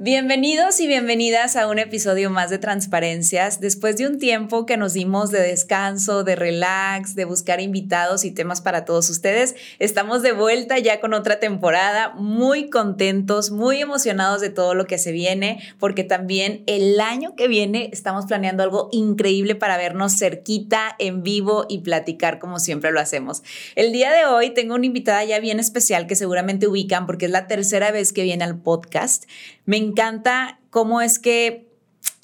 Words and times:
Bienvenidos 0.00 0.78
y 0.78 0.86
bienvenidas 0.86 1.56
a 1.56 1.66
un 1.66 1.80
episodio 1.80 2.30
más 2.30 2.50
de 2.50 2.58
Transparencias. 2.58 3.58
Después 3.58 3.96
de 3.96 4.06
un 4.06 4.20
tiempo 4.20 4.64
que 4.64 4.76
nos 4.76 4.92
dimos 4.92 5.32
de 5.32 5.40
descanso, 5.40 6.22
de 6.22 6.36
relax, 6.36 7.16
de 7.16 7.24
buscar 7.24 7.60
invitados 7.60 8.24
y 8.24 8.30
temas 8.30 8.60
para 8.60 8.84
todos 8.84 9.10
ustedes, 9.10 9.56
estamos 9.80 10.22
de 10.22 10.30
vuelta 10.30 10.78
ya 10.78 11.00
con 11.00 11.14
otra 11.14 11.40
temporada, 11.40 12.14
muy 12.14 12.70
contentos, 12.70 13.50
muy 13.50 13.80
emocionados 13.80 14.40
de 14.40 14.50
todo 14.50 14.76
lo 14.76 14.86
que 14.86 14.98
se 14.98 15.10
viene, 15.10 15.58
porque 15.80 16.04
también 16.04 16.62
el 16.68 17.00
año 17.00 17.34
que 17.34 17.48
viene 17.48 17.90
estamos 17.92 18.26
planeando 18.26 18.62
algo 18.62 18.90
increíble 18.92 19.56
para 19.56 19.76
vernos 19.76 20.16
cerquita, 20.16 20.94
en 21.00 21.24
vivo 21.24 21.66
y 21.68 21.78
platicar 21.78 22.38
como 22.38 22.60
siempre 22.60 22.92
lo 22.92 23.00
hacemos. 23.00 23.42
El 23.74 23.90
día 23.90 24.12
de 24.12 24.26
hoy 24.26 24.50
tengo 24.50 24.76
una 24.76 24.86
invitada 24.86 25.24
ya 25.24 25.40
bien 25.40 25.58
especial 25.58 26.06
que 26.06 26.14
seguramente 26.14 26.68
ubican 26.68 27.04
porque 27.04 27.24
es 27.24 27.32
la 27.32 27.48
tercera 27.48 27.90
vez 27.90 28.12
que 28.12 28.22
viene 28.22 28.44
al 28.44 28.60
podcast. 28.60 29.24
Me 29.68 29.76
encanta 29.76 30.60
cómo 30.70 31.02
es 31.02 31.18
que 31.18 31.68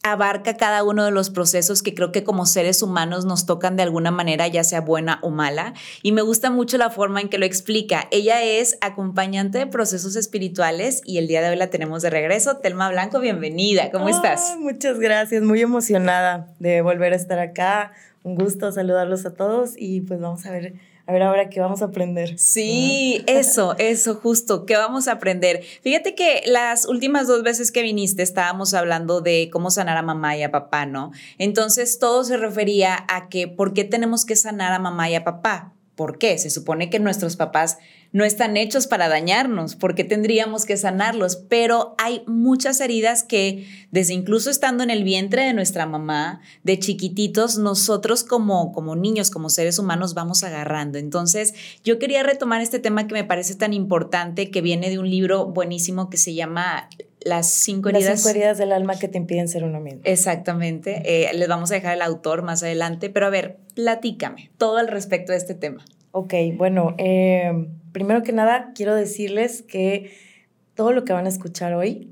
abarca 0.03 0.57
cada 0.57 0.83
uno 0.83 1.05
de 1.05 1.11
los 1.11 1.29
procesos 1.29 1.83
que 1.83 1.95
creo 1.95 2.11
que 2.11 2.25
como 2.25 2.47
seres 2.47 2.81
humanos 2.81 3.27
nos 3.27 3.45
tocan 3.45 3.77
de 3.77 3.83
alguna 3.83 4.11
manera, 4.11 4.49
ya 4.49 4.65
sea 4.65 4.81
buena 4.81 5.19
o 5.21 5.29
mala. 5.29 5.75
Y 6.03 6.13
me 6.13 6.23
gusta 6.23 6.49
mucho 6.49 6.79
la 6.79 6.89
forma 6.89 7.21
en 7.21 7.29
que 7.29 7.37
lo 7.37 7.45
explica. 7.45 8.09
Ella 8.11 8.43
es 8.43 8.79
acompañante 8.81 9.59
de 9.59 9.67
procesos 9.67 10.17
espirituales 10.17 11.03
y 11.05 11.19
el 11.19 11.29
día 11.29 11.43
de 11.43 11.51
hoy 11.51 11.57
la 11.57 11.69
tenemos 11.69 12.01
de 12.01 12.09
regreso. 12.09 12.57
Telma 12.57 12.89
Blanco, 12.89 13.21
bienvenida. 13.21 13.91
¿Cómo 13.91 14.09
estás? 14.09 14.57
Muchas 14.59 14.99
gracias, 14.99 15.43
muy 15.43 15.61
emocionada 15.61 16.49
de 16.61 16.81
volver 16.81 17.13
a 17.13 17.17
estar 17.17 17.41
acá. 17.41 17.93
Un 18.25 18.35
gusto 18.35 18.73
saludarlos 18.73 19.25
a 19.27 19.35
todos 19.35 19.75
y 19.77 20.01
pues 20.01 20.21
vamos 20.21 20.45
a 20.47 20.51
ver 20.51 20.75
a 21.07 21.13
ver 21.13 21.23
ahora 21.23 21.51
qué 21.51 21.61
vamos 21.61 21.83
a 21.83 21.87
aprender. 21.87 22.39
Sí, 22.39 23.23
eso, 23.27 23.77
eso, 23.79 24.15
justo, 24.15 24.65
qué 24.65 24.77
vamos 24.77 25.07
a 25.07 25.13
aprender. 25.13 25.63
Fíjate 25.83 26.15
que 26.15 26.43
las 26.47 26.87
últimas 26.87 27.27
dos 27.27 27.43
veces 27.43 27.71
que 27.71 27.83
viniste 27.83 28.23
estábamos 28.23 28.73
hablando 28.73 29.21
de 29.21 29.51
cómo 29.53 29.71
sanar 29.71 29.99
a 29.99 30.03
mamá 30.03 30.37
y 30.37 30.43
a 30.43 30.51
papá, 30.51 30.87
¿no? 30.87 31.13
Entonces 31.37 31.99
todo 31.99 32.25
se 32.25 32.39
refería 32.39 33.05
a 33.09 33.29
que, 33.29 33.49
¿por 33.49 33.75
qué 33.75 33.85
tenemos 33.85 34.25
que 34.25 34.37
sanar 34.37 34.73
a 34.73 34.79
mamá 34.79 35.11
y 35.11 35.15
a 35.15 35.25
papá? 35.25 35.74
¿Por 35.97 36.19
qué? 36.19 36.39
Se 36.39 36.51
supone 36.51 36.91
que 36.91 36.99
nuestros 36.99 37.37
papás 37.37 37.79
no 38.11 38.25
están 38.25 38.57
hechos 38.57 38.87
para 38.87 39.09
dañarnos, 39.09 39.75
porque 39.75 40.05
tendríamos 40.05 40.65
que 40.65 40.77
sanarlos, 40.77 41.37
pero 41.37 41.95
hay 41.99 42.23
muchas 42.27 42.81
heridas 42.81 43.25
que 43.25 43.67
desde 43.91 44.15
incluso 44.15 44.51
estando 44.51 44.85
en 44.85 44.91
el 44.91 45.03
vientre 45.03 45.43
de 45.43 45.53
nuestra 45.53 45.87
mamá, 45.87 46.41
de 46.63 46.79
chiquititos, 46.79 47.59
nosotros 47.59 48.23
como, 48.23 48.73
como 48.73 48.95
niños, 48.95 49.31
como 49.31 49.51
seres 49.51 49.79
humanos 49.79 50.15
vamos 50.15 50.45
agarrando. 50.45 50.99
Entonces, 50.99 51.55
yo 51.83 51.99
quería 51.99 52.23
retomar 52.23 52.61
este 52.61 52.79
tema 52.79 53.07
que 53.07 53.15
me 53.15 53.25
parece 53.25 53.57
tan 53.57 53.73
importante, 53.73 54.51
que 54.51 54.61
viene 54.61 54.91
de 54.91 54.99
un 54.99 55.11
libro 55.11 55.47
buenísimo 55.47 56.09
que 56.09 56.17
se 56.17 56.35
llama 56.35 56.89
las 57.25 57.51
cinco 57.51 57.89
heridas. 57.89 58.11
Las 58.11 58.21
cinco 58.21 58.31
heridas 58.31 58.59
del 58.59 58.73
alma 58.73 58.99
que 58.99 59.09
te 59.09 59.19
impiden 59.19 59.49
ser 59.49 59.65
uno 59.65 59.81
mismo. 59.81 60.01
Exactamente. 60.05 61.03
Eh, 61.05 61.33
les 61.35 61.49
vamos 61.49 61.71
a 61.71 61.75
dejar 61.75 61.95
el 61.95 62.03
autor 62.03 62.43
más 62.43 62.63
adelante, 62.63 63.11
pero 63.11 63.27
a 63.27 63.31
ver, 63.31 63.59
platícame 63.75 64.51
todo 64.59 64.77
al 64.77 64.89
respecto 64.89 65.33
de 65.33 65.39
este 65.39 65.55
tema. 65.55 65.85
Ok, 66.13 66.35
bueno, 66.57 66.95
eh, 66.99 67.69
primero 67.93 68.23
que 68.23 68.33
nada 68.33 68.73
quiero 68.75 68.95
decirles 68.95 69.63
que 69.63 70.13
todo 70.75 70.93
lo 70.93 71.05
que 71.05 71.13
van 71.13 71.27
a 71.27 71.29
escuchar 71.29 71.75
hoy, 71.75 72.11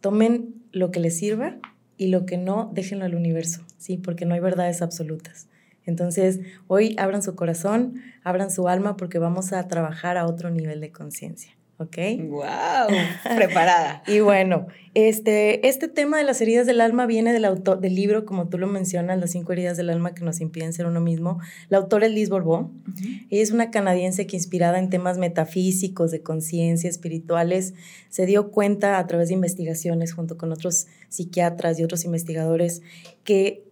tomen 0.00 0.54
lo 0.72 0.90
que 0.90 1.00
les 1.00 1.16
sirva 1.16 1.56
y 1.96 2.08
lo 2.08 2.26
que 2.26 2.36
no, 2.36 2.70
déjenlo 2.74 3.04
al 3.04 3.14
universo, 3.14 3.62
¿sí? 3.78 3.96
Porque 3.96 4.24
no 4.24 4.34
hay 4.34 4.40
verdades 4.40 4.82
absolutas. 4.82 5.48
Entonces, 5.84 6.40
hoy 6.66 6.94
abran 6.98 7.22
su 7.22 7.34
corazón, 7.34 8.02
abran 8.22 8.50
su 8.50 8.68
alma 8.68 8.96
porque 8.96 9.18
vamos 9.18 9.52
a 9.52 9.66
trabajar 9.68 10.18
a 10.18 10.26
otro 10.26 10.50
nivel 10.50 10.80
de 10.80 10.92
conciencia. 10.92 11.57
¿Ok? 11.78 11.96
¡Wow! 12.28 13.36
Preparada. 13.36 14.02
y 14.08 14.20
bueno, 14.20 14.66
este, 14.94 15.68
este 15.68 15.86
tema 15.86 16.18
de 16.18 16.24
las 16.24 16.40
heridas 16.40 16.66
del 16.66 16.80
alma 16.80 17.06
viene 17.06 17.32
del 17.32 17.44
autor 17.44 17.80
del 17.80 17.94
libro, 17.94 18.24
como 18.24 18.48
tú 18.48 18.58
lo 18.58 18.66
mencionas, 18.66 19.18
Las 19.18 19.30
cinco 19.30 19.52
heridas 19.52 19.76
del 19.76 19.90
alma 19.90 20.12
que 20.12 20.24
nos 20.24 20.40
impiden 20.40 20.72
ser 20.72 20.86
uno 20.86 21.00
mismo. 21.00 21.38
La 21.68 21.78
autora 21.78 22.06
es 22.06 22.12
Liz 22.12 22.30
Borbón. 22.30 22.82
Ella 23.30 23.42
es 23.42 23.52
una 23.52 23.70
canadiense 23.70 24.26
que 24.26 24.36
inspirada 24.36 24.78
en 24.78 24.90
temas 24.90 25.18
metafísicos, 25.18 26.10
de 26.10 26.22
conciencia, 26.22 26.90
espirituales, 26.90 27.74
se 28.08 28.26
dio 28.26 28.50
cuenta 28.50 28.98
a 28.98 29.06
través 29.06 29.28
de 29.28 29.34
investigaciones 29.34 30.12
junto 30.12 30.36
con 30.36 30.52
otros 30.52 30.88
psiquiatras 31.08 31.78
y 31.78 31.84
otros 31.84 32.04
investigadores 32.04 32.82
que 33.22 33.64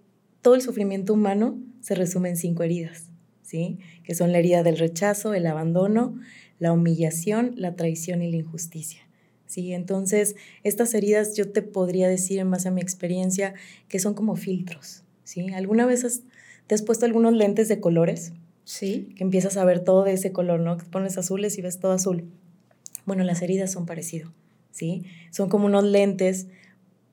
todo 0.42 0.54
el 0.54 0.62
sufrimiento 0.62 1.12
humano 1.12 1.58
se 1.80 1.96
resume 1.96 2.28
en 2.28 2.36
cinco 2.36 2.62
heridas, 2.62 3.10
¿sí? 3.42 3.78
Que 4.04 4.14
son 4.14 4.30
la 4.30 4.38
herida 4.38 4.62
del 4.62 4.78
rechazo, 4.78 5.34
el 5.34 5.46
abandono, 5.46 6.20
la 6.58 6.72
humillación, 6.72 7.54
la 7.56 7.76
traición 7.76 8.22
y 8.22 8.30
la 8.30 8.36
injusticia. 8.38 9.00
¿sí? 9.46 9.72
Entonces, 9.72 10.36
estas 10.62 10.94
heridas 10.94 11.36
yo 11.36 11.50
te 11.50 11.62
podría 11.62 12.08
decir 12.08 12.38
en 12.38 12.50
base 12.50 12.68
a 12.68 12.70
mi 12.72 12.80
experiencia 12.80 13.54
que 13.88 13.98
son 13.98 14.14
como 14.14 14.36
filtros. 14.36 15.02
¿sí? 15.24 15.52
¿Alguna 15.52 15.86
vez 15.86 16.22
te 16.66 16.74
has 16.74 16.82
puesto 16.82 17.06
algunos 17.06 17.34
lentes 17.34 17.68
de 17.68 17.80
colores? 17.80 18.32
Sí. 18.64 19.08
Que 19.16 19.22
empiezas 19.22 19.56
a 19.56 19.64
ver 19.64 19.80
todo 19.80 20.04
de 20.04 20.12
ese 20.12 20.32
color, 20.32 20.60
¿no? 20.60 20.76
Pones 20.90 21.16
azules 21.18 21.56
y 21.56 21.62
ves 21.62 21.78
todo 21.78 21.92
azul. 21.92 22.24
Bueno, 23.04 23.22
las 23.22 23.40
heridas 23.40 23.70
son 23.70 23.86
parecido, 23.86 24.32
¿sí? 24.72 25.04
Son 25.30 25.48
como 25.48 25.66
unos 25.66 25.84
lentes 25.84 26.48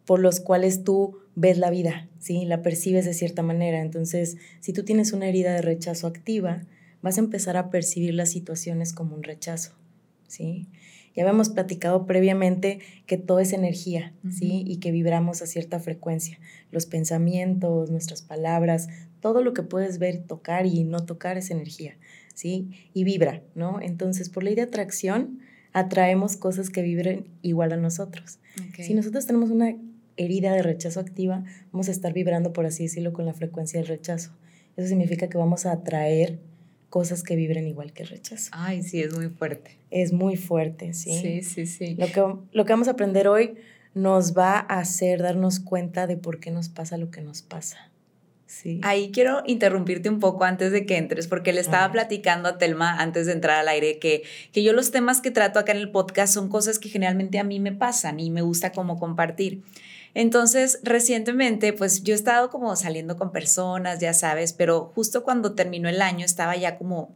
por 0.06 0.20
los 0.20 0.40
cuales 0.40 0.84
tú 0.84 1.20
ves 1.36 1.60
la 1.60 1.70
vida, 1.70 2.10
¿sí? 2.20 2.46
La 2.46 2.64
percibes 2.64 3.06
de 3.06 3.14
cierta 3.14 3.44
manera. 3.44 3.82
Entonces, 3.82 4.38
si 4.62 4.74
tú 4.74 4.84
tienes 4.84 5.14
una 5.14 5.28
herida 5.28 5.54
de 5.54 5.62
rechazo 5.62 6.08
activa, 6.08 6.64
vas 7.04 7.18
a 7.18 7.22
empezar 7.22 7.58
a 7.58 7.70
percibir 7.70 8.16
las 8.16 8.30
situaciones 8.30 8.94
como 8.94 9.16
un 9.16 9.22
rechazo, 9.22 9.74
¿sí? 10.28 10.68
Ya 11.16 11.22
habíamos 11.22 11.50
platicado 11.50 12.08
previamente 12.08 12.80
que 13.06 13.18
todo 13.18 13.40
es 13.40 13.54
energía, 13.54 14.14
¿sí? 14.32 14.64
Y 14.66 14.78
que 14.78 14.92
vibramos 14.92 15.44
a 15.44 15.46
cierta 15.46 15.80
frecuencia. 15.80 16.40
Los 16.72 16.88
pensamientos, 16.88 17.92
nuestras 17.92 18.24
palabras, 18.24 18.88
todo 19.20 19.44
lo 19.44 19.54
que 19.54 19.62
puedes 19.62 20.00
ver, 20.00 20.24
tocar 20.24 20.66
y 20.66 20.84
no 20.86 21.06
tocar 21.06 21.38
es 21.38 21.52
energía, 21.52 21.98
¿sí? 22.34 22.72
Y 22.96 23.04
vibra, 23.04 23.44
¿no? 23.54 23.80
Entonces, 23.80 24.30
por 24.30 24.44
ley 24.44 24.56
de 24.56 24.64
atracción, 24.64 25.40
atraemos 25.72 26.36
cosas 26.36 26.72
que 26.72 26.82
vibren 26.82 27.28
igual 27.44 27.74
a 27.74 27.78
nosotros. 27.78 28.40
Si 28.80 28.96
nosotros 28.96 29.28
tenemos 29.28 29.52
una 29.52 29.76
herida 30.18 30.54
de 30.54 30.64
rechazo 30.64 31.00
activa, 31.00 31.44
vamos 31.72 31.90
a 31.90 31.92
estar 31.92 32.14
vibrando, 32.14 32.54
por 32.54 32.66
así 32.66 32.84
decirlo, 32.84 33.14
con 33.14 33.26
la 33.26 33.34
frecuencia 33.34 33.80
del 33.80 33.88
rechazo. 33.88 34.32
Eso 34.78 34.88
significa 34.88 35.28
que 35.28 35.38
vamos 35.38 35.68
a 35.68 35.74
atraer 35.74 36.40
cosas 36.94 37.24
que 37.24 37.36
vibren 37.36 37.66
igual 37.66 37.92
que 37.92 38.04
el 38.04 38.10
rechazo. 38.10 38.52
Ay, 38.54 38.84
sí, 38.84 39.02
es 39.02 39.16
muy 39.16 39.28
fuerte. 39.28 39.80
Es 39.90 40.14
muy 40.14 40.38
fuerte, 40.38 40.94
sí. 40.94 41.20
Sí, 41.20 41.42
sí, 41.42 41.66
sí. 41.66 41.96
Lo 41.96 42.06
que, 42.06 42.24
lo 42.52 42.66
que 42.66 42.72
vamos 42.72 42.88
a 42.88 42.92
aprender 42.92 43.28
hoy 43.28 43.56
nos 43.96 44.38
va 44.38 44.60
a 44.60 44.78
hacer 44.78 45.24
darnos 45.24 45.60
cuenta 45.60 46.06
de 46.06 46.18
por 46.18 46.40
qué 46.40 46.52
nos 46.52 46.70
pasa 46.70 46.98
lo 46.98 47.10
que 47.10 47.22
nos 47.22 47.42
pasa. 47.42 47.90
Sí. 48.46 48.80
Ahí 48.84 49.10
quiero 49.12 49.42
interrumpirte 49.48 50.08
un 50.08 50.20
poco 50.20 50.44
antes 50.44 50.72
de 50.72 50.86
que 50.86 50.98
entres, 50.98 51.26
porque 51.26 51.52
le 51.52 51.62
estaba 51.62 51.92
platicando 51.92 52.48
a 52.48 52.60
Telma 52.60 53.02
antes 53.02 53.26
de 53.26 53.32
entrar 53.32 53.58
al 53.58 53.70
aire 53.70 53.98
que, 53.98 54.22
que 54.52 54.62
yo 54.62 54.72
los 54.72 54.92
temas 54.92 55.20
que 55.20 55.32
trato 55.32 55.58
acá 55.58 55.72
en 55.72 55.80
el 55.80 55.90
podcast 55.90 56.32
son 56.32 56.48
cosas 56.48 56.78
que 56.78 56.90
generalmente 56.90 57.40
a 57.40 57.44
mí 57.44 57.60
me 57.60 57.72
pasan 57.72 58.20
y 58.20 58.30
me 58.30 58.44
gusta 58.44 58.72
como 58.72 59.00
compartir. 59.00 59.64
Entonces, 60.16 60.80
recientemente, 60.84 61.74
pues 61.74 62.04
yo 62.04 62.14
he 62.14 62.16
estado 62.16 62.50
como 62.50 62.76
saliendo 62.76 63.18
con 63.18 63.32
personas, 63.32 64.00
ya 64.00 64.14
sabes, 64.14 64.54
pero 64.54 64.92
justo 64.94 65.24
cuando 65.24 65.56
terminó 65.56 65.90
el 65.90 66.02
año 66.02 66.26
estaba 66.26 66.56
ya 66.56 66.78
como 66.78 67.16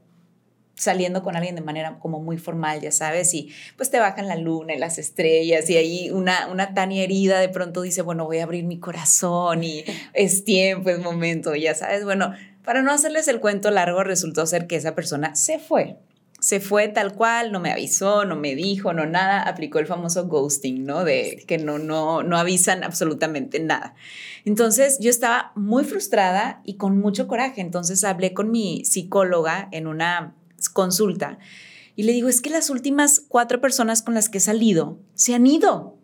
saliendo 0.75 1.23
con 1.23 1.35
alguien 1.35 1.55
de 1.55 1.61
manera 1.61 1.97
como 1.99 2.19
muy 2.19 2.37
formal, 2.37 2.81
ya 2.81 2.91
sabes, 2.91 3.33
y 3.33 3.51
pues 3.75 3.89
te 3.89 3.99
bajan 3.99 4.27
la 4.27 4.35
luna 4.35 4.75
y 4.75 4.79
las 4.79 4.99
estrellas 4.99 5.69
y 5.69 5.77
ahí 5.77 6.11
una, 6.11 6.47
una 6.47 6.73
Tania 6.73 7.03
herida 7.03 7.39
de 7.39 7.49
pronto 7.49 7.81
dice, 7.81 8.03
bueno, 8.03 8.25
voy 8.25 8.39
a 8.39 8.43
abrir 8.43 8.63
mi 8.63 8.79
corazón 8.79 9.63
y 9.63 9.83
es 10.13 10.43
tiempo, 10.43 10.89
es 10.89 10.99
momento, 10.99 11.55
ya 11.55 11.73
sabes, 11.73 12.03
bueno, 12.03 12.33
para 12.63 12.83
no 12.83 12.91
hacerles 12.91 13.27
el 13.27 13.39
cuento 13.39 13.71
largo, 13.71 14.03
resultó 14.03 14.45
ser 14.45 14.67
que 14.67 14.75
esa 14.75 14.93
persona 14.93 15.35
se 15.35 15.57
fue 15.57 15.97
se 16.39 16.59
fue 16.59 16.87
tal 16.87 17.13
cual, 17.13 17.51
no 17.51 17.59
me 17.59 17.71
avisó, 17.71 18.25
no 18.25 18.35
me 18.35 18.55
dijo, 18.55 18.93
no 18.93 19.05
nada, 19.05 19.41
aplicó 19.41 19.79
el 19.79 19.87
famoso 19.87 20.27
ghosting, 20.27 20.85
¿no? 20.85 21.03
De 21.03 21.43
que 21.47 21.57
no, 21.57 21.79
no, 21.79 22.23
no 22.23 22.37
avisan 22.37 22.83
absolutamente 22.83 23.59
nada. 23.59 23.95
Entonces 24.45 24.99
yo 24.99 25.09
estaba 25.09 25.51
muy 25.55 25.83
frustrada 25.83 26.61
y 26.63 26.75
con 26.75 26.99
mucho 26.99 27.27
coraje. 27.27 27.61
Entonces 27.61 28.03
hablé 28.03 28.33
con 28.33 28.51
mi 28.51 28.85
psicóloga 28.85 29.67
en 29.71 29.87
una 29.87 30.35
consulta 30.73 31.39
y 31.95 32.03
le 32.03 32.11
digo, 32.11 32.29
es 32.29 32.41
que 32.41 32.51
las 32.51 32.69
últimas 32.69 33.21
cuatro 33.27 33.59
personas 33.59 34.03
con 34.03 34.13
las 34.13 34.29
que 34.29 34.37
he 34.37 34.41
salido 34.41 34.99
se 35.15 35.33
han 35.33 35.47
ido 35.47 35.97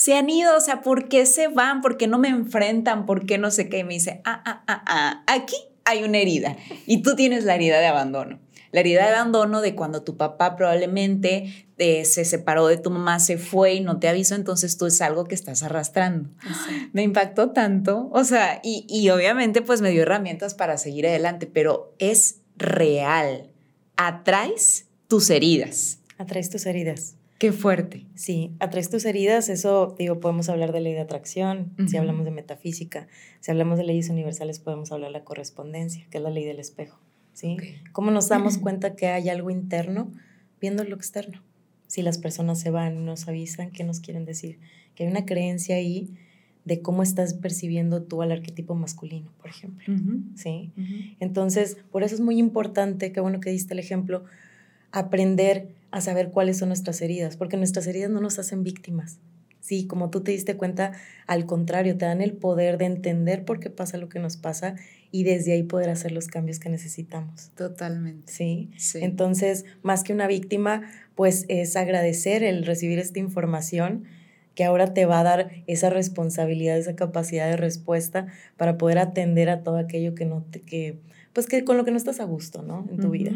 se 0.00 0.14
han 0.14 0.30
ido, 0.30 0.56
o 0.56 0.60
sea, 0.62 0.80
¿por 0.80 1.08
qué 1.08 1.26
se 1.26 1.48
van? 1.48 1.82
¿Por 1.82 1.98
qué 1.98 2.06
no 2.06 2.18
me 2.18 2.28
enfrentan? 2.28 3.04
¿Por 3.04 3.26
qué 3.26 3.36
no 3.36 3.50
sé 3.50 3.68
qué? 3.68 3.80
Y 3.80 3.84
me 3.84 3.92
dice, 3.92 4.22
ah, 4.24 4.42
ah, 4.46 4.64
ah, 4.66 4.82
ah, 4.86 5.24
aquí 5.26 5.56
hay 5.84 6.04
una 6.04 6.16
herida 6.16 6.56
y 6.86 7.02
tú 7.02 7.16
tienes 7.16 7.44
la 7.44 7.54
herida 7.54 7.80
de 7.80 7.86
abandono. 7.86 8.38
La 8.72 8.80
herida 8.80 9.02
de 9.04 9.14
abandono 9.14 9.60
de 9.60 9.74
cuando 9.74 10.02
tu 10.02 10.16
papá 10.16 10.56
probablemente 10.56 11.66
eh, 11.78 12.04
se 12.04 12.24
separó 12.24 12.66
de 12.66 12.76
tu 12.76 12.90
mamá, 12.90 13.18
se 13.18 13.36
fue 13.36 13.74
y 13.74 13.80
no 13.80 13.98
te 13.98 14.08
avisó, 14.08 14.34
entonces 14.34 14.76
tú 14.76 14.86
es 14.86 15.00
algo 15.00 15.24
que 15.24 15.34
estás 15.34 15.62
arrastrando. 15.62 16.28
Me 16.92 17.02
impactó 17.02 17.50
tanto, 17.50 18.08
o 18.12 18.24
sea, 18.24 18.60
y, 18.62 18.86
y 18.88 19.10
obviamente 19.10 19.62
pues 19.62 19.80
me 19.80 19.90
dio 19.90 20.02
herramientas 20.02 20.54
para 20.54 20.76
seguir 20.76 21.06
adelante, 21.06 21.46
pero 21.46 21.94
es 21.98 22.40
real. 22.56 23.50
Atraes 23.96 24.86
tus 25.08 25.30
heridas. 25.30 25.98
Atraes 26.18 26.50
tus 26.50 26.66
heridas. 26.66 27.16
Qué 27.40 27.52
fuerte. 27.52 28.06
Sí, 28.14 28.54
atraes 28.60 28.90
tus 28.90 29.06
heridas, 29.06 29.48
eso, 29.48 29.94
digo, 29.98 30.20
podemos 30.20 30.50
hablar 30.50 30.72
de 30.72 30.82
ley 30.82 30.92
de 30.92 31.00
atracción, 31.00 31.72
si 31.88 31.96
hablamos 31.96 32.26
de 32.26 32.30
metafísica, 32.30 33.08
si 33.40 33.50
hablamos 33.50 33.78
de 33.78 33.84
leyes 33.84 34.10
universales, 34.10 34.58
podemos 34.58 34.92
hablar 34.92 35.08
de 35.08 35.20
la 35.20 35.24
correspondencia, 35.24 36.06
que 36.10 36.18
es 36.18 36.22
la 36.22 36.28
ley 36.28 36.44
del 36.44 36.60
espejo, 36.60 37.00
¿sí? 37.40 37.56
¿Cómo 37.92 38.10
nos 38.10 38.28
damos 38.28 38.58
cuenta 38.58 38.94
que 38.94 39.06
hay 39.08 39.28
algo 39.28 39.50
interno 39.50 40.12
viendo 40.60 40.84
lo 40.84 40.94
externo? 40.94 41.42
Si 41.86 42.02
las 42.02 42.18
personas 42.18 42.60
se 42.60 42.70
van 42.70 42.96
y 42.96 43.04
nos 43.04 43.26
avisan, 43.26 43.70
¿qué 43.70 43.82
nos 43.82 44.00
quieren 44.00 44.24
decir? 44.24 44.58
Que 44.94 45.04
hay 45.04 45.10
una 45.10 45.24
creencia 45.24 45.76
ahí 45.76 46.10
de 46.64 46.82
cómo 46.82 47.02
estás 47.02 47.34
percibiendo 47.34 48.02
tú 48.02 48.22
al 48.22 48.30
arquetipo 48.30 48.74
masculino, 48.74 49.32
por 49.38 49.48
ejemplo, 49.48 49.92
¿sí? 50.36 50.70
Entonces, 51.18 51.78
por 51.90 52.02
eso 52.02 52.14
es 52.14 52.20
muy 52.20 52.38
importante, 52.38 53.10
qué 53.10 53.20
bueno 53.20 53.40
que 53.40 53.50
diste 53.50 53.72
el 53.72 53.80
ejemplo, 53.80 54.24
aprender 54.92 55.68
a 55.90 56.02
saber 56.02 56.30
cuáles 56.30 56.58
son 56.58 56.68
nuestras 56.68 57.00
heridas, 57.00 57.38
porque 57.38 57.56
nuestras 57.56 57.86
heridas 57.86 58.10
no 58.10 58.20
nos 58.20 58.38
hacen 58.38 58.62
víctimas. 58.62 59.18
Sí, 59.60 59.86
como 59.86 60.10
tú 60.10 60.20
te 60.20 60.32
diste 60.32 60.56
cuenta, 60.56 60.92
al 61.26 61.46
contrario, 61.46 61.96
te 61.96 62.04
dan 62.04 62.20
el 62.20 62.34
poder 62.34 62.76
de 62.76 62.84
entender 62.84 63.44
por 63.44 63.58
qué 63.58 63.70
pasa 63.70 63.96
lo 63.96 64.08
que 64.08 64.18
nos 64.18 64.36
pasa 64.36 64.76
y 65.12 65.24
desde 65.24 65.52
ahí 65.52 65.62
poder 65.62 65.90
hacer 65.90 66.12
los 66.12 66.28
cambios 66.28 66.58
que 66.58 66.68
necesitamos. 66.68 67.50
Totalmente. 67.56 68.32
Sí. 68.32 68.70
sí. 68.76 68.98
Entonces, 69.02 69.64
más 69.82 70.04
que 70.04 70.12
una 70.12 70.26
víctima, 70.26 70.82
pues 71.14 71.44
es 71.48 71.76
agradecer 71.76 72.42
el 72.42 72.64
recibir 72.64 72.98
esta 72.98 73.18
información 73.18 74.04
que 74.54 74.64
ahora 74.64 74.92
te 74.92 75.06
va 75.06 75.20
a 75.20 75.22
dar 75.22 75.50
esa 75.66 75.90
responsabilidad, 75.90 76.76
esa 76.76 76.96
capacidad 76.96 77.48
de 77.48 77.56
respuesta 77.56 78.26
para 78.56 78.78
poder 78.78 78.98
atender 78.98 79.48
a 79.48 79.62
todo 79.62 79.78
aquello 79.78 80.14
que 80.14 80.24
no 80.24 80.44
te, 80.50 80.60
que, 80.60 80.98
pues 81.32 81.46
que 81.46 81.64
con 81.64 81.76
lo 81.76 81.84
que 81.84 81.90
no 81.90 81.96
estás 81.96 82.20
a 82.20 82.24
gusto, 82.24 82.62
¿no? 82.62 82.86
En 82.90 82.98
tu 82.98 83.10
vida. 83.10 83.32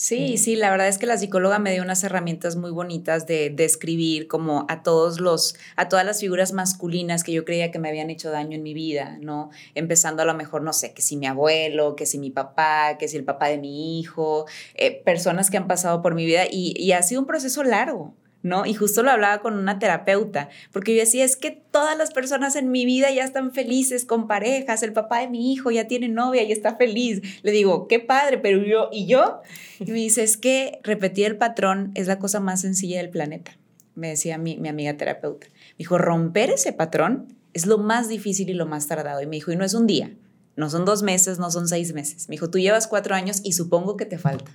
Sí, 0.00 0.38
sí, 0.38 0.54
la 0.54 0.70
verdad 0.70 0.86
es 0.86 0.96
que 0.96 1.06
la 1.06 1.18
psicóloga 1.18 1.58
me 1.58 1.72
dio 1.72 1.82
unas 1.82 2.04
herramientas 2.04 2.54
muy 2.54 2.70
bonitas 2.70 3.26
de 3.26 3.50
describir 3.50 4.28
como 4.28 4.64
a 4.68 4.84
todos 4.84 5.18
los, 5.18 5.56
a 5.74 5.88
todas 5.88 6.06
las 6.06 6.20
figuras 6.20 6.52
masculinas 6.52 7.24
que 7.24 7.32
yo 7.32 7.44
creía 7.44 7.72
que 7.72 7.80
me 7.80 7.88
habían 7.88 8.08
hecho 8.08 8.30
daño 8.30 8.54
en 8.54 8.62
mi 8.62 8.74
vida, 8.74 9.18
¿no? 9.20 9.50
Empezando 9.74 10.22
a 10.22 10.24
lo 10.24 10.34
mejor, 10.34 10.62
no 10.62 10.72
sé, 10.72 10.94
que 10.94 11.02
si 11.02 11.16
mi 11.16 11.26
abuelo, 11.26 11.96
que 11.96 12.06
si 12.06 12.20
mi 12.20 12.30
papá, 12.30 12.96
que 12.96 13.08
si 13.08 13.16
el 13.16 13.24
papá 13.24 13.48
de 13.48 13.58
mi 13.58 13.98
hijo, 13.98 14.46
eh, 14.74 15.02
personas 15.04 15.50
que 15.50 15.56
han 15.56 15.66
pasado 15.66 16.00
por 16.00 16.14
mi 16.14 16.26
vida 16.26 16.44
y, 16.48 16.74
y 16.80 16.92
ha 16.92 17.02
sido 17.02 17.20
un 17.22 17.26
proceso 17.26 17.64
largo. 17.64 18.14
Y 18.66 18.74
justo 18.74 19.02
lo 19.02 19.10
hablaba 19.10 19.40
con 19.40 19.54
una 19.54 19.78
terapeuta, 19.78 20.48
porque 20.72 20.94
yo 20.94 21.00
decía, 21.00 21.24
es 21.24 21.36
que 21.36 21.50
todas 21.50 21.96
las 21.96 22.12
personas 22.12 22.56
en 22.56 22.70
mi 22.70 22.84
vida 22.84 23.10
ya 23.10 23.24
están 23.24 23.52
felices 23.52 24.04
con 24.04 24.26
parejas, 24.26 24.82
el 24.82 24.92
papá 24.92 25.20
de 25.20 25.28
mi 25.28 25.52
hijo 25.52 25.70
ya 25.70 25.86
tiene 25.86 26.08
novia 26.08 26.42
y 26.42 26.52
está 26.52 26.76
feliz. 26.76 27.22
Le 27.42 27.52
digo, 27.52 27.88
qué 27.88 28.00
padre, 28.00 28.38
pero 28.38 28.62
yo, 28.62 28.88
¿y 28.92 29.06
yo? 29.06 29.40
Y 29.80 29.90
me 29.90 29.98
dice, 29.98 30.22
es 30.22 30.36
que 30.36 30.80
repetir 30.82 31.26
el 31.26 31.36
patrón 31.36 31.92
es 31.94 32.06
la 32.06 32.18
cosa 32.18 32.40
más 32.40 32.60
sencilla 32.60 32.98
del 32.98 33.10
planeta, 33.10 33.56
me 33.94 34.08
decía 34.08 34.38
mi, 34.38 34.56
mi 34.56 34.68
amiga 34.68 34.96
terapeuta. 34.96 35.46
Me 35.48 35.78
dijo, 35.78 35.98
romper 35.98 36.50
ese 36.50 36.72
patrón 36.72 37.34
es 37.52 37.66
lo 37.66 37.78
más 37.78 38.08
difícil 38.08 38.50
y 38.50 38.54
lo 38.54 38.66
más 38.66 38.86
tardado. 38.86 39.22
Y 39.22 39.26
me 39.26 39.36
dijo, 39.36 39.52
y 39.52 39.56
no 39.56 39.64
es 39.64 39.74
un 39.74 39.86
día, 39.86 40.12
no 40.56 40.70
son 40.70 40.84
dos 40.84 41.02
meses, 41.02 41.38
no 41.38 41.50
son 41.50 41.68
seis 41.68 41.92
meses. 41.92 42.28
Me 42.28 42.34
dijo, 42.34 42.50
tú 42.50 42.58
llevas 42.58 42.86
cuatro 42.86 43.14
años 43.14 43.40
y 43.44 43.52
supongo 43.52 43.96
que 43.96 44.06
te 44.06 44.18
falta. 44.18 44.50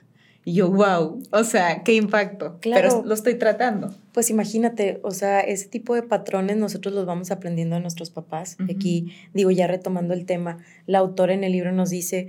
Y 0.46 0.56
yo, 0.56 0.70
wow, 0.70 1.24
o 1.32 1.44
sea, 1.44 1.84
qué 1.84 1.94
impacto. 1.94 2.58
Claro. 2.60 2.90
Pero 2.90 3.06
lo 3.06 3.14
estoy 3.14 3.36
tratando. 3.36 3.94
Pues 4.12 4.30
imagínate, 4.30 5.00
o 5.04 5.12
sea, 5.12 5.40
ese 5.40 5.70
tipo 5.70 5.96
de 5.96 6.04
patrones 6.04 6.58
nosotros 6.58 6.94
los 6.94 7.06
vamos 7.06 7.32
aprendiendo 7.32 7.76
de 7.76 7.82
nuestros 7.82 8.10
papás. 8.10 8.58
Aquí, 8.70 9.14
digo, 9.34 9.52
ya 9.52 9.68
retomando 9.68 10.14
el 10.14 10.26
tema, 10.26 10.58
la 10.86 11.00
autora 11.00 11.34
en 11.34 11.46
el 11.46 11.54
libro 11.54 11.72
nos 11.72 11.90
dice, 11.90 12.28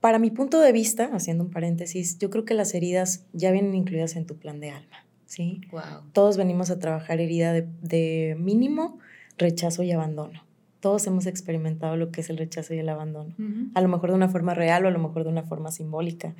para 0.00 0.18
mi 0.18 0.30
punto 0.30 0.60
de 0.60 0.72
vista, 0.72 1.10
haciendo 1.12 1.44
un 1.44 1.50
paréntesis, 1.50 2.18
yo 2.18 2.28
creo 2.28 2.44
que 2.44 2.54
las 2.54 2.74
heridas 2.74 3.24
ya 3.32 3.52
vienen 3.52 3.74
incluidas 3.74 4.16
en 4.16 4.26
tu 4.26 4.36
plan 4.36 4.58
de 4.58 4.70
alma, 4.70 5.06
¿sí? 5.26 5.60
Wow. 5.70 6.10
Todos 6.12 6.36
venimos 6.36 6.70
a 6.70 6.80
trabajar 6.80 7.20
herida 7.20 7.52
de, 7.52 7.68
de 7.82 8.36
mínimo, 8.38 8.98
rechazo 9.38 9.84
y 9.84 9.92
abandono 9.92 10.44
todos 10.82 11.06
hemos 11.06 11.26
experimentado 11.26 11.96
lo 11.96 12.10
que 12.10 12.22
es 12.22 12.28
el 12.28 12.36
rechazo 12.36 12.74
y 12.74 12.80
el 12.80 12.88
abandono. 12.88 13.32
A 13.72 13.80
lo 13.80 13.86
mejor 13.86 14.10
de 14.10 14.16
una 14.16 14.28
forma 14.28 14.52
real 14.52 14.84
o 14.84 14.88
a 14.88 14.90
lo 14.90 14.98
mejor 14.98 15.22
de 15.22 15.30
una 15.30 15.44
forma 15.44 15.70
simbólica 15.70 16.34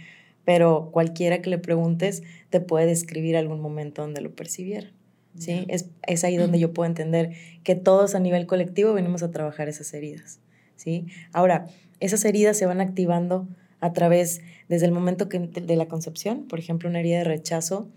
pero 0.44 0.90
cualquiera 0.92 1.40
que 1.42 1.50
le 1.50 1.58
preguntes 1.58 2.22
te 2.50 2.60
puede 2.60 2.86
describir 2.86 3.36
algún 3.36 3.60
momento 3.60 4.02
donde 4.02 4.20
lo 4.20 4.34
percibieron. 4.34 4.90
¿sí? 5.38 5.64
Es, 5.68 5.88
es, 6.06 6.24
ahí 6.24 6.36
donde 6.36 6.58
yo 6.58 6.72
puedo 6.72 6.86
entender 6.86 7.32
que 7.64 7.74
todos 7.74 8.14
a 8.14 8.20
nivel 8.20 8.46
colectivo 8.46 8.92
venimos 8.92 9.22
a 9.22 9.30
trabajar 9.30 9.68
esas 9.68 9.92
heridas. 9.94 10.40
¿sí? 10.76 11.06
Ahora, 11.32 11.66
esas 12.00 12.24
heridas 12.24 12.56
se 12.56 12.66
van 12.66 12.80
activando 12.80 13.48
a 13.80 13.92
través, 13.92 14.42
desde 14.68 14.86
el 14.86 14.92
momento 14.92 15.28
que, 15.28 15.38
de 15.38 15.76
la 15.76 15.86
concepción, 15.86 16.46
por 16.46 16.58
ejemplo, 16.58 16.88
una 16.88 17.00
herida 17.00 17.18
de 17.18 17.24
rechazo 17.24 17.88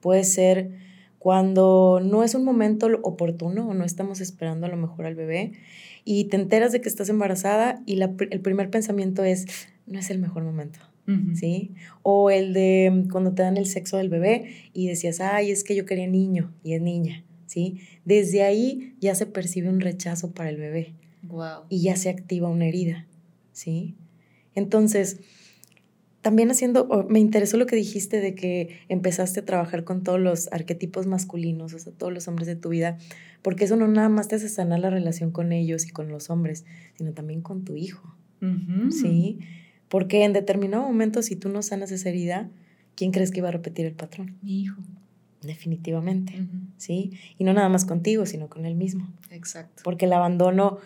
puede 0.00 0.24
ser 0.24 0.70
cuando 1.18 2.00
no 2.02 2.24
es 2.24 2.34
un 2.34 2.44
momento 2.44 2.88
oportuno 3.02 3.68
o 3.68 3.74
no 3.74 3.84
estamos 3.84 4.20
esperando 4.20 4.66
a 4.66 4.68
lo 4.68 4.76
mejor 4.76 5.06
al 5.06 5.14
bebé 5.14 5.52
y 6.04 6.24
te 6.24 6.36
enteras 6.36 6.72
de 6.72 6.80
que 6.80 6.88
estás 6.88 7.08
embarazada 7.08 7.80
y 7.86 7.94
la, 7.94 8.12
el 8.30 8.40
primer 8.40 8.70
pensamiento 8.70 9.22
es, 9.22 9.46
no 9.86 10.00
es 10.00 10.10
el 10.10 10.18
mejor 10.18 10.42
momento 10.42 10.80
¿sí? 11.34 11.74
O 12.02 12.30
el 12.30 12.52
de 12.52 13.06
cuando 13.10 13.32
te 13.32 13.42
dan 13.42 13.56
el 13.56 13.66
sexo 13.66 13.96
del 13.96 14.08
bebé 14.08 14.54
y 14.72 14.88
decías, 14.88 15.20
ay, 15.20 15.50
es 15.50 15.64
que 15.64 15.74
yo 15.74 15.84
quería 15.84 16.06
niño 16.06 16.54
y 16.62 16.74
es 16.74 16.82
niña, 16.82 17.24
¿sí? 17.46 17.80
Desde 18.04 18.42
ahí 18.42 18.94
ya 19.00 19.14
se 19.14 19.26
percibe 19.26 19.68
un 19.68 19.80
rechazo 19.80 20.32
para 20.32 20.50
el 20.50 20.56
bebé. 20.56 20.94
Wow. 21.22 21.64
Y 21.68 21.82
ya 21.82 21.96
se 21.96 22.08
activa 22.08 22.48
una 22.48 22.66
herida, 22.66 23.06
¿sí? 23.52 23.94
Entonces, 24.54 25.20
también 26.22 26.50
haciendo, 26.52 27.06
me 27.08 27.18
interesó 27.18 27.56
lo 27.56 27.66
que 27.66 27.74
dijiste 27.74 28.20
de 28.20 28.34
que 28.36 28.78
empezaste 28.88 29.40
a 29.40 29.44
trabajar 29.44 29.82
con 29.82 30.04
todos 30.04 30.20
los 30.20 30.50
arquetipos 30.52 31.06
masculinos, 31.06 31.74
o 31.74 31.78
sea, 31.80 31.92
todos 31.92 32.12
los 32.12 32.28
hombres 32.28 32.46
de 32.46 32.54
tu 32.54 32.68
vida, 32.68 32.96
porque 33.42 33.64
eso 33.64 33.74
no 33.74 33.88
nada 33.88 34.08
más 34.08 34.28
te 34.28 34.36
hace 34.36 34.48
sanar 34.48 34.78
la 34.78 34.90
relación 34.90 35.32
con 35.32 35.50
ellos 35.50 35.86
y 35.86 35.90
con 35.90 36.08
los 36.08 36.30
hombres, 36.30 36.64
sino 36.96 37.12
también 37.12 37.42
con 37.42 37.64
tu 37.64 37.76
hijo, 37.76 38.16
¿sí? 38.90 39.40
Porque 39.92 40.24
en 40.24 40.32
determinado 40.32 40.84
momento, 40.84 41.20
si 41.20 41.36
tú 41.36 41.50
no 41.50 41.60
sanas 41.60 41.92
esa 41.92 42.08
herida, 42.08 42.48
¿quién 42.94 43.12
crees 43.12 43.30
que 43.30 43.40
iba 43.40 43.48
a 43.48 43.52
repetir 43.52 43.84
el 43.84 43.92
patrón? 43.92 44.38
Mi 44.40 44.62
hijo. 44.62 44.80
Definitivamente, 45.42 46.48
¿sí? 46.78 47.10
Y 47.36 47.44
no 47.44 47.52
nada 47.52 47.68
más 47.68 47.84
contigo, 47.84 48.24
sino 48.24 48.48
con 48.48 48.64
él 48.64 48.74
mismo. 48.74 49.12
Exacto. 49.28 49.82
Porque 49.84 50.06
el 50.06 50.14
abandono, 50.14 50.78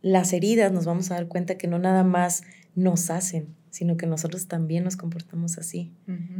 las 0.00 0.32
heridas, 0.32 0.72
nos 0.72 0.86
vamos 0.86 1.10
a 1.10 1.16
dar 1.16 1.28
cuenta 1.28 1.58
que 1.58 1.66
no 1.66 1.78
nada 1.78 2.02
más 2.02 2.44
nos 2.74 3.10
hacen, 3.10 3.48
sino 3.68 3.98
que 3.98 4.06
nosotros 4.06 4.46
también 4.46 4.84
nos 4.84 4.96
comportamos 4.96 5.58
así. 5.58 5.92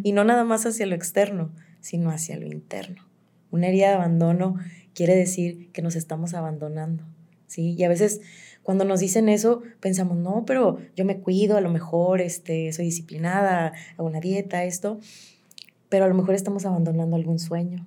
Y 0.02 0.12
no 0.12 0.25
nada 0.25 0.44
más 0.44 0.64
hacia 0.64 0.87
lo 0.87 0.94
externo, 0.94 1.50
sino 1.80 2.08
hacia 2.08 2.38
lo 2.38 2.46
interno. 2.46 3.02
Una 3.50 3.66
herida 3.66 3.88
de 3.88 3.94
abandono 3.96 4.56
quiere 4.94 5.14
decir 5.14 5.70
que 5.70 5.82
nos 5.82 5.96
estamos 5.96 6.32
abandonando, 6.32 7.04
¿sí? 7.46 7.75
Y 7.76 7.85
a 7.85 7.90
veces 7.90 8.23
cuando 8.66 8.85
nos 8.85 8.99
dicen 8.99 9.28
eso, 9.28 9.62
pensamos, 9.78 10.16
no, 10.16 10.42
pero 10.44 10.80
yo 10.96 11.04
me 11.04 11.20
cuido, 11.20 11.56
a 11.56 11.61
lo 11.61 11.70
mejor 11.70 12.20
este, 12.20 12.73
soy 12.73 12.87
disciplinada, 12.87 13.73
hago 13.96 14.08
una 14.08 14.18
dieta, 14.18 14.64
esto, 14.64 14.99
pero 15.88 16.04
a 16.04 16.08
lo 16.08 16.14
mejor 16.14 16.35
estamos 16.35 16.66
abandonando 16.66 17.14
algún 17.14 17.38
sueño, 17.38 17.87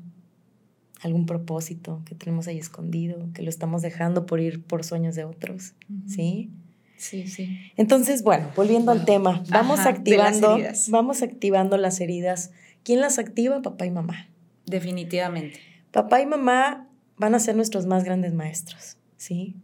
algún 1.01 1.25
propósito 1.25 2.01
que 2.05 2.15
tenemos 2.15 2.47
ahí 2.47 2.57
escondido, 2.57 3.27
que 3.33 3.41
lo 3.41 3.49
estamos 3.49 3.81
dejando 3.81 4.25
por 4.25 4.39
ir 4.39 4.63
por 4.63 4.85
sueños 4.85 5.15
de 5.15 5.25
otros, 5.25 5.73
¿sí? 6.07 6.49
Sí, 6.95 7.27
sí. 7.27 7.73
Entonces, 7.75 8.23
bueno, 8.23 8.49
volviendo 8.55 8.93
al 8.93 9.03
tema, 9.03 9.43
vamos 9.49 9.81
activando, 9.81 10.59
vamos 10.87 11.23
activando 11.23 11.75
las 11.75 11.99
heridas. 11.99 12.51
¿Quién 12.83 13.01
las 13.01 13.19
activa? 13.19 13.61
Papá 13.61 13.85
y 13.85 13.91
mamá. 13.91 14.29
Definitivamente. 14.65 15.59
Papá 15.91 16.21
y 16.21 16.25
mamá 16.25 16.87
van 17.17 17.35
a 17.35 17.39
ser 17.39 17.57
nuestros 17.57 17.85
más 17.85 18.05
grandes 18.05 18.33
maestros, 18.33 18.95
¿sí? 19.17 19.57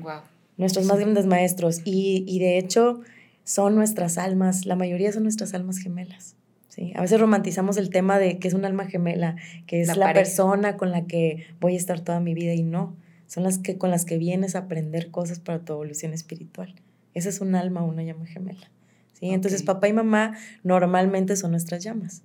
Wow 0.00 0.22
nuestros 0.56 0.86
más 0.86 0.98
grandes 0.98 1.26
maestros. 1.26 1.80
Y, 1.84 2.24
y, 2.26 2.38
de 2.38 2.58
hecho, 2.58 3.00
son 3.44 3.74
nuestras 3.74 4.18
almas, 4.18 4.66
la 4.66 4.76
mayoría 4.76 5.12
son 5.12 5.24
nuestras 5.24 5.54
almas 5.54 5.78
gemelas. 5.78 6.36
¿sí? 6.68 6.92
A 6.96 7.02
veces 7.02 7.20
romantizamos 7.20 7.76
el 7.76 7.90
tema 7.90 8.18
de 8.18 8.38
que 8.38 8.48
es 8.48 8.54
un 8.54 8.64
alma 8.64 8.86
gemela, 8.86 9.36
que 9.66 9.80
es 9.80 9.96
la, 9.96 10.12
persona 10.12 10.76
con 10.76 10.90
la 10.90 11.06
que 11.06 11.46
voy 11.60 11.74
a 11.74 11.76
estar 11.76 12.00
toda 12.00 12.20
mi 12.20 12.34
vida 12.34 12.54
y 12.54 12.62
no. 12.62 12.96
Son 13.26 13.42
las 13.42 13.58
que 13.58 13.78
con 13.78 13.90
las 13.90 14.04
que 14.04 14.18
vienes 14.18 14.54
a 14.54 14.60
aprender 14.60 15.10
cosas 15.10 15.40
para 15.40 15.58
tu 15.60 15.72
evolución 15.72 16.12
espiritual. 16.12 16.74
Esa 17.14 17.28
es 17.28 17.40
un 17.40 17.54
alma, 17.54 17.82
una 17.82 18.02
llama 18.02 18.26
gemela. 18.26 18.70
¿sí? 19.14 19.30
Entonces, 19.30 19.62
papá 19.62 19.88
y 19.88 19.92
mamá 19.92 20.36
normalmente 20.62 21.36
son 21.36 21.52
nuestras 21.52 21.82
llamas, 21.82 22.22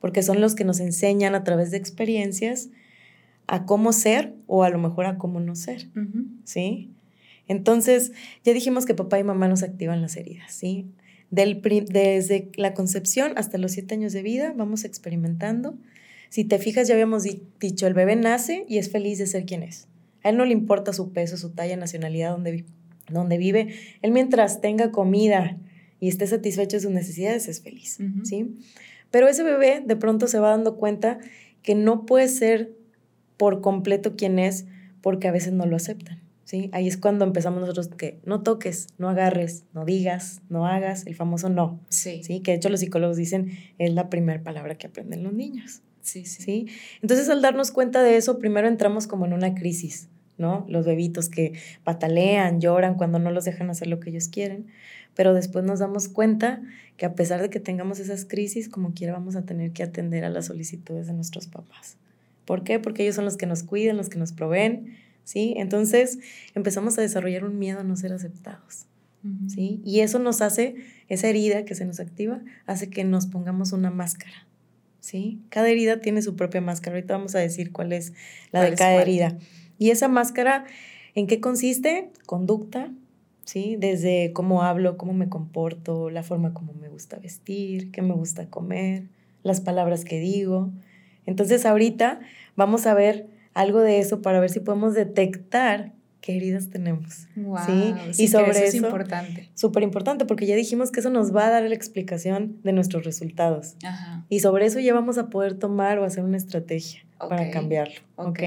porque 0.00 0.22
son 0.22 0.40
los 0.40 0.54
que 0.54 0.64
nos 0.64 0.80
enseñan 0.80 1.34
a 1.34 1.44
través 1.44 1.70
de 1.70 1.76
experiencias 1.76 2.70
a 3.46 3.66
cómo 3.66 3.92
ser 3.92 4.34
o 4.46 4.64
a 4.64 4.70
lo 4.70 4.78
mejor 4.78 5.06
a 5.06 5.18
cómo 5.18 5.40
no 5.40 5.54
ser, 5.54 5.88
¿sí? 6.44 6.90
Entonces, 7.48 8.12
ya 8.44 8.52
dijimos 8.52 8.86
que 8.86 8.94
papá 8.94 9.18
y 9.18 9.24
mamá 9.24 9.48
nos 9.48 9.62
activan 9.62 10.00
las 10.02 10.16
heridas, 10.16 10.52
¿sí? 10.52 10.86
Del, 11.30 11.62
desde 11.62 12.50
la 12.56 12.74
concepción 12.74 13.32
hasta 13.36 13.58
los 13.58 13.72
siete 13.72 13.94
años 13.94 14.12
de 14.12 14.22
vida 14.22 14.52
vamos 14.56 14.84
experimentando. 14.84 15.76
Si 16.28 16.44
te 16.44 16.58
fijas, 16.58 16.88
ya 16.88 16.94
habíamos 16.94 17.24
dicho, 17.60 17.86
el 17.86 17.94
bebé 17.94 18.16
nace 18.16 18.64
y 18.68 18.78
es 18.78 18.90
feliz 18.90 19.18
de 19.18 19.26
ser 19.26 19.44
quien 19.44 19.62
es. 19.62 19.88
A 20.22 20.30
él 20.30 20.36
no 20.36 20.44
le 20.44 20.52
importa 20.52 20.92
su 20.92 21.12
peso, 21.12 21.36
su 21.36 21.50
talla, 21.50 21.76
nacionalidad, 21.76 22.30
donde, 22.30 22.64
donde 23.10 23.38
vive. 23.38 23.74
Él 24.02 24.12
mientras 24.12 24.60
tenga 24.60 24.90
comida 24.90 25.58
y 26.00 26.08
esté 26.08 26.26
satisfecho 26.26 26.76
de 26.76 26.80
sus 26.80 26.90
necesidades, 26.90 27.48
es 27.48 27.60
feliz, 27.60 27.98
¿sí? 28.24 28.56
Pero 29.10 29.28
ese 29.28 29.42
bebé 29.42 29.82
de 29.84 29.94
pronto 29.96 30.26
se 30.26 30.38
va 30.38 30.50
dando 30.50 30.76
cuenta 30.76 31.18
que 31.62 31.74
no 31.74 32.06
puede 32.06 32.28
ser 32.28 32.72
por 33.36 33.60
completo 33.60 34.16
quien 34.16 34.38
es 34.38 34.64
porque 35.00 35.28
a 35.28 35.32
veces 35.32 35.52
no 35.52 35.66
lo 35.66 35.76
aceptan. 35.76 36.21
¿Sí? 36.52 36.68
Ahí 36.74 36.86
es 36.86 36.98
cuando 36.98 37.24
empezamos 37.24 37.62
nosotros 37.62 37.88
que 37.88 38.20
no 38.26 38.42
toques, 38.42 38.88
no 38.98 39.08
agarres, 39.08 39.64
no 39.72 39.86
digas, 39.86 40.42
no 40.50 40.66
hagas, 40.66 41.06
el 41.06 41.14
famoso 41.14 41.48
no. 41.48 41.80
Sí. 41.88 42.22
¿sí? 42.22 42.40
Que 42.40 42.50
de 42.50 42.58
hecho 42.58 42.68
los 42.68 42.80
psicólogos 42.80 43.16
dicen 43.16 43.56
es 43.78 43.94
la 43.94 44.10
primera 44.10 44.42
palabra 44.42 44.74
que 44.74 44.86
aprenden 44.86 45.22
los 45.22 45.32
niños. 45.32 45.80
Sí, 46.02 46.26
sí, 46.26 46.42
sí. 46.42 46.66
Entonces 47.00 47.30
al 47.30 47.40
darnos 47.40 47.70
cuenta 47.70 48.02
de 48.02 48.18
eso, 48.18 48.38
primero 48.38 48.68
entramos 48.68 49.06
como 49.06 49.24
en 49.24 49.32
una 49.32 49.54
crisis, 49.54 50.10
¿no? 50.36 50.66
Los 50.68 50.84
bebitos 50.84 51.30
que 51.30 51.54
patalean, 51.84 52.60
lloran 52.60 52.96
cuando 52.96 53.18
no 53.18 53.30
los 53.30 53.46
dejan 53.46 53.70
hacer 53.70 53.88
lo 53.88 53.98
que 53.98 54.10
ellos 54.10 54.28
quieren, 54.28 54.66
pero 55.14 55.32
después 55.32 55.64
nos 55.64 55.78
damos 55.78 56.08
cuenta 56.08 56.60
que 56.98 57.06
a 57.06 57.14
pesar 57.14 57.40
de 57.40 57.48
que 57.48 57.60
tengamos 57.60 57.98
esas 57.98 58.26
crisis, 58.26 58.68
como 58.68 58.92
quiera 58.92 59.14
vamos 59.14 59.36
a 59.36 59.46
tener 59.46 59.72
que 59.72 59.84
atender 59.84 60.26
a 60.26 60.28
las 60.28 60.46
solicitudes 60.46 61.06
de 61.06 61.14
nuestros 61.14 61.46
papás. 61.46 61.96
¿Por 62.44 62.62
qué? 62.62 62.78
Porque 62.78 63.04
ellos 63.04 63.14
son 63.14 63.24
los 63.24 63.38
que 63.38 63.46
nos 63.46 63.62
cuidan, 63.62 63.96
los 63.96 64.10
que 64.10 64.18
nos 64.18 64.32
proveen, 64.32 64.98
¿sí? 65.24 65.54
Entonces 65.56 66.18
empezamos 66.54 66.98
a 66.98 67.02
desarrollar 67.02 67.44
un 67.44 67.58
miedo 67.58 67.80
a 67.80 67.84
no 67.84 67.96
ser 67.96 68.12
aceptados, 68.12 68.86
¿sí? 69.48 69.80
Y 69.84 70.00
eso 70.00 70.18
nos 70.18 70.42
hace, 70.42 70.76
esa 71.08 71.28
herida 71.28 71.64
que 71.64 71.74
se 71.74 71.84
nos 71.84 72.00
activa, 72.00 72.40
hace 72.66 72.90
que 72.90 73.04
nos 73.04 73.26
pongamos 73.26 73.72
una 73.72 73.90
máscara, 73.90 74.46
¿sí? 75.00 75.40
Cada 75.48 75.68
herida 75.68 76.00
tiene 76.00 76.22
su 76.22 76.36
propia 76.36 76.60
máscara. 76.60 76.96
Ahorita 76.96 77.16
vamos 77.16 77.34
a 77.34 77.38
decir 77.38 77.72
cuál 77.72 77.92
es 77.92 78.12
la 78.50 78.62
de 78.62 78.74
cada 78.74 78.94
herida. 79.00 79.38
Y 79.78 79.90
esa 79.90 80.08
máscara, 80.08 80.64
¿en 81.14 81.26
qué 81.26 81.40
consiste? 81.40 82.10
Conducta, 82.26 82.92
¿sí? 83.44 83.76
Desde 83.78 84.32
cómo 84.32 84.62
hablo, 84.62 84.96
cómo 84.96 85.12
me 85.12 85.28
comporto, 85.28 86.10
la 86.10 86.22
forma 86.22 86.52
como 86.52 86.72
me 86.74 86.88
gusta 86.88 87.18
vestir, 87.18 87.90
qué 87.90 88.02
me 88.02 88.14
gusta 88.14 88.46
comer, 88.46 89.04
las 89.42 89.60
palabras 89.60 90.04
que 90.04 90.20
digo. 90.20 90.70
Entonces 91.26 91.66
ahorita 91.66 92.20
vamos 92.56 92.86
a 92.86 92.94
ver 92.94 93.26
algo 93.54 93.80
de 93.80 93.98
eso 93.98 94.22
para 94.22 94.40
ver 94.40 94.50
si 94.50 94.60
podemos 94.60 94.94
detectar 94.94 95.92
qué 96.22 96.36
heridas 96.36 96.70
tenemos. 96.70 97.26
¿sí? 97.66 97.94
y 98.16 98.28
sobre 98.28 98.50
eso, 98.52 98.64
es 98.64 98.74
importante. 98.76 99.50
Súper 99.54 99.82
importante, 99.82 100.24
porque 100.24 100.46
ya 100.46 100.54
dijimos 100.54 100.90
que 100.90 101.00
eso 101.00 101.10
nos 101.10 101.34
va 101.34 101.48
a 101.48 101.50
dar 101.50 101.64
la 101.64 101.74
explicación 101.74 102.58
de 102.62 102.72
nuestros 102.72 103.04
resultados. 103.04 103.76
Y 104.30 104.40
sobre 104.40 104.64
eso 104.64 104.80
ya 104.80 104.94
vamos 104.94 105.18
a 105.18 105.28
poder 105.28 105.54
tomar 105.54 105.98
o 105.98 106.04
hacer 106.04 106.24
una 106.24 106.36
estrategia 106.38 107.04
para 107.18 107.50
cambiarlo. 107.50 108.00
¿Ok? 108.16 108.40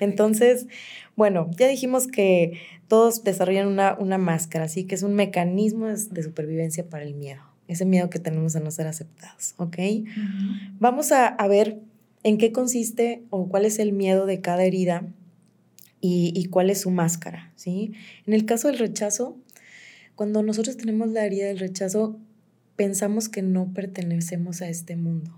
Entonces, 0.00 0.66
bueno, 1.14 1.48
ya 1.56 1.68
dijimos 1.68 2.08
que 2.08 2.60
todos 2.88 3.24
desarrollan 3.24 3.68
una, 3.68 3.96
una 3.98 4.18
máscara, 4.18 4.64
así 4.64 4.84
que 4.84 4.96
es 4.96 5.02
un 5.02 5.14
mecanismo 5.14 5.86
de, 5.86 6.22
supervivencia 6.22 6.88
para 6.88 7.04
el 7.04 7.14
miedo, 7.14 7.42
ese 7.68 7.84
miedo 7.84 8.10
que 8.10 8.18
tenemos 8.18 8.56
a 8.56 8.60
no 8.60 8.70
ser 8.72 8.88
aceptados. 8.88 9.54
¿Ok? 9.58 9.78
Vamos 10.80 11.12
a, 11.12 11.28
a 11.28 11.46
ver 11.46 11.78
en 12.26 12.38
qué 12.38 12.50
consiste 12.50 13.22
o 13.30 13.48
cuál 13.48 13.64
es 13.64 13.78
el 13.78 13.92
miedo 13.92 14.26
de 14.26 14.40
cada 14.40 14.64
herida 14.64 15.06
y, 16.00 16.46
cuál 16.50 16.70
es 16.70 16.80
su 16.80 16.90
máscara, 16.90 17.52
¿sí? 17.54 17.92
En 18.26 18.34
el 18.34 18.44
caso 18.44 18.66
del 18.66 18.78
rechazo, 18.78 19.36
cuando 20.16 20.42
nosotros 20.42 20.76
tenemos 20.76 21.08
la 21.10 21.24
herida 21.24 21.46
del 21.46 21.60
rechazo, 21.60 22.18
pensamos 22.74 23.28
que 23.28 23.42
no 23.42 23.72
pertenecemos 23.72 24.60
a 24.60 24.68
este 24.68 24.96
mundo, 24.96 25.36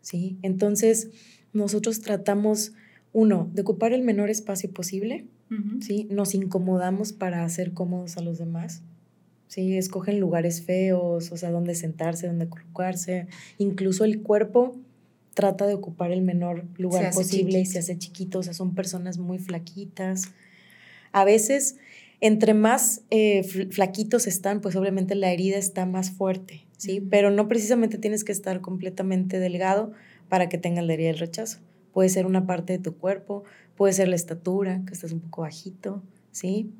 ¿sí? 0.00 0.38
Entonces, 0.40 1.10
nosotros 1.52 2.00
tratamos, 2.00 2.72
uno, 3.12 3.50
de 3.52 3.60
ocupar 3.60 3.92
el 3.92 4.00
menor 4.00 4.30
espacio 4.30 4.72
posible, 4.72 5.26
¿sí? 5.80 6.08
Nos 6.10 6.34
incomodamos 6.34 7.12
para 7.12 7.44
hacer 7.44 7.74
cómodos 7.74 8.16
a 8.16 8.22
los 8.22 8.38
demás, 8.38 8.82
¿sí? 9.48 9.76
Escogen 9.76 10.18
lugares 10.18 10.62
feos, 10.62 11.30
o 11.30 11.36
sea, 11.36 11.50
dónde 11.50 11.74
sentarse, 11.74 12.26
dónde 12.26 12.48
colocarse, 12.48 13.26
incluso 13.58 14.04
el 14.04 14.22
cuerpo 14.22 14.80
trata 15.34 15.66
de 15.66 15.74
ocupar 15.74 16.12
el 16.12 16.22
menor 16.22 16.64
lugar 16.76 17.12
posible 17.12 17.60
y 17.60 17.66
se 17.66 17.78
hace 17.78 17.98
chiquito, 17.98 18.40
o 18.40 18.42
sea, 18.42 18.54
son 18.54 18.74
personas 18.74 19.18
muy 19.18 19.38
flaquitas. 19.38 20.28
A 21.12 21.24
veces, 21.24 21.76
entre 22.20 22.54
más 22.54 23.02
eh, 23.10 23.42
flaquitos 23.42 24.26
están, 24.26 24.60
pues 24.60 24.76
obviamente 24.76 25.14
la 25.14 25.32
herida 25.32 25.56
está 25.56 25.86
más 25.86 26.10
fuerte, 26.10 26.66
¿sí? 26.76 27.00
Pero 27.00 27.30
no 27.30 27.48
precisamente 27.48 27.98
tienes 27.98 28.24
que 28.24 28.32
estar 28.32 28.60
completamente 28.60 29.38
delgado 29.38 29.92
para 30.28 30.48
que 30.48 30.58
tengas 30.58 30.84
la 30.84 30.94
herida 30.94 31.08
del 31.08 31.18
rechazo. 31.18 31.58
Puede 31.92 32.08
ser 32.08 32.26
una 32.26 32.46
parte 32.46 32.74
de 32.74 32.78
tu 32.78 32.96
cuerpo, 32.96 33.44
puede 33.76 33.92
ser 33.92 34.08
la 34.08 34.16
estatura, 34.16 34.82
que 34.86 34.94
estás 34.94 35.12
un 35.12 35.20
poco 35.20 35.42
bajito, 35.42 36.02
¿sí? 36.30 36.70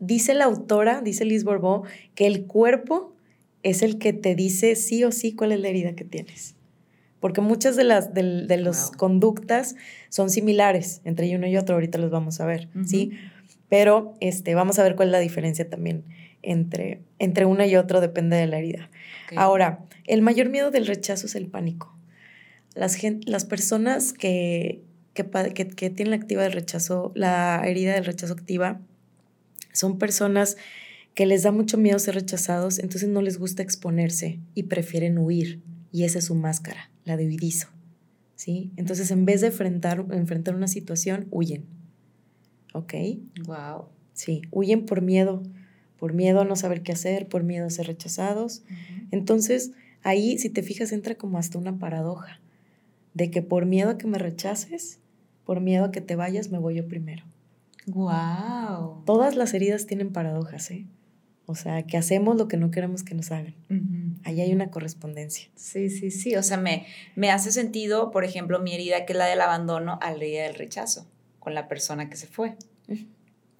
Dice 0.00 0.34
la 0.34 0.44
autora, 0.44 1.00
dice 1.00 1.24
Liz 1.24 1.44
Borbó, 1.44 1.84
que 2.14 2.26
el 2.26 2.44
cuerpo 2.44 3.14
es 3.62 3.82
el 3.82 3.98
que 3.98 4.12
te 4.12 4.34
dice 4.34 4.74
sí 4.74 5.04
o 5.04 5.12
sí 5.12 5.34
cuál 5.34 5.52
es 5.52 5.60
la 5.60 5.68
herida 5.68 5.94
que 5.94 6.04
tienes 6.04 6.56
porque 7.22 7.40
muchas 7.40 7.76
de 7.76 7.84
las 7.84 8.12
de, 8.12 8.56
los 8.56 8.90
conductas 8.90 9.76
son 10.08 10.28
similares 10.28 11.00
entre 11.04 11.34
uno 11.36 11.46
y 11.46 11.56
otro, 11.56 11.76
ahorita 11.76 11.96
los 11.98 12.10
vamos 12.10 12.40
a 12.40 12.46
ver, 12.46 12.68
¿sí? 12.84 13.12
Pero 13.68 14.14
este, 14.18 14.56
vamos 14.56 14.80
a 14.80 14.82
ver 14.82 14.96
cuál 14.96 15.08
es 15.08 15.12
la 15.12 15.20
diferencia 15.20 15.70
también 15.70 16.02
entre, 16.42 17.00
entre 17.20 17.44
una 17.44 17.64
y 17.64 17.76
otro, 17.76 18.00
depende 18.00 18.36
de 18.36 18.48
la 18.48 18.58
herida. 18.58 18.90
Ahora, 19.36 19.84
el 20.08 20.20
mayor 20.20 20.48
miedo 20.48 20.72
del 20.72 20.84
rechazo 20.84 21.26
es 21.26 21.36
el 21.36 21.46
pánico. 21.46 21.96
Las, 22.74 22.98
las 23.24 23.44
personas 23.44 24.12
que, 24.12 24.82
que, 25.14 25.24
que, 25.54 25.68
que 25.68 25.90
tienen 25.90 26.10
la 26.10 26.16
activa 26.16 26.42
del 26.42 26.52
rechazo, 26.52 27.12
la 27.14 27.62
herida 27.64 27.94
del 27.94 28.04
rechazo 28.04 28.32
activa, 28.32 28.80
son 29.72 29.96
personas 30.00 30.56
que 31.14 31.26
les 31.26 31.44
da 31.44 31.52
mucho 31.52 31.78
miedo 31.78 32.00
ser 32.00 32.16
rechazados, 32.16 32.80
entonces 32.80 33.08
no 33.08 33.22
les 33.22 33.38
gusta 33.38 33.62
exponerse 33.62 34.40
y 34.54 34.64
prefieren 34.64 35.18
huir. 35.18 35.60
Y 35.92 36.02
esa 36.02 36.18
es 36.18 36.24
su 36.24 36.34
máscara 36.34 36.91
la 37.04 37.16
dividizo. 37.16 37.68
¿Sí? 38.34 38.72
Entonces, 38.76 39.10
en 39.10 39.24
vez 39.24 39.40
de 39.40 39.48
enfrentar, 39.48 40.04
enfrentar 40.10 40.54
una 40.54 40.68
situación, 40.68 41.28
huyen. 41.30 41.64
¿Ok? 42.74 42.94
Wow. 43.46 43.86
Sí, 44.14 44.42
huyen 44.50 44.84
por 44.84 45.02
miedo, 45.02 45.42
por 45.98 46.12
miedo 46.12 46.40
a 46.40 46.44
no 46.44 46.56
saber 46.56 46.82
qué 46.82 46.92
hacer, 46.92 47.28
por 47.28 47.44
miedo 47.44 47.66
a 47.66 47.70
ser 47.70 47.86
rechazados. 47.86 48.64
Entonces, 49.10 49.72
ahí, 50.02 50.38
si 50.38 50.50
te 50.50 50.62
fijas, 50.62 50.92
entra 50.92 51.14
como 51.14 51.38
hasta 51.38 51.58
una 51.58 51.78
paradoja 51.78 52.40
de 53.14 53.30
que 53.30 53.42
por 53.42 53.66
miedo 53.66 53.90
a 53.90 53.98
que 53.98 54.06
me 54.06 54.18
rechaces, 54.18 54.98
por 55.44 55.60
miedo 55.60 55.84
a 55.84 55.90
que 55.92 56.00
te 56.00 56.16
vayas, 56.16 56.50
me 56.50 56.58
voy 56.58 56.76
yo 56.76 56.88
primero. 56.88 57.24
Wow. 57.86 59.02
Todas 59.04 59.36
las 59.36 59.54
heridas 59.54 59.86
tienen 59.86 60.12
paradojas, 60.12 60.70
¿eh? 60.70 60.86
O 61.46 61.54
sea, 61.54 61.82
que 61.82 61.96
hacemos 61.96 62.36
lo 62.36 62.48
que 62.48 62.56
no 62.56 62.70
queremos 62.70 63.02
que 63.02 63.14
nos 63.14 63.32
hagan. 63.32 63.54
Ahí 64.24 64.40
hay 64.40 64.52
una 64.52 64.70
correspondencia. 64.70 65.48
Sí, 65.56 65.90
sí, 65.90 66.10
sí. 66.10 66.36
O 66.36 66.42
sea, 66.42 66.56
me, 66.56 66.86
me 67.16 67.30
hace 67.30 67.52
sentido, 67.52 68.10
por 68.10 68.24
ejemplo, 68.24 68.60
mi 68.60 68.74
herida, 68.74 69.04
que 69.04 69.12
es 69.12 69.18
la 69.18 69.26
del 69.26 69.40
abandono, 69.40 69.98
a 70.00 70.10
la 70.10 70.16
herida 70.16 70.42
del 70.44 70.54
rechazo, 70.54 71.06
con 71.38 71.54
la 71.54 71.68
persona 71.68 72.08
que 72.08 72.16
se 72.16 72.26
fue. 72.26 72.56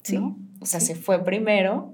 Sí. 0.03 0.17
O 0.59 0.65
sea, 0.65 0.79
se 0.79 0.95
fue 0.95 1.23
primero. 1.23 1.93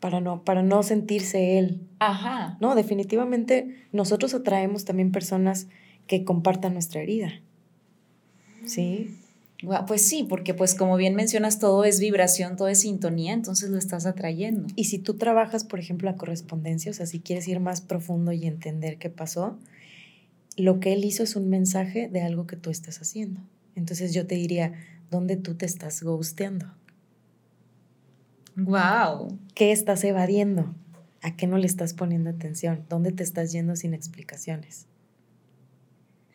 Para 0.00 0.20
no, 0.20 0.42
para 0.44 0.62
no 0.62 0.82
sentirse 0.82 1.58
él. 1.58 1.80
Ajá. 1.98 2.56
No, 2.60 2.74
definitivamente 2.74 3.86
nosotros 3.92 4.34
atraemos 4.34 4.84
también 4.84 5.12
personas 5.12 5.68
que 6.06 6.24
compartan 6.24 6.72
nuestra 6.72 7.00
herida. 7.02 7.32
Sí. 8.64 9.16
Pues 9.86 10.02
sí, 10.02 10.24
porque 10.28 10.54
pues 10.54 10.74
como 10.74 10.96
bien 10.96 11.14
mencionas, 11.14 11.58
todo 11.58 11.84
es 11.84 12.00
vibración, 12.00 12.56
todo 12.56 12.68
es 12.68 12.80
sintonía, 12.80 13.32
entonces 13.32 13.70
lo 13.70 13.78
estás 13.78 14.06
atrayendo. 14.06 14.66
Y 14.74 14.84
si 14.84 14.98
tú 14.98 15.14
trabajas, 15.14 15.64
por 15.64 15.78
ejemplo, 15.78 16.10
la 16.10 16.16
correspondencia, 16.16 16.90
o 16.90 16.94
sea, 16.94 17.06
si 17.06 17.20
quieres 17.20 17.46
ir 17.46 17.60
más 17.60 17.80
profundo 17.80 18.32
y 18.32 18.46
entender 18.46 18.98
qué 18.98 19.08
pasó, 19.08 19.58
lo 20.56 20.80
que 20.80 20.92
él 20.92 21.04
hizo 21.04 21.22
es 21.22 21.36
un 21.36 21.48
mensaje 21.48 22.08
de 22.08 22.22
algo 22.22 22.46
que 22.46 22.56
tú 22.56 22.70
estás 22.70 23.00
haciendo. 23.00 23.40
Entonces 23.76 24.12
yo 24.12 24.26
te 24.26 24.34
diría, 24.34 24.72
¿dónde 25.10 25.36
tú 25.36 25.54
te 25.54 25.66
estás 25.66 26.02
ghosteando? 26.02 26.66
Wow. 28.56 29.38
¿Qué 29.54 29.72
estás 29.72 30.04
evadiendo? 30.04 30.74
¿A 31.22 31.36
qué 31.36 31.46
no 31.46 31.56
le 31.56 31.66
estás 31.66 31.94
poniendo 31.94 32.30
atención? 32.30 32.84
¿Dónde 32.88 33.12
te 33.12 33.22
estás 33.22 33.52
yendo 33.52 33.76
sin 33.76 33.94
explicaciones? 33.94 34.86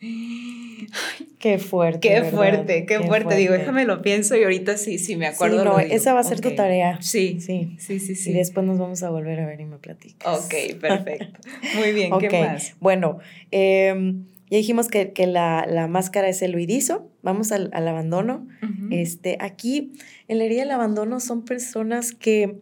Qué 0.00 1.58
fuerte. 1.58 2.08
Qué 2.08 2.22
fuerte, 2.24 2.86
qué, 2.86 3.00
fuerte. 3.00 3.36
Digo, 3.36 3.54
déjame 3.54 3.84
lo 3.84 4.00
pienso 4.00 4.36
y 4.36 4.44
ahorita 4.44 4.76
sí, 4.76 4.98
sí 4.98 5.16
me 5.16 5.26
acuerdo. 5.26 5.58
Sí, 5.58 5.64
no, 5.64 5.78
esa 5.78 6.12
va 6.12 6.20
a 6.20 6.24
ser 6.24 6.40
tu 6.40 6.54
tarea. 6.54 6.98
Sí. 7.00 7.40
sí. 7.40 7.76
Sí, 7.78 7.98
sí, 7.98 8.14
sí. 8.14 8.30
Y 8.30 8.34
después 8.34 8.64
nos 8.64 8.78
vamos 8.78 9.02
a 9.02 9.10
volver 9.10 9.40
a 9.40 9.46
ver 9.46 9.60
y 9.60 9.64
me 9.64 9.78
platicas. 9.78 10.44
Ok, 10.44 10.80
perfecto. 10.80 11.40
Muy 11.76 11.92
bien, 11.92 12.12
¿qué 12.18 12.30
más? 12.40 12.74
Bueno, 12.80 13.18
em, 13.50 14.26
Ya 14.50 14.58
dijimos 14.58 14.88
que, 14.88 15.12
la, 15.26 15.86
máscara 15.88 16.28
es 16.28 16.42
el 16.42 16.54
huidizo. 16.54 17.10
Vamos 17.22 17.50
al, 17.50 17.70
abandono. 17.72 18.46
este, 18.90 19.36
aquí, 19.40 19.92
en 20.28 20.38
la 20.38 20.44
herida 20.44 20.60
del 20.60 20.70
abandono, 20.70 21.18
son 21.18 21.44
personas 21.44 22.12
que 22.12 22.56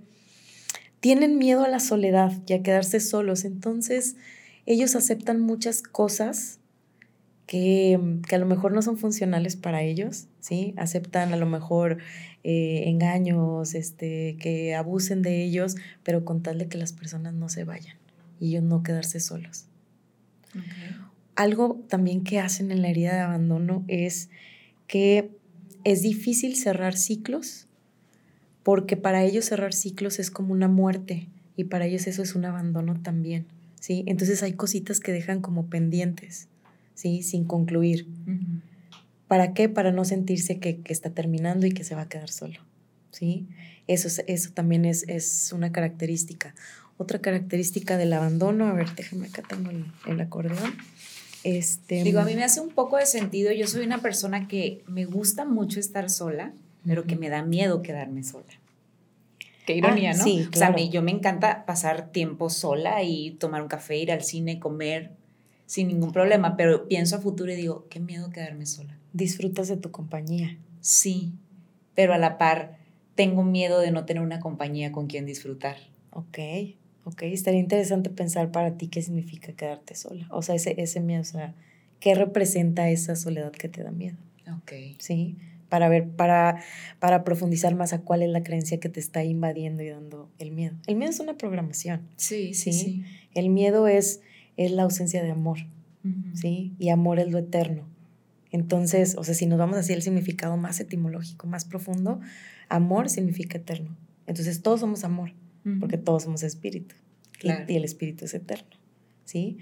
tienen 1.00 1.36
miedo 1.36 1.64
a 1.64 1.68
la 1.68 1.80
soledad 1.80 2.32
y 2.46 2.54
a 2.54 2.62
quedarse 2.62 3.00
solos. 3.00 3.44
Entonces, 3.44 4.16
ellos 4.64 4.96
aceptan 4.96 5.40
muchas 5.40 5.82
cosas 5.82 6.60
que, 7.46 7.98
a 8.32 8.38
lo 8.38 8.46
mejor 8.46 8.72
no 8.72 8.82
son 8.82 8.98
funcionales 8.98 9.56
para 9.56 9.82
ellos, 9.82 10.26
¿sí? 10.40 10.74
Aceptan 10.76 11.32
a 11.32 11.36
lo 11.36 11.46
mejor 11.46 11.98
eh, 12.44 12.84
engaños, 12.86 13.74
este, 13.74 14.36
que 14.40 14.74
abusen 14.74 15.22
de 15.22 15.44
ellos, 15.44 15.76
pero 16.02 16.24
con 16.24 16.42
tal 16.42 16.58
de 16.58 16.68
que 16.68 16.78
las 16.78 16.92
personas 16.92 17.34
no 17.34 17.48
se 17.48 17.64
vayan 17.64 17.96
y 18.40 18.48
ellos 18.48 18.64
no 18.64 18.82
quedarse 18.82 19.20
solos. 19.20 19.66
Algo 21.34 21.84
también 21.88 22.24
que 22.24 22.40
hacen 22.40 22.70
en 22.70 22.82
la 22.82 22.88
herida 22.88 23.14
de 23.14 23.20
abandono 23.20 23.84
es 23.88 24.30
que 24.86 25.30
es 25.84 26.02
difícil 26.02 26.56
cerrar 26.56 26.96
ciclos 26.96 27.66
porque 28.62 28.96
para 28.96 29.22
ellos 29.22 29.44
cerrar 29.44 29.72
ciclos 29.72 30.18
es 30.18 30.30
como 30.32 30.52
una 30.52 30.66
muerte 30.66 31.28
y 31.56 31.64
para 31.64 31.86
ellos 31.86 32.08
eso 32.08 32.22
es 32.22 32.34
un 32.34 32.44
abandono 32.44 33.00
también, 33.00 33.46
¿sí? 33.78 34.02
Entonces 34.06 34.42
hay 34.42 34.54
cositas 34.54 34.98
que 34.98 35.12
dejan 35.12 35.40
como 35.40 35.66
pendientes, 35.66 36.48
¿sí? 36.96 37.22
Sin 37.22 37.44
concluir. 37.44 38.08
¿Para 39.28 39.54
qué? 39.54 39.68
Para 39.68 39.92
no 39.92 40.04
sentirse 40.04 40.58
que, 40.58 40.80
está 40.86 41.10
terminando 41.10 41.64
y 41.66 41.70
que 41.70 41.84
se 41.84 41.94
va 41.94 42.02
a 42.02 42.08
quedar 42.08 42.30
solo, 42.30 42.58
¿sí? 43.12 43.46
Eso, 43.86 44.08
eso 44.26 44.50
también 44.52 44.84
es, 44.84 45.04
es 45.06 45.52
una 45.52 45.70
característica. 45.70 46.56
Otra 46.98 47.20
característica 47.20 47.96
del 47.96 48.12
abandono, 48.12 48.66
a 48.66 48.72
ver, 48.72 48.92
déjame 48.96 49.28
acá 49.28 49.42
tengo 49.48 49.70
el, 49.70 49.84
el 50.08 50.20
acordeón 50.20 50.74
este, 51.46 52.02
Digo, 52.02 52.18
a 52.18 52.24
mí 52.24 52.34
me 52.34 52.42
hace 52.42 52.60
un 52.60 52.70
poco 52.70 52.96
de 52.96 53.06
sentido. 53.06 53.52
Yo 53.52 53.68
soy 53.68 53.86
una 53.86 53.98
persona 53.98 54.48
que 54.48 54.82
me 54.88 55.04
gusta 55.04 55.44
mucho 55.44 55.78
estar 55.78 56.10
sola, 56.10 56.52
pero 56.84 57.04
que 57.04 57.14
me 57.14 57.28
da 57.28 57.44
miedo 57.44 57.82
quedarme 57.82 58.24
sola. 58.24 58.52
Qué 59.64 59.74
ah, 59.74 59.76
ironía, 59.76 60.12
¿no? 60.12 60.24
Sí, 60.24 60.48
O 60.52 60.56
sea, 60.56 60.68
a 60.68 60.72
mí 60.72 60.90
yo 60.90 61.02
me 61.02 61.12
encanta 61.12 61.64
pasar 61.64 62.10
tiempo 62.10 62.50
sola 62.50 63.04
y 63.04 63.36
tomar 63.38 63.62
un 63.62 63.68
café, 63.68 63.96
ir 63.96 64.10
al 64.10 64.24
cine, 64.24 64.58
comer 64.58 65.12
sin 65.66 65.88
ningún 65.88 66.12
problema, 66.12 66.56
pero 66.56 66.88
pienso 66.88 67.16
a 67.16 67.20
futuro 67.20 67.52
y 67.52 67.56
digo, 67.56 67.86
qué 67.90 68.00
miedo 68.00 68.30
quedarme 68.30 68.66
sola. 68.66 68.98
Disfrutas 69.12 69.68
de 69.68 69.76
tu 69.76 69.90
compañía. 69.90 70.58
Sí, 70.80 71.32
pero 71.94 72.14
a 72.14 72.18
la 72.18 72.38
par 72.38 72.78
tengo 73.14 73.42
miedo 73.42 73.80
de 73.80 73.90
no 73.90 74.04
tener 74.04 74.22
una 74.22 74.40
compañía 74.40 74.92
con 74.92 75.06
quien 75.06 75.26
disfrutar. 75.26 75.76
Ok. 76.12 76.38
Ok, 77.04 77.22
estaría 77.22 77.60
interesante 77.60 78.10
pensar 78.10 78.50
para 78.50 78.76
ti 78.76 78.88
qué 78.88 79.00
significa 79.00 79.52
quedarte 79.52 79.94
sola. 79.94 80.26
O 80.30 80.42
sea, 80.42 80.56
ese, 80.56 80.74
ese 80.80 81.00
miedo, 81.00 81.20
o 81.20 81.24
sea, 81.24 81.54
¿qué 82.00 82.14
representa 82.14 82.90
esa 82.90 83.14
soledad 83.14 83.52
que 83.52 83.68
te 83.68 83.82
da 83.82 83.92
miedo? 83.92 84.16
Ok. 84.58 84.72
Sí, 84.98 85.36
para 85.68 85.88
ver, 85.88 86.08
para, 86.08 86.62
para 86.98 87.24
profundizar 87.24 87.74
más 87.74 87.92
a 87.92 88.00
cuál 88.00 88.22
es 88.22 88.30
la 88.30 88.42
creencia 88.42 88.80
que 88.80 88.88
te 88.88 89.00
está 89.00 89.24
invadiendo 89.24 89.82
y 89.82 89.88
dando 89.88 90.30
el 90.38 90.50
miedo. 90.50 90.76
El 90.86 90.96
miedo 90.96 91.10
es 91.10 91.20
una 91.20 91.36
programación. 91.36 92.08
Sí, 92.16 92.54
sí, 92.54 92.72
sí. 92.72 93.04
El 93.34 93.50
miedo 93.50 93.86
es, 93.86 94.20
es 94.56 94.70
la 94.72 94.82
ausencia 94.82 95.22
de 95.22 95.30
amor, 95.30 95.58
¿sí? 96.34 96.74
Y 96.78 96.90
amor 96.90 97.18
es 97.18 97.30
lo 97.30 97.38
eterno. 97.38 97.84
Entonces, 98.50 99.16
o 99.18 99.24
sea, 99.24 99.34
si 99.34 99.46
nos 99.46 99.58
vamos 99.58 99.76
hacia 99.76 99.94
el 99.94 100.02
significado 100.02 100.56
más 100.56 100.80
etimológico, 100.80 101.46
más 101.46 101.64
profundo, 101.64 102.20
amor 102.68 103.10
significa 103.10 103.58
eterno. 103.58 103.96
Entonces, 104.26 104.62
todos 104.62 104.80
somos 104.80 105.04
amor 105.04 105.32
porque 105.80 105.98
todos 105.98 106.22
somos 106.22 106.44
espíritu 106.44 106.94
y, 107.42 107.50
el 107.74 107.84
espíritu 107.84 108.24
es 108.24 108.34
eterno, 108.34 108.70
¿sí? 109.24 109.58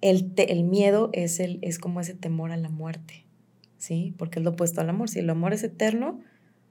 El, 0.00 0.32
el 0.36 0.64
miedo 0.64 1.10
es, 1.12 1.38
el, 1.38 1.60
es 1.62 1.78
como 1.78 2.00
ese 2.00 2.14
temor 2.14 2.50
a 2.50 2.56
la 2.56 2.68
muerte, 2.68 3.24
¿sí? 3.78 4.14
Porque 4.18 4.40
es 4.40 4.44
lo 4.44 4.50
opuesto 4.50 4.80
al 4.80 4.90
amor. 4.90 5.08
Si 5.08 5.20
el 5.20 5.30
amor 5.30 5.52
es 5.52 5.62
eterno, 5.62 6.20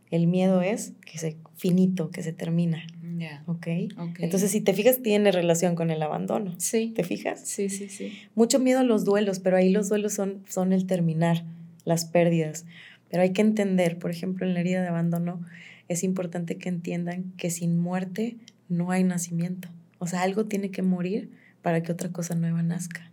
el 0.10 0.28
miedo 0.28 0.62
es 0.62 0.94
que 1.06 1.18
se 1.18 1.38
finito, 1.56 2.12
que 2.12 2.24
se 2.24 2.34
termina. 2.34 2.86
Ya. 3.22 3.44
¿Okay? 3.46 3.90
¿ok? 3.98 4.20
Entonces, 4.20 4.50
si 4.50 4.62
te 4.62 4.74
fijas, 4.74 5.02
tiene 5.04 5.32
relación 5.32 5.76
con 5.76 5.92
el 5.92 6.02
abandono. 6.02 6.56
Sí. 6.58 6.92
¿Te 6.96 7.04
fijas? 7.04 7.42
Sí, 7.46 7.70
sí, 7.70 7.88
sí. 7.88 8.14
Mucho 8.34 8.60
miedo 8.60 8.80
a 8.80 8.84
los 8.84 9.06
duelos, 9.06 9.40
pero 9.40 9.58
ahí 9.58 9.70
los 9.70 9.90
duelos 9.90 10.14
son, 10.14 10.44
son 10.50 10.74
el 10.74 10.88
terminar, 10.88 11.44
las 11.86 12.06
pérdidas. 12.06 12.66
Pero 13.10 13.22
hay 13.22 13.32
que 13.32 13.42
entender, 13.42 14.00
por 14.00 14.10
ejemplo, 14.10 14.48
en 14.48 14.56
la 14.56 14.62
herida 14.62 14.82
de 14.82 14.88
abandono, 14.88 15.42
es 15.88 16.04
importante 16.04 16.58
que 16.58 16.70
entiendan 16.70 17.34
que 17.38 17.52
sin 17.52 17.78
muerte 17.78 18.38
no 18.70 18.90
hay 18.90 19.04
nacimiento. 19.04 19.70
O 20.00 20.08
sea, 20.08 20.24
algo 20.24 20.46
tiene 20.46 20.72
que 20.72 20.82
morir 20.82 21.30
para 21.62 21.84
que 21.84 21.92
otra 21.92 22.10
cosa 22.10 22.34
nueva 22.34 22.64
nazca. 22.64 23.12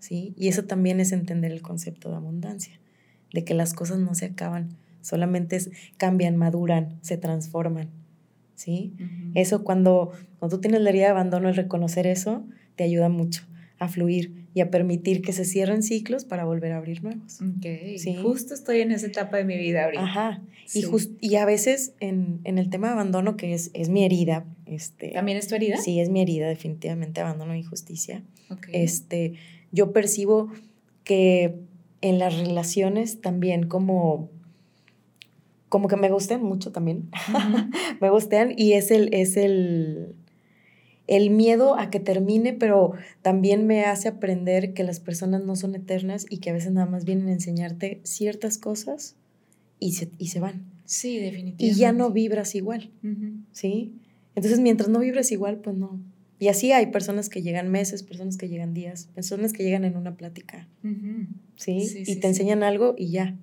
¿sí? 0.00 0.34
Y 0.36 0.48
eso 0.48 0.64
también 0.64 1.00
es 1.00 1.12
entender 1.12 1.50
el 1.50 1.62
concepto 1.62 2.10
de 2.10 2.16
abundancia, 2.16 2.78
de 3.32 3.44
que 3.44 3.54
las 3.54 3.72
cosas 3.72 3.98
no 4.00 4.14
se 4.14 4.26
acaban, 4.26 4.76
solamente 5.00 5.58
cambian, 5.96 6.36
maduran, 6.36 6.98
se 7.00 7.16
transforman. 7.16 7.88
¿Sí? 8.56 8.94
Eso 9.34 9.62
cuando, 9.62 10.10
cuando 10.38 10.56
tú 10.56 10.60
tienes 10.60 10.80
la 10.80 10.90
herida 10.90 11.04
de 11.04 11.10
abandono, 11.10 11.48
el 11.48 11.54
reconocer 11.54 12.06
eso, 12.06 12.44
te 12.74 12.84
ayuda 12.84 13.08
mucho 13.08 13.44
a 13.78 13.88
fluir 13.88 14.46
y 14.54 14.60
a 14.62 14.70
permitir 14.70 15.20
que 15.20 15.32
se 15.32 15.44
cierren 15.44 15.82
ciclos 15.82 16.24
para 16.24 16.44
volver 16.44 16.72
a 16.72 16.78
abrir 16.78 17.02
nuevos. 17.02 17.40
Okay. 17.58 17.98
¿Sí? 17.98 18.16
Justo 18.16 18.54
estoy 18.54 18.80
en 18.80 18.90
esa 18.90 19.06
etapa 19.06 19.36
de 19.36 19.44
mi 19.44 19.58
vida 19.58 19.84
ahorita. 19.84 20.02
Ajá. 20.02 20.42
Y, 20.74 20.84
y 21.20 21.36
a 21.36 21.44
veces 21.44 21.92
en, 22.00 22.40
en, 22.44 22.56
el 22.58 22.70
tema 22.70 22.88
de 22.88 22.94
abandono, 22.94 23.36
que 23.36 23.52
es, 23.52 23.70
es 23.74 23.90
mi 23.90 24.04
herida. 24.04 24.46
Este, 24.64 25.10
¿También 25.10 25.36
es 25.36 25.48
tu 25.48 25.54
herida? 25.54 25.76
Sí, 25.76 26.00
es 26.00 26.08
mi 26.08 26.22
herida, 26.22 26.48
definitivamente, 26.48 27.20
abandono 27.20 27.52
e 27.52 27.58
injusticia. 27.58 28.24
Okay. 28.48 28.82
Este, 28.82 29.34
yo 29.72 29.92
percibo 29.92 30.50
que 31.04 31.54
en 32.00 32.18
las 32.18 32.36
relaciones 32.38 33.20
también 33.20 33.68
como 33.68 34.30
como 35.68 35.88
que 35.88 35.96
me 35.96 36.10
gustan 36.10 36.42
mucho 36.42 36.72
también. 36.72 37.10
me 38.00 38.10
gustan 38.10 38.54
y 38.56 38.72
es 38.72 38.90
el, 38.90 39.12
es 39.12 39.36
el, 39.36 40.14
el 41.06 41.30
miedo 41.30 41.78
a 41.78 41.90
que 41.90 42.00
termine, 42.00 42.52
pero 42.52 42.92
también 43.22 43.66
me 43.66 43.84
hace 43.84 44.08
aprender 44.08 44.74
que 44.74 44.84
las 44.84 45.00
personas 45.00 45.44
no 45.44 45.56
son 45.56 45.74
eternas 45.74 46.26
y 46.28 46.38
que 46.38 46.50
a 46.50 46.52
veces 46.52 46.72
nada 46.72 46.86
más 46.86 47.04
vienen 47.04 47.28
a 47.28 47.32
enseñarte 47.32 48.00
ciertas 48.04 48.58
cosas 48.58 49.16
y 49.78 49.92
se, 49.92 50.10
y 50.18 50.28
se 50.28 50.40
van. 50.40 50.64
Sí, 50.84 51.18
definitivamente. 51.18 51.64
Y 51.64 51.74
ya 51.74 51.92
no 51.92 52.10
vibras 52.10 52.54
igual, 52.54 52.90
¿sí? 53.52 53.92
Entonces, 54.36 54.60
mientras 54.60 54.88
no 54.88 55.00
vibras 55.00 55.32
igual, 55.32 55.58
pues 55.58 55.76
no. 55.76 56.00
Y 56.38 56.48
así 56.48 56.70
hay 56.72 56.88
personas 56.88 57.28
que 57.28 57.42
llegan 57.42 57.70
meses, 57.70 58.02
personas 58.02 58.36
que 58.36 58.48
llegan 58.48 58.74
días, 58.74 59.08
personas 59.14 59.52
que 59.52 59.64
llegan 59.64 59.84
en 59.84 59.96
una 59.96 60.16
plática, 60.16 60.68
¿sí? 61.56 62.04
Y 62.06 62.16
te 62.16 62.26
enseñan 62.26 62.62
algo 62.62 62.94
y 62.96 63.10
ya. 63.10 63.36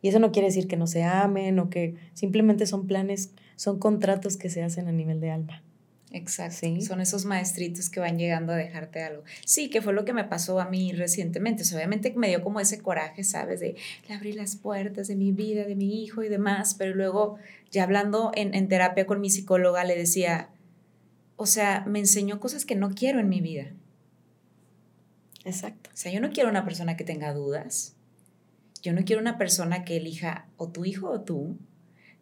Y 0.00 0.08
eso 0.08 0.18
no 0.18 0.32
quiere 0.32 0.48
decir 0.48 0.68
que 0.68 0.76
no 0.76 0.86
se 0.86 1.02
amen 1.02 1.58
o 1.58 1.70
que 1.70 1.96
simplemente 2.14 2.66
son 2.66 2.86
planes, 2.86 3.30
son 3.56 3.78
contratos 3.78 4.36
que 4.36 4.50
se 4.50 4.62
hacen 4.62 4.88
a 4.88 4.92
nivel 4.92 5.20
de 5.20 5.30
alma. 5.30 5.62
Exacto. 6.10 6.66
Son 6.80 7.00
esos 7.00 7.26
maestritos 7.26 7.90
que 7.90 8.00
van 8.00 8.16
llegando 8.18 8.52
a 8.52 8.56
dejarte 8.56 9.02
algo. 9.02 9.24
Sí, 9.44 9.68
que 9.68 9.82
fue 9.82 9.92
lo 9.92 10.04
que 10.04 10.14
me 10.14 10.24
pasó 10.24 10.58
a 10.58 10.68
mí 10.68 10.92
recientemente. 10.92 11.62
obviamente 11.74 12.14
me 12.16 12.28
dio 12.28 12.42
como 12.42 12.60
ese 12.60 12.80
coraje, 12.80 13.24
¿sabes? 13.24 13.60
De 13.60 13.76
le 14.08 14.14
abrí 14.14 14.32
las 14.32 14.56
puertas 14.56 15.08
de 15.08 15.16
mi 15.16 15.32
vida, 15.32 15.64
de 15.64 15.74
mi 15.74 16.02
hijo 16.02 16.22
y 16.22 16.28
demás. 16.28 16.74
Pero 16.74 16.94
luego, 16.94 17.36
ya 17.70 17.82
hablando 17.82 18.32
en, 18.34 18.54
en 18.54 18.68
terapia 18.68 19.06
con 19.06 19.20
mi 19.20 19.28
psicóloga, 19.28 19.84
le 19.84 19.96
decía, 19.96 20.48
o 21.36 21.44
sea, 21.44 21.84
me 21.86 21.98
enseñó 21.98 22.40
cosas 22.40 22.64
que 22.64 22.74
no 22.74 22.94
quiero 22.94 23.20
en 23.20 23.28
mi 23.28 23.42
vida. 23.42 23.66
Exacto. 25.44 25.90
O 25.92 25.96
sea, 25.96 26.10
yo 26.10 26.20
no 26.20 26.30
quiero 26.30 26.48
una 26.48 26.64
persona 26.64 26.96
que 26.96 27.04
tenga 27.04 27.34
dudas. 27.34 27.97
Yo 28.82 28.92
no 28.92 29.04
quiero 29.04 29.20
una 29.20 29.38
persona 29.38 29.84
que 29.84 29.96
elija 29.96 30.46
o 30.56 30.68
tu 30.68 30.84
hijo 30.84 31.10
o 31.10 31.20
tú. 31.20 31.56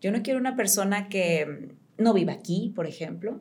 Yo 0.01 0.13
no 0.13 0.23
quiero 0.23 0.39
una 0.39 0.57
persona 0.57 1.09
que 1.09 1.71
no 1.99 2.13
viva 2.13 2.33
aquí, 2.33 2.73
por 2.75 2.87
ejemplo, 2.87 3.41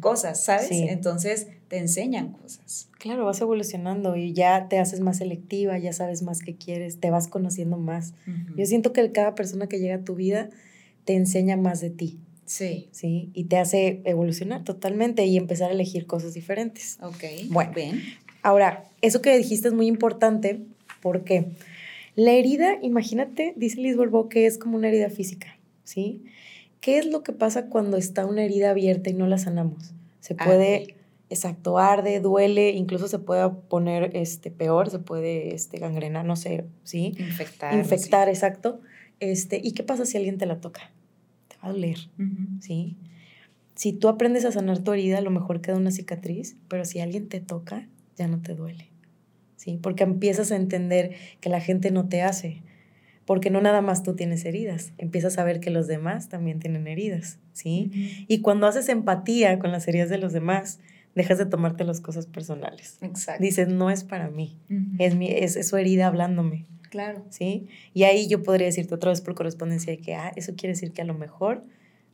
cosas, 0.00 0.42
¿sabes? 0.42 0.70
Entonces 0.70 1.48
te 1.68 1.78
enseñan 1.78 2.32
cosas. 2.32 2.88
Claro, 2.98 3.26
vas 3.26 3.40
evolucionando 3.40 4.16
y 4.16 4.32
ya 4.32 4.68
te 4.68 4.78
haces 4.78 5.00
más 5.00 5.18
selectiva, 5.18 5.78
ya 5.78 5.92
sabes 5.92 6.22
más 6.22 6.40
qué 6.40 6.56
quieres, 6.56 6.98
te 6.98 7.10
vas 7.10 7.28
conociendo 7.28 7.76
más. 7.76 8.14
Yo 8.56 8.64
siento 8.64 8.92
que 8.92 9.12
cada 9.12 9.34
persona 9.34 9.66
que 9.66 9.78
llega 9.78 9.96
a 9.96 10.04
tu 10.04 10.14
vida 10.14 10.48
te 11.04 11.14
enseña 11.14 11.56
más 11.56 11.80
de 11.80 11.90
ti. 11.90 12.18
Sí. 12.46 12.88
Sí, 12.90 13.30
y 13.32 13.44
te 13.44 13.58
hace 13.58 14.00
evolucionar 14.04 14.64
totalmente 14.64 15.24
y 15.24 15.36
empezar 15.36 15.70
a 15.70 15.72
elegir 15.72 16.06
cosas 16.06 16.34
diferentes. 16.34 16.98
Ok. 17.00 17.24
Bueno, 17.48 17.72
bien. 17.74 18.02
Ahora, 18.42 18.84
eso 19.02 19.22
que 19.22 19.36
dijiste 19.36 19.68
es 19.68 19.74
muy 19.74 19.86
importante 19.86 20.60
porque 21.00 21.52
la 22.16 22.32
herida, 22.32 22.78
imagínate, 22.82 23.54
dice 23.56 23.80
Liz 23.80 23.96
Borbó, 23.96 24.28
que 24.28 24.46
es 24.46 24.58
como 24.58 24.76
una 24.76 24.88
herida 24.88 25.10
física, 25.10 25.58
¿sí? 25.84 26.24
¿Qué 26.80 26.98
es 26.98 27.06
lo 27.06 27.22
que 27.22 27.32
pasa 27.32 27.66
cuando 27.66 27.96
está 27.96 28.26
una 28.26 28.44
herida 28.44 28.70
abierta 28.70 29.10
y 29.10 29.14
no 29.14 29.26
la 29.26 29.38
sanamos? 29.38 29.94
Se 30.20 30.34
puede, 30.34 30.96
exacto, 31.28 31.78
arde, 31.78 32.20
duele, 32.20 32.70
incluso 32.70 33.08
se 33.08 33.18
puede 33.18 33.48
poner 33.68 34.16
este, 34.16 34.50
peor, 34.50 34.90
se 34.90 34.98
puede 34.98 35.54
este, 35.54 35.78
gangrenar, 35.78 36.24
no 36.24 36.36
sé, 36.36 36.64
¿sí? 36.84 37.14
Infectar. 37.18 37.74
Infectar, 37.74 38.28
exacto. 38.28 38.80
Este, 39.20 39.60
¿Y 39.62 39.72
qué 39.72 39.82
pasa 39.82 40.06
si 40.06 40.16
alguien 40.16 40.38
te 40.38 40.46
la 40.46 40.60
toca? 40.60 40.90
Te 41.48 41.56
va 41.62 41.68
a 41.68 41.72
doler, 41.72 41.98
¿sí? 42.60 42.96
Si 43.74 43.92
tú 43.92 44.08
aprendes 44.08 44.44
a 44.44 44.52
sanar 44.52 44.80
tu 44.80 44.92
herida, 44.92 45.18
a 45.18 45.22
lo 45.22 45.30
mejor 45.30 45.60
queda 45.60 45.76
una 45.76 45.90
cicatriz, 45.90 46.56
pero 46.68 46.84
si 46.84 47.00
alguien 47.00 47.28
te 47.28 47.40
toca, 47.40 47.88
ya 48.16 48.26
no 48.28 48.40
te 48.42 48.54
duele. 48.54 48.89
¿Sí? 49.60 49.78
Porque 49.82 50.04
empiezas 50.04 50.52
a 50.52 50.56
entender 50.56 51.12
que 51.40 51.50
la 51.50 51.60
gente 51.60 51.90
no 51.90 52.08
te 52.08 52.22
hace, 52.22 52.62
porque 53.26 53.50
no 53.50 53.60
nada 53.60 53.82
más 53.82 54.02
tú 54.02 54.16
tienes 54.16 54.46
heridas, 54.46 54.94
empiezas 54.96 55.36
a 55.36 55.44
ver 55.44 55.60
que 55.60 55.68
los 55.68 55.86
demás 55.86 56.30
también 56.30 56.60
tienen 56.60 56.86
heridas, 56.86 57.38
¿sí? 57.52 58.24
Y 58.26 58.40
cuando 58.40 58.66
haces 58.66 58.88
empatía 58.88 59.58
con 59.58 59.70
las 59.70 59.86
heridas 59.86 60.08
de 60.08 60.16
los 60.16 60.32
demás, 60.32 60.80
dejas 61.14 61.36
de 61.36 61.44
tomarte 61.44 61.84
las 61.84 62.00
cosas 62.00 62.26
personales. 62.26 62.96
Exacto. 63.02 63.42
Dices, 63.42 63.68
no 63.68 63.90
es 63.90 64.02
para 64.02 64.30
mí, 64.30 64.56
es, 64.98 65.14
mi, 65.14 65.30
es, 65.30 65.56
es, 65.56 65.68
su 65.68 65.76
herida 65.76 66.06
hablándome. 66.06 66.64
Claro. 66.88 67.26
¿Sí? 67.28 67.68
Y 67.92 68.04
ahí 68.04 68.28
yo 68.28 68.42
podría 68.42 68.66
decirte 68.66 68.94
otra 68.94 69.10
vez 69.10 69.20
por 69.20 69.34
correspondencia 69.34 69.92
de 69.92 69.98
que, 69.98 70.14
ah, 70.14 70.32
eso 70.36 70.54
quiere 70.56 70.72
decir 70.72 70.92
que 70.92 71.02
a 71.02 71.04
lo 71.04 71.14
mejor 71.14 71.64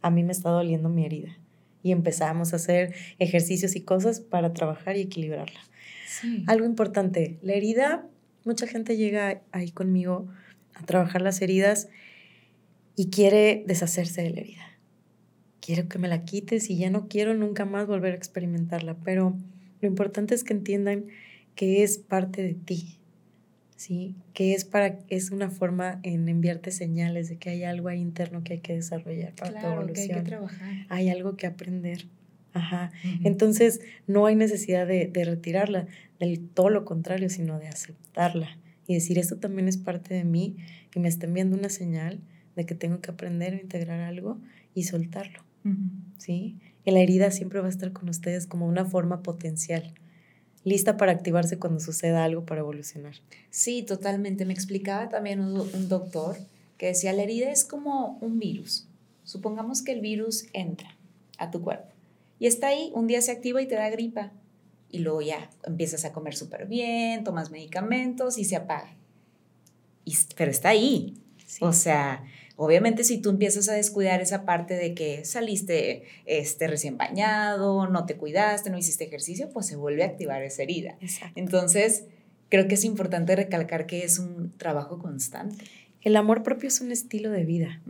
a 0.02 0.10
mí 0.10 0.24
me 0.24 0.32
está 0.32 0.50
doliendo 0.50 0.88
mi 0.88 1.06
herida. 1.06 1.38
Y 1.84 1.92
empezamos 1.92 2.52
a 2.52 2.56
hacer 2.56 2.92
ejercicios 3.20 3.76
y 3.76 3.82
cosas 3.82 4.18
para 4.18 4.52
trabajar 4.52 4.96
y 4.96 5.02
equilibrarla. 5.02 5.60
Sí. 6.06 6.44
Algo 6.46 6.64
importante, 6.64 7.38
la 7.42 7.54
herida, 7.54 8.06
mucha 8.44 8.66
gente 8.66 8.96
llega 8.96 9.42
ahí 9.52 9.70
conmigo 9.70 10.28
a 10.74 10.84
trabajar 10.84 11.22
las 11.22 11.42
heridas 11.42 11.88
y 12.94 13.10
quiere 13.10 13.64
deshacerse 13.66 14.22
de 14.22 14.30
la 14.30 14.40
herida. 14.40 14.62
Quiero 15.60 15.88
que 15.88 15.98
me 15.98 16.08
la 16.08 16.24
quites 16.24 16.70
y 16.70 16.78
ya 16.78 16.90
no 16.90 17.08
quiero 17.08 17.34
nunca 17.34 17.64
más 17.64 17.86
volver 17.86 18.12
a 18.12 18.16
experimentarla, 18.16 18.96
pero 19.04 19.36
lo 19.80 19.88
importante 19.88 20.34
es 20.34 20.44
que 20.44 20.52
entiendan 20.52 21.06
que 21.54 21.82
es 21.82 21.98
parte 21.98 22.42
de 22.42 22.54
ti, 22.54 22.98
¿sí? 23.76 24.14
Que 24.32 24.54
es, 24.54 24.64
para, 24.64 24.98
es 25.08 25.30
una 25.30 25.50
forma 25.50 26.00
en 26.02 26.28
enviarte 26.28 26.70
señales 26.70 27.28
de 27.28 27.36
que 27.38 27.50
hay 27.50 27.64
algo 27.64 27.88
ahí 27.88 28.00
interno 28.00 28.44
que 28.44 28.54
hay 28.54 28.60
que 28.60 28.74
desarrollar 28.74 29.34
para 29.34 29.60
tu 29.60 29.66
evolución. 29.66 29.94
Que 29.94 30.14
hay 30.14 30.20
que 30.20 30.28
trabajar. 30.28 30.86
Hay 30.88 31.08
algo 31.08 31.36
que 31.36 31.46
aprender. 31.46 32.06
Ajá. 32.56 32.90
Entonces, 33.22 33.80
no 34.06 34.26
hay 34.26 34.34
necesidad 34.34 34.86
de, 34.86 35.06
de, 35.06 35.24
retirarla, 35.24 35.86
del 36.18 36.48
todo 36.48 36.70
lo 36.70 36.84
contrario, 36.84 37.28
sino 37.28 37.58
de 37.58 37.68
aceptarla 37.68 38.58
y 38.86 38.94
decir, 38.94 39.18
esto 39.18 39.36
también 39.36 39.68
es 39.68 39.76
parte 39.76 40.14
de 40.14 40.24
mí 40.24 40.56
y 40.94 41.00
me 41.00 41.08
está 41.08 41.26
enviando 41.26 41.56
una 41.56 41.68
señal 41.68 42.20
de 42.54 42.64
que 42.64 42.74
tengo 42.74 43.00
que 43.00 43.10
aprender 43.10 43.54
a 43.54 43.60
integrar 43.60 44.00
algo 44.00 44.38
y 44.74 44.84
soltarlo. 44.84 45.44
¿Sí? 46.16 46.56
Y 46.84 46.92
la 46.92 47.00
herida 47.00 47.32
siempre 47.32 47.58
va 47.58 47.66
a 47.66 47.70
estar 47.70 47.92
con 47.92 48.08
ustedes 48.08 48.46
como 48.46 48.68
una 48.68 48.84
forma 48.84 49.22
potencial 49.22 49.94
lista 50.62 50.96
para 50.96 51.12
activarse 51.12 51.58
cuando 51.58 51.80
suceda 51.80 52.24
algo 52.24 52.44
para 52.44 52.60
evolucionar. 52.60 53.14
Sí, 53.50 53.82
totalmente. 53.82 54.44
Me 54.44 54.52
explicaba 54.52 55.08
también 55.08 55.40
un, 55.40 55.88
doctor 55.88 56.36
que 56.78 56.86
decía, 56.86 57.12
la 57.12 57.22
herida 57.22 57.50
es 57.50 57.64
como 57.64 58.18
un 58.20 58.38
virus. 58.38 58.86
Supongamos 59.24 59.82
que 59.82 59.92
el 59.92 60.00
virus 60.00 60.46
entra 60.52 60.96
a 61.38 61.50
tu 61.50 61.60
cuerpo 61.62 61.95
y 62.38 62.46
está 62.46 62.68
ahí, 62.68 62.90
un 62.94 63.06
día 63.06 63.22
se 63.22 63.32
activa 63.32 63.62
y 63.62 63.66
te 63.66 63.74
da 63.74 63.88
gripa. 63.90 64.32
Y 64.90 64.98
luego 64.98 65.20
ya 65.20 65.50
empiezas 65.64 66.04
a 66.04 66.12
comer 66.12 66.34
súper 66.36 66.66
bien, 66.66 67.24
tomas 67.24 67.50
medicamentos 67.50 68.38
y 68.38 68.44
se 68.44 68.56
apaga. 68.56 68.96
Y, 70.04 70.16
pero 70.36 70.50
está 70.50 70.70
ahí. 70.70 71.14
O 71.60 71.72
sea, 71.72 72.24
Obviamente 72.56 73.04
si 73.04 73.18
tú 73.18 73.28
empiezas 73.30 73.68
a 73.68 73.74
descuidar 73.74 74.22
esa 74.22 74.46
parte 74.46 74.74
de 74.74 74.94
que 74.94 75.26
saliste 75.26 76.04
este, 76.24 76.66
recién 76.66 76.96
bañado, 76.96 77.86
no 77.86 78.06
te 78.06 78.16
cuidaste, 78.16 78.70
no 78.70 78.78
hiciste 78.78 79.04
ejercicio, 79.04 79.50
pues 79.50 79.66
se 79.66 79.76
vuelve 79.76 80.02
a 80.02 80.06
activar 80.06 80.42
esa 80.42 80.62
herida. 80.62 80.96
Entonces, 81.34 82.04
creo 82.48 82.66
que 82.66 82.74
es 82.74 82.84
importante 82.84 83.36
recalcar 83.36 83.86
que 83.86 84.04
es 84.04 84.18
un 84.18 84.56
trabajo 84.56 84.98
constante. 84.98 85.66
El 86.02 86.16
amor 86.16 86.42
propio 86.42 86.68
es 86.68 86.80
un 86.80 86.92
estilo 86.92 87.30
de 87.30 87.44
vida, 87.44 87.80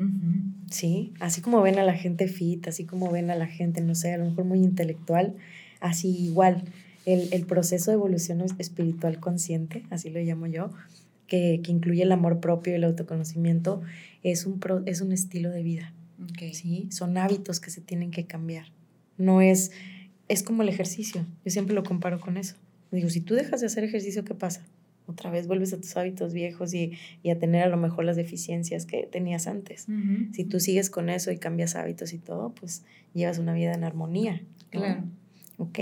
¿sí? 0.70 1.12
Así 1.20 1.42
como 1.42 1.60
ven 1.60 1.78
a 1.78 1.84
la 1.84 1.94
gente 1.94 2.28
fit, 2.28 2.66
así 2.66 2.84
como 2.84 3.10
ven 3.10 3.30
a 3.30 3.34
la 3.34 3.46
gente, 3.46 3.82
no 3.82 3.94
sé, 3.94 4.14
a 4.14 4.18
lo 4.18 4.24
mejor 4.24 4.44
muy 4.44 4.58
intelectual, 4.58 5.34
así 5.80 6.08
igual. 6.08 6.64
El, 7.04 7.28
el 7.32 7.44
proceso 7.46 7.90
de 7.90 7.96
evolución 7.96 8.40
espiritual 8.58 9.20
consciente, 9.20 9.84
así 9.90 10.10
lo 10.10 10.18
llamo 10.20 10.46
yo, 10.46 10.70
que, 11.26 11.60
que, 11.62 11.70
incluye 11.70 12.02
el 12.02 12.10
amor 12.10 12.40
propio 12.40 12.72
y 12.72 12.76
el 12.76 12.84
autoconocimiento, 12.84 13.82
es 14.22 14.46
un, 14.46 14.60
es 14.86 15.02
un 15.02 15.12
estilo 15.12 15.50
de 15.50 15.62
vida. 15.62 15.92
¿sí? 16.52 16.88
Son 16.90 17.16
hábitos 17.18 17.60
que 17.60 17.70
se 17.70 17.80
tienen 17.80 18.10
que 18.10 18.26
cambiar. 18.26 18.66
No 19.18 19.40
es, 19.40 19.72
es 20.28 20.42
como 20.42 20.62
el 20.62 20.68
ejercicio. 20.68 21.26
Yo 21.44 21.50
siempre 21.50 21.74
lo 21.74 21.84
comparo 21.84 22.20
con 22.20 22.36
eso. 22.36 22.56
Digo, 22.90 23.10
si 23.10 23.20
tú 23.20 23.34
dejas 23.34 23.60
de 23.60 23.66
hacer 23.66 23.84
ejercicio, 23.84 24.24
¿qué 24.24 24.34
pasa? 24.34 24.64
Otra 25.06 25.30
vez 25.30 25.46
vuelves 25.46 25.72
a 25.72 25.76
tus 25.80 25.96
hábitos 25.96 26.32
viejos 26.32 26.74
y, 26.74 26.92
y 27.22 27.30
a 27.30 27.38
tener 27.38 27.62
a 27.62 27.68
lo 27.68 27.76
mejor 27.76 28.04
las 28.04 28.16
deficiencias 28.16 28.86
que 28.86 29.08
tenías 29.10 29.46
antes. 29.46 29.86
Si 30.32 30.44
tú 30.44 30.60
sigues 30.60 30.90
con 30.90 31.08
eso 31.08 31.30
y 31.30 31.38
cambias 31.38 31.76
hábitos 31.76 32.12
y 32.12 32.18
todo, 32.18 32.52
pues 32.58 32.84
llevas 33.14 33.38
una 33.38 33.54
vida 33.54 33.72
en 33.72 33.84
armonía. 33.84 34.42
Claro. 34.70 35.04
Ok, 35.58 35.78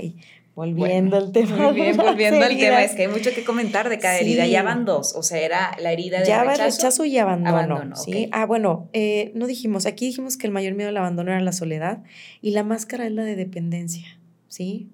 Volviendo 0.54 1.16
al 1.16 1.32
tema. 1.32 1.56
Muy 1.56 1.74
bien, 1.74 1.96
volviendo 1.96 2.44
al 2.44 2.56
tema, 2.56 2.84
es 2.84 2.92
que 2.92 3.02
hay 3.02 3.08
mucho 3.08 3.30
que 3.34 3.42
comentar 3.42 3.88
de 3.88 3.98
cada 3.98 4.18
herida. 4.18 4.46
Ya 4.46 4.62
van 4.62 4.84
dos, 4.84 5.14
o 5.16 5.22
sea, 5.22 5.40
era 5.40 5.76
la 5.80 5.92
herida 5.92 6.20
de 6.20 6.26
ya 6.26 6.44
rechazo. 6.44 6.76
rechazo 6.76 7.04
y 7.04 7.18
abandono. 7.18 7.96
¿sí? 7.96 8.28
Ah, 8.30 8.46
bueno, 8.46 8.88
eh, 8.92 9.32
no 9.34 9.48
dijimos, 9.48 9.84
aquí 9.86 10.06
dijimos 10.06 10.36
que 10.36 10.46
el 10.46 10.52
mayor 10.52 10.74
miedo 10.74 10.90
al 10.90 10.96
abandono 10.96 11.32
era 11.32 11.40
la 11.40 11.52
soledad 11.52 12.04
y 12.40 12.52
la 12.52 12.62
máscara 12.62 13.06
es 13.06 13.12
la 13.12 13.24
de 13.24 13.34
dependencia, 13.34 14.06
¿sí? 14.46 14.88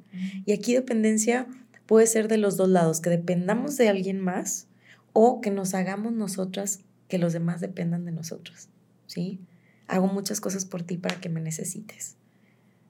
Y 0.47 0.53
aquí 0.53 0.75
dependencia 0.75 1.47
puede 1.91 2.07
ser 2.07 2.29
de 2.29 2.37
los 2.37 2.57
dos 2.57 2.69
lados, 2.69 3.01
que 3.01 3.11
dependamos 3.11 3.77
de 3.77 3.89
alguien 3.89 4.21
más 4.21 4.69
o 5.13 5.41
que 5.41 5.51
nos 5.51 5.75
hagamos 5.75 6.13
nosotras 6.13 6.85
que 7.09 7.19
los 7.19 7.33
demás 7.33 7.61
dependan 7.61 8.05
de 8.05 8.13
nosotros, 8.13 8.69
¿sí? 9.09 9.41
Hago 9.89 10.07
muchas 10.07 10.41
cosas 10.41 10.65
por 10.65 10.85
ti 10.85 10.99
para 10.99 11.21
que 11.21 11.29
me 11.29 11.41
necesites. 11.41 12.15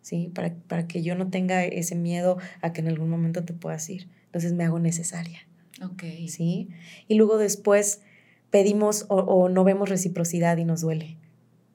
¿sí? 0.02 0.30
Para, 0.34 0.54
para 0.68 0.86
que 0.86 1.02
yo 1.02 1.14
no 1.14 1.30
tenga 1.30 1.64
ese 1.64 1.94
miedo 1.94 2.36
a 2.60 2.74
que 2.74 2.82
en 2.82 2.88
algún 2.88 3.08
momento 3.08 3.42
te 3.42 3.54
puedas 3.54 3.88
ir. 3.88 4.06
Entonces 4.26 4.52
me 4.52 4.64
hago 4.64 4.78
necesaria. 4.78 5.46
Ok. 5.82 6.02
¿Sí? 6.28 6.68
Y 7.08 7.14
luego 7.14 7.38
después 7.38 8.02
pedimos 8.50 9.06
o, 9.08 9.48
no 9.48 9.64
vemos 9.64 9.88
reciprocidad 9.88 10.58
y 10.58 10.66
nos 10.66 10.82
duele. 10.82 11.16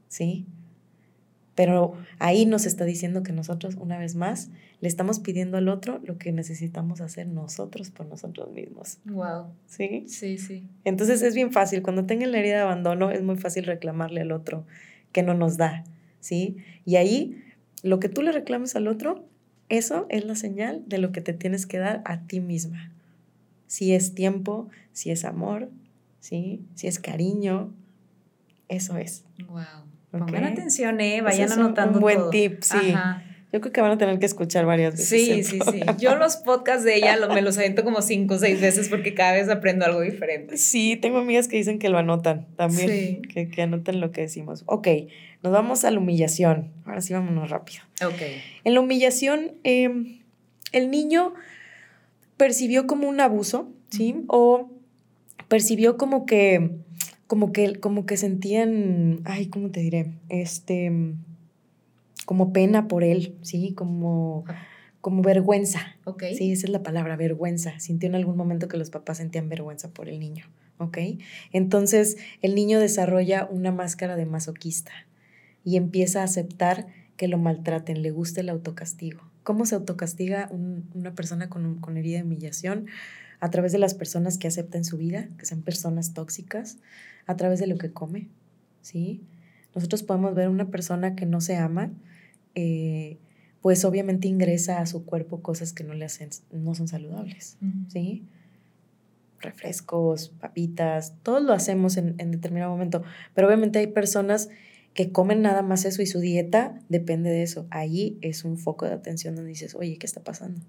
¿Sí? 0.10 0.46
Pero 1.56 1.94
ahí 2.20 2.46
nos 2.46 2.66
está 2.66 2.84
diciendo 2.84 3.24
que 3.24 3.32
nosotros, 3.32 3.76
una 3.76 3.98
vez 3.98 4.16
más, 4.16 4.50
le 4.82 4.90
estamos 4.90 5.20
pidiendo 5.20 5.58
al 5.58 5.70
otro 5.70 6.02
lo 6.04 6.18
que 6.18 6.34
necesitamos 6.34 7.00
hacer 7.00 7.28
nosotros 7.28 7.92
por 7.92 8.06
nosotros 8.08 8.52
mismos. 8.52 8.98
Wow. 9.06 9.46
¿Sí? 9.66 10.04
Sí, 10.08 10.38
sí. 10.38 10.68
Entonces 10.84 11.22
es 11.22 11.34
bien 11.34 11.54
fácil. 11.54 11.82
Cuando 11.82 12.06
tengan 12.06 12.34
la 12.34 12.40
herida 12.40 12.56
de 12.56 12.62
abandono, 12.62 13.10
es 13.10 13.24
muy 13.24 13.38
fácil 13.38 13.64
reclamarle 13.64 14.22
al 14.22 14.34
otro 14.34 14.66
que 15.14 15.24
no 15.24 15.34
nos 15.34 15.56
da. 15.56 15.86
¿Sí? 16.20 16.58
Y 16.86 16.98
ahí 16.98 17.42
lo 17.84 18.00
que 18.00 18.10
tú 18.10 18.22
le 18.22 18.34
reclames 18.34 18.76
al 18.76 18.88
otro, 18.88 19.26
eso 19.70 20.08
es 20.10 20.26
la 20.26 20.36
señal 20.36 20.84
de 20.88 20.98
lo 20.98 21.12
que 21.12 21.22
te 21.22 21.34
tienes 21.34 21.66
que 21.66 21.78
dar 21.78 22.02
a 22.04 22.22
ti 22.28 22.42
misma. 22.42 22.92
Si 23.68 23.94
es 23.94 24.14
tiempo, 24.14 24.68
si 24.92 25.12
es 25.12 25.24
amor, 25.24 25.70
¿sí? 26.20 26.66
si 26.76 26.88
es 26.88 27.00
cariño, 27.00 27.74
eso 28.68 28.98
es. 28.98 29.24
Wow. 29.48 29.95
Pongan 30.20 30.44
atención, 30.44 31.00
¿eh? 31.02 31.22
Vayan 31.22 31.52
anotando. 31.52 31.96
Un 31.98 32.02
buen 32.02 32.30
tip, 32.32 32.62
sí. 32.62 32.94
Yo 33.54 33.62
creo 33.62 33.72
que 33.72 33.80
van 33.80 33.92
a 33.92 33.98
tener 33.98 34.20
que 34.20 34.26
escuchar 34.26 34.66
varias 34.66 34.96
veces. 34.96 35.08
Sí, 35.08 35.44
sí, 35.44 35.60
sí. 35.72 35.82
Yo 35.98 36.16
los 36.16 36.36
podcasts 36.36 36.84
de 36.84 36.98
ella 36.98 37.16
me 37.34 37.42
los 37.42 37.58
aviento 37.58 37.86
como 37.86 38.02
cinco 38.02 38.34
o 38.34 38.38
seis 38.38 38.60
veces 38.60 38.90
porque 38.90 39.14
cada 39.14 39.32
vez 39.32 39.48
aprendo 39.48 39.86
algo 39.86 40.02
diferente. 40.02 40.58
Sí, 40.58 40.98
tengo 40.98 41.20
amigas 41.20 41.48
que 41.48 41.56
dicen 41.56 41.80
que 41.80 41.88
lo 41.88 41.98
anotan 41.98 42.48
también, 42.58 43.22
que, 43.22 43.50
que 43.50 43.62
anoten 43.62 44.02
lo 44.02 44.12
que 44.12 44.22
decimos. 44.22 44.64
Ok, 44.66 44.90
nos 45.42 45.54
vamos 45.54 45.86
a 45.86 45.92
la 45.92 46.00
humillación. 46.00 46.72
Ahora 46.86 47.00
sí, 47.00 47.14
vámonos 47.14 47.50
rápido. 47.50 47.80
Ok. 48.06 48.22
En 48.66 48.74
la 48.74 48.82
humillación, 48.82 49.54
em, 49.64 50.20
el 50.74 50.92
niño 50.92 51.34
percibió 52.36 52.88
como 52.88 53.08
un 53.08 53.22
abuso, 53.22 53.70
¿sí? 53.90 54.24
O 54.28 54.70
percibió 55.48 55.98
como 55.98 56.26
que, 56.26 56.72
como 57.28 57.52
que, 57.52 57.80
como 57.80 58.06
que 58.06 58.18
sentían, 58.18 59.22
ay, 59.26 59.48
¿cómo 59.48 59.72
te 59.72 59.80
diré? 59.82 60.14
Este 60.30 60.92
como 62.26 62.52
pena 62.52 62.88
por 62.88 63.04
él, 63.04 63.38
¿sí? 63.42 63.74
Como, 63.74 64.46
como 65.00 65.22
vergüenza. 65.22 65.96
Ok. 66.04 66.24
Sí, 66.36 66.52
esa 66.52 66.66
es 66.66 66.72
la 66.72 66.84
palabra, 66.84 67.16
vergüenza. 67.16 67.80
Sintió 67.80 68.10
en 68.10 68.16
algún 68.16 68.36
momento 68.36 68.68
que 68.68 68.78
los 68.78 68.90
papás 68.90 69.18
sentían 69.18 69.48
vergüenza 69.48 69.90
por 69.90 70.10
el 70.10 70.20
niño, 70.20 70.46
¿ok? 70.80 70.98
Entonces 71.52 72.18
el 72.42 72.56
niño 72.56 72.80
desarrolla 72.80 73.48
una 73.50 73.72
máscara 73.72 74.16
de 74.16 74.26
masoquista 74.26 74.92
y 75.64 75.78
empieza 75.78 76.22
a 76.22 76.26
aceptar 76.26 76.88
que 77.16 77.28
lo 77.28 77.38
maltraten, 77.38 78.02
le 78.02 78.12
gusta 78.12 78.42
el 78.42 78.50
autocastigo. 78.50 79.22
¿Cómo 79.44 79.66
se 79.66 79.76
autocastiga 79.76 80.50
una 80.52 81.14
persona 81.14 81.50
con, 81.50 81.80
con 81.80 81.98
herida 81.98 82.18
de 82.18 82.24
humillación? 82.24 82.88
A 83.46 83.52
través 83.52 83.72
de 83.72 83.78
las 83.78 83.94
personas 83.94 84.40
que 84.40 84.48
aceptan 84.48 84.84
su 84.84 84.98
vida, 84.98 85.30
que 85.38 85.46
son 85.46 85.62
personas 85.62 86.16
tóxicas, 86.16 86.80
a 87.28 87.36
través 87.36 87.60
de 87.60 87.68
lo 87.68 87.78
que 87.78 87.94
come, 87.94 88.28
¿sí? 88.82 89.22
Nosotros 89.76 90.02
podemos 90.02 90.34
ver 90.34 90.50
una 90.50 90.72
persona 90.72 91.16
que 91.16 91.28
no 91.28 91.42
se 91.42 91.56
ama, 91.56 91.92
eh, 92.56 93.20
pues 93.62 93.86
obviamente 93.86 94.28
ingresa 94.28 94.80
a 94.80 94.88
su 94.88 95.06
cuerpo 95.06 95.44
cosas 95.44 95.74
que 95.74 95.84
no 95.84 95.94
le 95.94 96.06
hacen, 96.06 96.30
no 96.52 96.74
son 96.74 96.88
saludables, 96.88 97.60
¿sí? 97.90 98.24
Refrescos, 99.40 100.30
papitas, 100.40 101.14
todos 101.22 101.44
lo 101.44 101.54
hacemos 101.54 101.98
en, 101.98 102.16
en, 102.18 102.32
determinado 102.32 102.72
momento, 102.72 103.04
pero 103.36 103.46
obviamente 103.46 103.78
hay 103.78 103.86
personas 103.86 104.50
que 104.96 105.12
comen 105.12 105.44
nada 105.44 105.62
más 105.62 105.86
eso 105.86 106.02
y 106.02 106.08
su 106.08 106.20
dieta 106.20 106.80
depende 106.90 107.30
de 107.30 107.44
eso. 107.44 107.68
Ahí 107.70 108.18
es 108.22 108.44
un 108.44 108.58
foco 108.58 108.88
de 108.88 108.94
atención 108.94 109.36
donde 109.36 109.50
dices, 109.50 109.76
oye, 109.76 110.00
¿qué 110.00 110.08
está 110.08 110.24
pasando? 110.24 110.62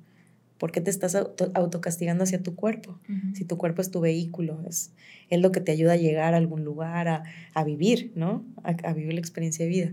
¿Por 0.58 0.72
qué 0.72 0.80
te 0.80 0.90
estás 0.90 1.14
autocastigando 1.14 2.24
hacia 2.24 2.42
tu 2.42 2.54
cuerpo? 2.54 2.98
Si 3.34 3.44
tu 3.44 3.58
cuerpo 3.58 3.82
es 3.82 3.90
tu 3.90 4.00
vehículo, 4.00 4.62
es, 4.66 4.90
es 5.28 5.40
lo 5.40 5.52
que 5.52 5.60
te 5.60 5.72
ayuda 5.72 5.92
a 5.92 5.96
llegar 5.96 6.32
a 6.32 6.38
algún 6.38 6.64
lugar, 6.64 7.08
a, 7.08 7.64
vivir, 7.64 8.12
¿no? 8.14 8.42
A, 8.62 8.92
vivir 8.94 9.12
la 9.12 9.20
experiencia 9.20 9.66
de 9.66 9.70
vida. 9.70 9.92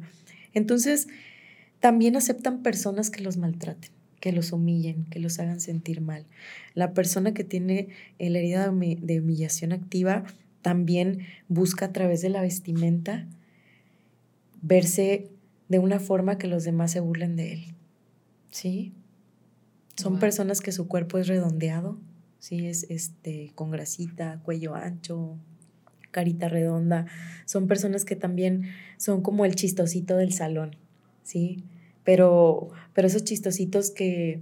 Entonces, 0.54 1.08
también 1.82 2.16
aceptan 2.16 2.64
personas 2.64 3.10
que 3.10 3.22
los 3.22 3.36
maltraten, 3.36 3.92
que 4.22 4.32
los 4.32 4.54
humillen, 4.54 5.04
que 5.10 5.20
los 5.20 5.38
hagan 5.40 5.60
sentir 5.60 6.00
mal. 6.00 6.26
La 6.76 6.94
persona 6.94 7.34
que 7.34 7.44
tiene 7.44 7.90
la 8.18 8.40
herida 8.40 8.72
de 8.72 9.20
humillación 9.20 9.74
activa 9.74 10.24
también 10.62 11.28
busca 11.50 11.88
a 11.88 11.92
través 11.92 12.22
de 12.22 12.30
la 12.30 12.42
vestimenta 12.42 13.28
verse 14.62 15.30
de 15.68 15.80
una 15.80 16.00
forma 16.00 16.38
que 16.38 16.48
los 16.48 16.64
demás 16.64 16.92
se 16.92 17.02
burlen 17.02 17.36
de 17.36 17.54
él. 17.54 17.66
¿Sí? 18.50 18.94
Son 19.96 20.20
personas 20.20 20.62
que 20.62 20.72
su 20.72 20.88
cuerpo 20.88 21.18
es 21.18 21.28
redondeado, 21.28 22.00
¿sí? 22.40 22.68
Es 22.68 22.86
este, 22.90 23.52
con 23.56 23.72
grasita, 23.72 24.40
cuello 24.44 24.76
ancho, 24.76 25.38
carita 26.14 26.48
redonda. 26.48 27.06
Son 27.46 27.68
personas 27.68 28.06
que 28.06 28.16
también 28.16 28.64
son 28.98 29.22
como 29.22 29.46
el 29.46 29.56
chistosito 29.56 30.16
del 30.16 30.32
salón, 30.32 30.78
¿sí? 31.24 31.64
Pero, 32.06 32.70
pero 32.94 33.08
esos 33.08 33.24
chistositos 33.24 33.92
que, 33.92 34.42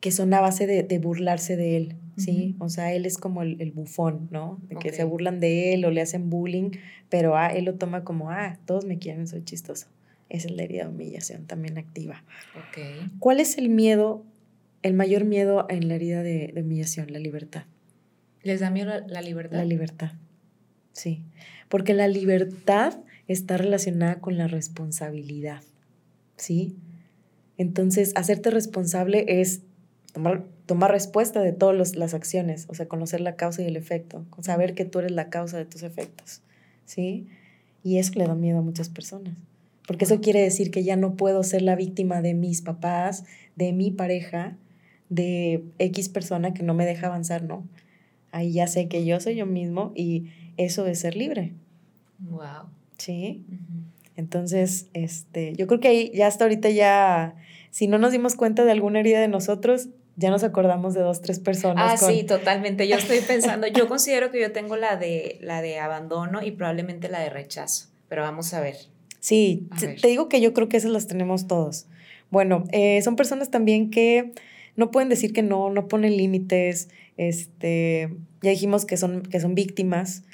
que 0.00 0.10
son 0.10 0.34
a 0.34 0.40
base 0.40 0.66
de, 0.66 0.98
burlarse 0.98 1.56
de 1.56 1.76
él, 1.76 1.96
¿sí? 2.16 2.56
O 2.58 2.68
sea, 2.68 2.92
él 2.92 3.06
es 3.06 3.18
como 3.18 3.42
el, 3.42 3.72
bufón, 3.72 4.28
¿no? 4.30 4.60
De 4.68 4.76
que 4.76 4.92
se 4.92 5.04
burlan 5.04 5.40
de 5.40 5.74
él 5.74 5.84
o 5.84 5.90
le 5.90 6.00
hacen 6.00 6.30
bullying, 6.30 6.70
pero 7.08 7.36
ah, 7.36 7.48
él 7.48 7.66
lo 7.66 7.74
toma 7.74 8.04
como, 8.04 8.30
ah, 8.30 8.58
todos 8.66 8.84
me 8.84 8.98
quieren, 8.98 9.26
soy 9.26 9.44
chistoso. 9.44 9.86
Esa 10.28 10.48
es 10.48 10.54
la 10.54 10.62
herida 10.62 10.84
de 10.84 10.88
humillación 10.88 11.46
también 11.46 11.76
activa. 11.76 12.24
Okay. 12.70 13.10
¿Cuál 13.18 13.38
es 13.38 13.58
el 13.58 13.68
miedo 13.68 14.24
el 14.82 14.94
mayor 14.94 15.24
miedo 15.24 15.66
en 15.68 15.88
la 15.88 15.94
herida 15.94 16.22
de, 16.22 16.52
humillación, 16.56 17.12
la 17.12 17.18
libertad. 17.18 17.64
¿Les 18.42 18.60
da 18.60 18.70
miedo 18.70 18.92
la, 19.06 19.22
libertad? 19.22 19.58
La 19.58 19.64
libertad, 19.64 20.12
sí. 20.92 21.22
Porque 21.68 21.94
la 21.94 22.08
libertad 22.08 22.98
está 23.28 23.56
relacionada 23.56 24.16
con 24.16 24.36
la 24.36 24.48
responsabilidad, 24.48 25.62
¿sí? 26.36 26.76
Entonces, 27.56 28.12
hacerte 28.16 28.50
responsable 28.50 29.40
es 29.40 29.62
tomar, 30.12 30.44
tomar 30.66 30.90
respuesta 30.90 31.40
de 31.40 31.52
todas 31.52 31.94
las 31.96 32.14
acciones, 32.14 32.66
o 32.68 32.74
sea, 32.74 32.88
conocer 32.88 33.20
la 33.20 33.36
causa 33.36 33.62
y 33.62 33.66
el 33.66 33.76
efecto, 33.76 34.26
saber 34.40 34.74
que 34.74 34.84
tú 34.84 34.98
eres 34.98 35.12
la 35.12 35.30
causa 35.30 35.58
de 35.58 35.64
tus 35.64 35.84
efectos, 35.84 36.42
¿sí? 36.84 37.28
Y 37.84 37.98
eso 37.98 38.12
le 38.16 38.26
da 38.26 38.34
miedo 38.34 38.58
a 38.58 38.62
muchas 38.62 38.88
personas, 38.88 39.34
porque 39.86 40.04
eso 40.04 40.20
quiere 40.20 40.40
decir 40.40 40.72
que 40.72 40.82
ya 40.82 40.96
no 40.96 41.14
puedo 41.14 41.44
ser 41.44 41.62
la 41.62 41.76
víctima 41.76 42.22
de 42.22 42.34
mis 42.34 42.62
papás, 42.62 43.24
de 43.54 43.72
mi 43.72 43.90
pareja, 43.92 44.56
de 45.12 45.62
X 45.78 46.08
persona 46.08 46.54
que 46.54 46.62
no 46.62 46.72
me 46.72 46.86
deja 46.86 47.08
avanzar, 47.08 47.42
no. 47.42 47.64
Ahí 48.30 48.52
ya 48.52 48.66
sé 48.66 48.88
que 48.88 49.04
yo 49.04 49.20
soy 49.20 49.36
yo 49.36 49.44
mismo 49.44 49.92
y 49.94 50.28
eso 50.56 50.86
es 50.86 51.00
ser 51.00 51.16
libre. 51.16 51.52
Wow. 52.18 52.70
Sí. 52.96 53.44
Entonces, 54.16 54.86
este, 54.94 55.54
yo 55.54 55.66
creo 55.66 55.80
que 55.80 55.88
ahí 55.88 56.12
ya 56.14 56.28
hasta 56.28 56.44
ahorita 56.44 56.70
ya, 56.70 57.34
si 57.70 57.88
no 57.88 57.98
nos 57.98 58.12
dimos 58.12 58.36
cuenta 58.36 58.64
de 58.64 58.72
alguna 58.72 59.00
herida 59.00 59.20
de 59.20 59.28
nosotros, 59.28 59.88
ya 60.16 60.30
nos 60.30 60.44
acordamos 60.44 60.94
de 60.94 61.00
dos, 61.00 61.20
tres 61.20 61.40
personas. 61.40 62.02
Ah, 62.02 62.06
sí, 62.06 62.24
totalmente. 62.24 62.88
Yo 62.88 62.96
estoy 62.96 63.20
pensando, 63.20 63.66
yo 63.66 63.88
considero 63.88 64.30
que 64.30 64.40
yo 64.40 64.50
tengo 64.52 64.76
la 64.76 64.96
de, 64.96 65.38
la 65.42 65.60
de 65.60 65.78
abandono 65.78 66.42
y 66.42 66.52
probablemente 66.52 67.10
la 67.10 67.20
de 67.20 67.28
rechazo, 67.28 67.88
pero 68.08 68.22
vamos 68.22 68.54
a 68.54 68.60
ver. 68.60 68.76
Sí, 69.20 69.68
te 69.78 70.08
digo 70.08 70.28
que 70.28 70.40
yo 70.40 70.54
creo 70.54 70.68
que 70.68 70.78
esas 70.78 70.90
las 70.90 71.06
tenemos 71.06 71.46
todos. 71.46 71.86
Bueno, 72.30 72.64
eh, 72.72 73.00
son 73.02 73.14
personas 73.14 73.50
también 73.50 73.90
que 73.90 74.32
no 74.76 74.90
pueden 74.90 75.08
decir 75.08 75.32
que 75.32 75.42
no, 75.42 75.70
no 75.70 75.88
ponen 75.88 76.16
límites, 76.16 76.88
este, 77.16 78.14
ya 78.42 78.50
dijimos 78.50 78.84
que 78.84 78.96
son, 78.96 79.22
que 79.22 79.40
son 79.40 79.54
víctimas. 79.54 80.24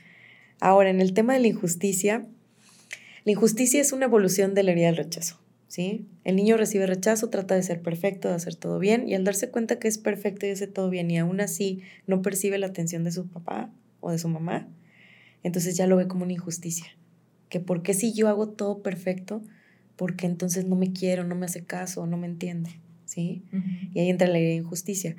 Ahora, 0.61 0.91
en 0.91 1.01
el 1.01 1.13
tema 1.13 1.35
de 1.35 1.41
la 1.41 1.49
injusticia, 1.49 2.27
la 3.25 3.33
injusticia 3.33 3.81
es 3.81 3.93
una 3.93 4.07
evolución 4.07 4.55
de 4.55 4.63
la 4.63 4.73
herida 4.73 4.87
del 4.87 4.97
rechazo, 4.97 5.39
¿sí? 5.67 6.07
El 6.25 6.37
niño 6.37 6.57
recibe 6.57 6.87
rechazo, 6.87 7.31
trata 7.31 7.55
de 7.55 7.63
ser 7.63 7.83
perfecto, 7.83 8.29
de 8.29 8.35
hacer 8.35 8.55
todo 8.55 8.79
bien, 8.79 9.09
y 9.09 9.15
al 9.15 9.25
darse 9.25 9.51
cuenta 9.51 9.79
que 9.79 9.89
es 9.89 9.99
perfecto 9.99 10.47
y 10.47 10.51
hace 10.51 10.67
todo 10.67 10.89
bien, 10.91 11.11
y 11.11 11.19
aún 11.19 11.41
así 11.41 11.83
no 12.07 12.23
percibe 12.23 12.59
la 12.59 12.69
atención 12.69 13.05
de 13.05 13.13
su 13.13 13.29
papá 13.29 13.71
o 14.01 14.11
de 14.11 14.19
su 14.19 14.29
mamá, 14.29 14.69
entonces 15.43 15.77
ya 15.77 15.87
lo 15.87 15.97
ve 15.97 16.09
como 16.09 16.25
una 16.25 16.33
injusticia. 16.33 16.87
Que 17.49 17.61
por 17.61 17.83
qué 17.83 17.95
si 17.95 18.13
yo 18.13 18.29
hago 18.29 18.49
todo 18.49 18.83
perfecto, 18.83 19.43
porque 19.97 20.27
entonces 20.27 20.65
no 20.65 20.77
me 20.77 20.93
quiero, 20.93 21.25
no 21.25 21.35
me 21.35 21.47
hace 21.47 21.65
caso, 21.65 22.07
no 22.07 22.17
me 22.17 22.27
entiende. 22.27 22.81
¿Sí? 23.09 23.43
Y 23.95 24.01
ahí 24.01 24.11
entra 24.11 24.29
la 24.29 24.37
herida 24.37 24.51
de 24.51 24.57
injusticia. 24.57 25.17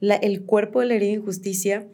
el 0.00 0.42
cuerpo 0.44 0.80
de 0.80 0.86
la 0.86 0.94
herida 0.94 1.10
de 1.10 1.16
injusticia 1.16 1.86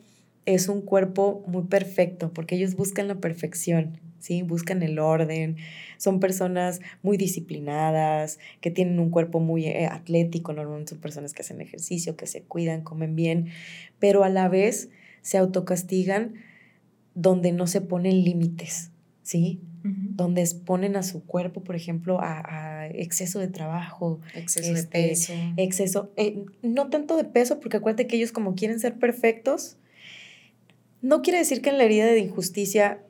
es 0.45 0.69
un 0.69 0.83
cuerpo 0.83 1.43
muy 1.47 1.65
perfecto, 1.65 2.33
porque 2.33 2.57
ellos 2.57 2.75
buscan 2.75 3.09
la 3.09 3.17
perfección, 3.17 3.99
¿sí? 4.19 4.43
Buscan 4.43 4.83
el 4.83 4.99
orden, 4.99 5.57
son 5.97 6.21
personas 6.21 6.81
muy 7.03 7.17
disciplinadas, 7.17 8.39
que 8.61 8.71
tienen 8.71 9.01
un 9.01 9.11
cuerpo 9.11 9.41
muy 9.41 9.67
eh, 9.67 9.87
atlético, 9.87 10.53
normalmente 10.53 10.91
son 10.91 11.01
personas 11.01 11.33
que 11.33 11.43
hacen 11.43 11.61
ejercicio, 11.61 12.17
que 12.17 12.27
se 12.27 12.43
cuidan, 12.43 12.83
comen 12.83 13.17
bien, 13.17 13.49
pero 13.99 14.23
a 14.23 14.29
la 14.29 14.49
vez 14.49 14.91
se 15.23 15.39
autocastigan 15.39 16.35
donde 17.15 17.53
no 17.53 17.67
se 17.67 17.81
ponen 17.81 18.23
límites, 18.23 18.91
¿sí? 19.29 19.61
donde 19.83 20.41
exponen 20.41 20.97
a 20.97 21.03
su 21.03 21.23
cuerpo, 21.25 21.63
por 21.63 21.77
ejemplo, 21.77 22.19
a, 22.19 22.87
exceso 22.95 23.39
de 23.39 23.49
trabajo. 23.49 24.21
Exceso 24.35 24.73
de 24.73 24.81
este, 24.81 25.09
peso. 25.09 25.33
Exceso, 25.59 26.13
eh, 26.17 26.47
no 26.63 26.89
tanto 26.89 27.15
de 27.19 27.25
peso, 27.25 27.61
porque 27.61 27.77
acuérdate 27.77 28.07
que 28.07 28.17
ellos 28.17 28.33
como 28.33 28.55
quieren 28.55 28.81
ser 28.81 28.99
perfectos, 28.99 29.77
no 31.03 31.21
quiere 31.21 31.41
decir 31.41 31.61
que 31.61 31.69
en 31.69 31.77
la 31.77 31.85
herida 31.85 32.07
de 32.07 32.21
injusticia 32.21 33.03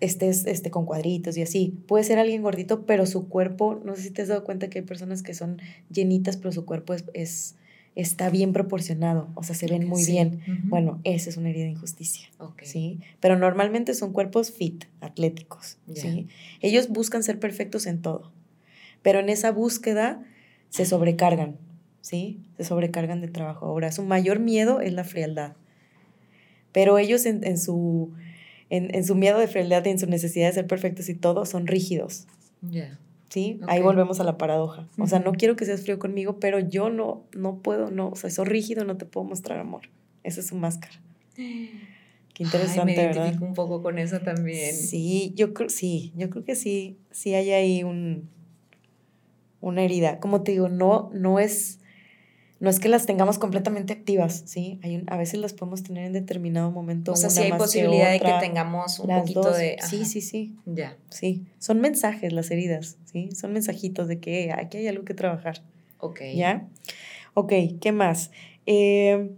estés 0.00 0.46
este, 0.46 0.70
con 0.70 0.86
cuadritos 0.86 1.36
y 1.36 1.42
así. 1.42 1.74
Puede 1.88 2.04
ser 2.04 2.20
alguien 2.20 2.42
gordito, 2.42 2.86
pero 2.86 3.04
su 3.04 3.28
cuerpo, 3.28 3.80
no 3.84 3.96
sé 3.96 4.02
si 4.02 4.10
te 4.10 4.22
has 4.22 4.28
dado 4.28 4.44
cuenta 4.44 4.70
que 4.70 4.78
hay 4.78 4.84
personas 4.84 5.24
que 5.24 5.34
son 5.34 5.60
llenitas, 5.90 6.36
pero 6.36 6.52
su 6.52 6.64
cuerpo 6.64 6.94
es 7.12 7.56
está 7.96 8.28
bien 8.28 8.52
proporcionado, 8.52 9.30
o 9.34 9.42
sea, 9.42 9.56
se 9.56 9.66
ven 9.66 9.88
muy 9.88 10.04
bien. 10.04 10.42
Bueno, 10.64 11.00
esa 11.02 11.30
es 11.30 11.38
una 11.38 11.48
herida 11.48 11.64
de 11.64 11.70
injusticia, 11.70 12.28
¿sí? 12.62 13.00
Pero 13.20 13.38
normalmente 13.38 13.94
son 13.94 14.12
cuerpos 14.12 14.52
fit, 14.52 14.84
atléticos, 15.00 15.78
¿sí? 15.94 16.28
Ellos 16.60 16.88
buscan 16.88 17.22
ser 17.22 17.40
perfectos 17.40 17.86
en 17.86 18.02
todo, 18.02 18.32
pero 19.02 19.18
en 19.18 19.30
esa 19.30 19.50
búsqueda 19.50 20.22
se 20.68 20.84
sobrecargan, 20.84 21.56
¿sí? 22.02 22.38
Se 22.58 22.64
sobrecargan 22.64 23.22
de 23.22 23.28
trabajo. 23.28 23.64
Ahora, 23.64 23.90
su 23.90 24.02
mayor 24.02 24.40
miedo 24.40 24.82
es 24.82 24.92
la 24.92 25.04
frialdad, 25.04 25.54
pero 26.72 26.98
ellos 26.98 27.24
en, 27.24 27.56
su, 27.56 28.12
en, 28.68 29.04
su 29.04 29.14
miedo 29.14 29.38
de 29.38 29.48
frialdad 29.48 29.82
y 29.86 29.88
en 29.88 29.98
su 29.98 30.06
necesidad 30.06 30.48
de 30.48 30.52
ser 30.52 30.66
perfectos 30.66 31.08
y 31.08 31.14
todo, 31.14 31.46
son 31.46 31.66
rígidos. 31.66 32.26
Ya. 32.60 32.98
¿Sí? 33.28 33.60
Ahí 33.66 33.82
volvemos 33.82 34.20
a 34.20 34.24
la 34.24 34.38
paradoja. 34.38 34.86
O 34.98 35.06
sea, 35.06 35.18
no 35.18 35.32
quiero 35.32 35.56
que 35.56 35.64
seas 35.64 35.82
frío 35.82 35.98
conmigo, 35.98 36.38
pero 36.40 36.58
yo 36.58 36.90
no, 36.90 37.24
no 37.36 37.58
puedo, 37.58 37.90
no, 37.90 38.08
o 38.08 38.16
sea, 38.16 38.30
soy 38.30 38.46
rígido, 38.46 38.84
no 38.84 38.96
te 38.96 39.06
puedo 39.06 39.26
mostrar 39.26 39.58
amor. 39.58 39.82
Esa 40.22 40.40
es 40.40 40.48
su 40.48 40.56
máscara. 40.56 40.94
Qué 41.34 42.42
interesante, 42.42 43.00
Ay, 43.00 43.06
me 43.08 43.14
identifico 43.14 43.44
un 43.44 43.54
poco 43.54 43.82
con 43.82 43.98
eso 43.98 44.20
también. 44.20 44.74
Sí, 44.74 45.32
yo 45.36 45.54
creo, 45.54 45.68
sí, 45.68 46.12
yo 46.16 46.28
creo 46.30 46.44
que 46.44 46.54
sí, 46.54 46.98
sí 47.10 47.34
hay 47.34 47.50
ahí 47.50 47.82
un, 47.82 48.28
una 49.60 49.82
herida. 49.82 50.20
Como 50.20 50.42
te 50.42 50.52
digo, 50.52 50.68
no, 50.68 51.10
no 51.14 51.38
es 51.38 51.80
no 52.58 52.70
es 52.70 52.80
que 52.80 52.88
las 52.88 53.04
tengamos 53.04 53.38
completamente 53.38 53.92
activas, 53.92 54.42
¿sí? 54.46 54.80
Hay 54.82 55.04
a 55.08 55.16
veces 55.16 55.40
las 55.40 55.52
podemos 55.52 55.82
tener 55.82 56.06
en 56.06 56.12
determinado 56.14 56.70
momento. 56.70 57.12
O 57.12 57.16
sea, 57.16 57.28
sí 57.28 57.42
hay 57.42 57.52
posibilidad 57.52 58.10
de 58.10 58.20
que 58.20 58.32
tengamos 58.40 58.98
un 58.98 59.08
poquito 59.08 59.50
de... 59.52 59.76
Sí, 59.86 60.06
sí, 60.06 60.22
sí. 60.22 60.56
Ya. 60.64 60.96
Sí. 61.10 61.44
Son 61.58 61.80
mensajes 61.80 62.32
las 62.32 62.50
heridas, 62.50 62.96
¿sí? 63.04 63.30
Son 63.32 63.52
mensajitos 63.52 64.08
de 64.08 64.20
que 64.20 64.52
aquí 64.52 64.78
hay 64.78 64.88
algo 64.88 65.04
que 65.04 65.12
trabajar. 65.12 65.62
Ok. 65.98 66.20
¿Ya? 66.34 66.66
Ok, 67.34 67.52
¿qué 67.80 67.92
más? 67.92 68.30
Eh, 68.64 69.30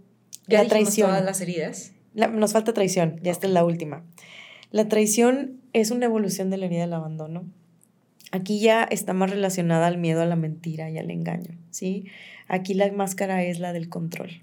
¿Ya 0.47 0.63
la 0.63 0.69
traición. 0.69 1.09
todas 1.09 1.25
las 1.25 1.41
heridas? 1.41 1.91
nos 2.15 2.53
falta 2.53 2.73
traición, 2.73 3.19
ya 3.21 3.31
esta 3.31 3.47
es 3.47 3.53
la 3.53 3.63
última. 3.63 4.03
La 4.71 4.87
traición 4.87 5.61
es 5.73 5.91
una 5.91 6.05
evolución 6.05 6.49
de 6.49 6.57
la 6.57 6.65
herida 6.65 6.81
del 6.81 6.93
abandono. 6.93 7.45
Aquí 8.31 8.59
ya 8.59 8.83
está 8.83 9.13
más 9.13 9.29
relacionada 9.29 9.87
al 9.87 9.97
miedo 9.97 10.21
a 10.21 10.25
la 10.25 10.35
mentira 10.35 10.89
y 10.89 10.97
al 10.97 11.11
engaño, 11.11 11.57
¿sí? 11.71 12.07
Aquí 12.49 12.73
la 12.73 12.91
máscara 12.91 13.43
es 13.43 13.59
la 13.59 13.71
del 13.71 13.87
control. 13.87 14.41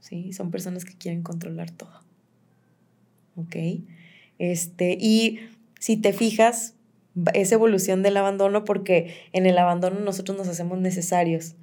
¿sí? 0.00 0.32
Son 0.32 0.50
personas 0.50 0.84
que 0.84 0.94
quieren 0.94 1.22
controlar 1.22 1.70
todo. 1.70 2.02
¿Ok? 3.36 3.56
Este, 4.38 4.98
y 5.00 5.38
si 5.78 5.96
te 5.96 6.12
fijas, 6.12 6.74
es 7.34 7.52
evolución 7.52 8.02
del 8.02 8.16
abandono 8.16 8.64
porque 8.64 9.14
en 9.32 9.46
el 9.46 9.58
abandono 9.58 10.00
nosotros 10.00 10.36
nos 10.36 10.48
hacemos 10.48 10.78
necesarios, 10.78 11.54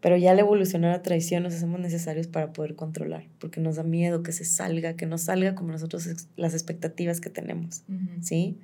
pero 0.00 0.16
ya 0.16 0.30
al 0.30 0.38
evolucionar 0.38 0.92
a 0.92 1.02
traición 1.02 1.42
nos 1.42 1.54
hacemos 1.54 1.80
necesarios 1.80 2.26
para 2.26 2.52
poder 2.52 2.74
controlar, 2.74 3.24
porque 3.38 3.60
nos 3.60 3.76
da 3.76 3.82
miedo 3.82 4.22
que 4.22 4.32
se 4.32 4.44
salga, 4.44 4.94
que 4.94 5.06
no 5.06 5.18
salga 5.18 5.54
como 5.54 5.72
nosotros 5.72 6.08
las 6.36 6.54
expectativas 6.54 7.20
que 7.20 7.28
tenemos, 7.28 7.82
¿sí? 8.22 8.56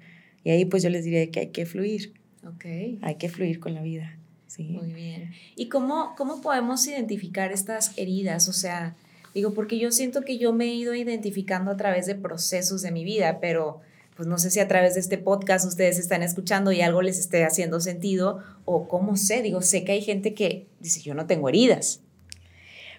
Y 0.44 0.50
ahí 0.50 0.64
pues 0.64 0.82
yo 0.82 0.90
les 0.90 1.04
diría 1.04 1.30
que 1.30 1.40
hay 1.40 1.48
que 1.48 1.66
fluir. 1.66 2.14
Okay. 2.54 3.00
Hay 3.02 3.16
que 3.16 3.28
fluir 3.28 3.58
con 3.58 3.74
la 3.74 3.82
vida. 3.82 4.16
¿Sí? 4.56 4.64
Muy 4.64 4.92
bien. 4.92 5.32
¿Y 5.54 5.68
cómo, 5.68 6.14
cómo 6.16 6.40
podemos 6.40 6.86
identificar 6.86 7.52
estas 7.52 7.92
heridas? 7.96 8.48
O 8.48 8.52
sea, 8.52 8.96
digo, 9.34 9.52
porque 9.52 9.78
yo 9.78 9.92
siento 9.92 10.22
que 10.22 10.38
yo 10.38 10.52
me 10.52 10.66
he 10.66 10.74
ido 10.74 10.94
identificando 10.94 11.70
a 11.70 11.76
través 11.76 12.06
de 12.06 12.14
procesos 12.14 12.82
de 12.82 12.90
mi 12.90 13.04
vida, 13.04 13.38
pero 13.40 13.80
pues 14.16 14.26
no 14.26 14.38
sé 14.38 14.50
si 14.50 14.60
a 14.60 14.68
través 14.68 14.94
de 14.94 15.00
este 15.00 15.18
podcast 15.18 15.66
ustedes 15.66 15.98
están 15.98 16.22
escuchando 16.22 16.72
y 16.72 16.80
algo 16.80 17.02
les 17.02 17.18
esté 17.18 17.44
haciendo 17.44 17.80
sentido 17.80 18.42
o 18.64 18.88
cómo 18.88 19.16
sé, 19.16 19.42
digo, 19.42 19.60
sé 19.60 19.84
que 19.84 19.92
hay 19.92 20.00
gente 20.00 20.32
que 20.32 20.66
dice, 20.80 21.02
yo 21.02 21.14
no 21.14 21.26
tengo 21.26 21.50
heridas. 21.50 22.00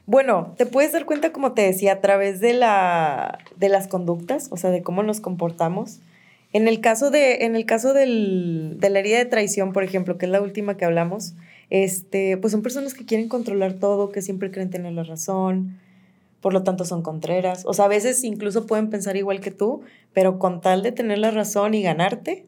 Bueno, 0.06 0.54
te 0.58 0.66
puedes 0.66 0.94
dar 0.94 1.06
cuenta, 1.06 1.34
como 1.34 1.54
te 1.54 1.64
decía, 1.64 1.94
a 1.94 2.02
través 2.02 2.40
de, 2.40 2.54
la, 2.54 3.40
de 3.58 3.68
las 3.68 3.88
conductas, 3.88 4.48
o 4.52 4.58
sea, 4.58 4.70
de 4.70 4.82
cómo 4.82 5.04
nos 5.04 5.20
comportamos. 5.20 6.00
En 6.54 6.68
el 6.68 6.80
caso, 6.80 7.12
de, 7.12 7.44
en 7.46 7.58
el 7.58 7.66
caso 7.66 7.94
del, 7.94 8.78
de 8.80 8.90
la 8.90 9.00
herida 9.00 9.18
de 9.18 9.26
traición, 9.26 9.74
por 9.74 9.84
ejemplo, 9.84 10.18
que 10.18 10.28
es 10.28 10.32
la 10.32 10.40
última 10.40 10.78
que 10.78 10.86
hablamos, 10.86 11.34
este, 11.70 12.38
pues 12.38 12.52
son 12.52 12.62
personas 12.62 12.94
que 12.94 13.06
quieren 13.06 13.30
controlar 13.30 13.74
todo, 13.74 14.12
que 14.12 14.22
siempre 14.22 14.52
creen 14.52 14.70
tener 14.70 14.94
la 14.94 15.04
razón, 15.04 15.80
por 16.42 16.54
lo 16.54 16.64
tanto 16.64 16.86
son 16.86 17.02
contreras. 17.02 17.64
O 17.66 17.74
sea, 17.74 17.86
a 17.86 17.90
veces 17.90 18.24
incluso 18.24 18.66
pueden 18.66 18.90
pensar 18.90 19.18
igual 19.18 19.40
que 19.40 19.52
tú, 19.52 19.82
pero 20.14 20.40
con 20.40 20.62
tal 20.62 20.84
de 20.84 20.92
tener 20.92 21.18
la 21.18 21.32
razón 21.32 21.74
y 21.74 21.82
ganarte, 21.82 22.46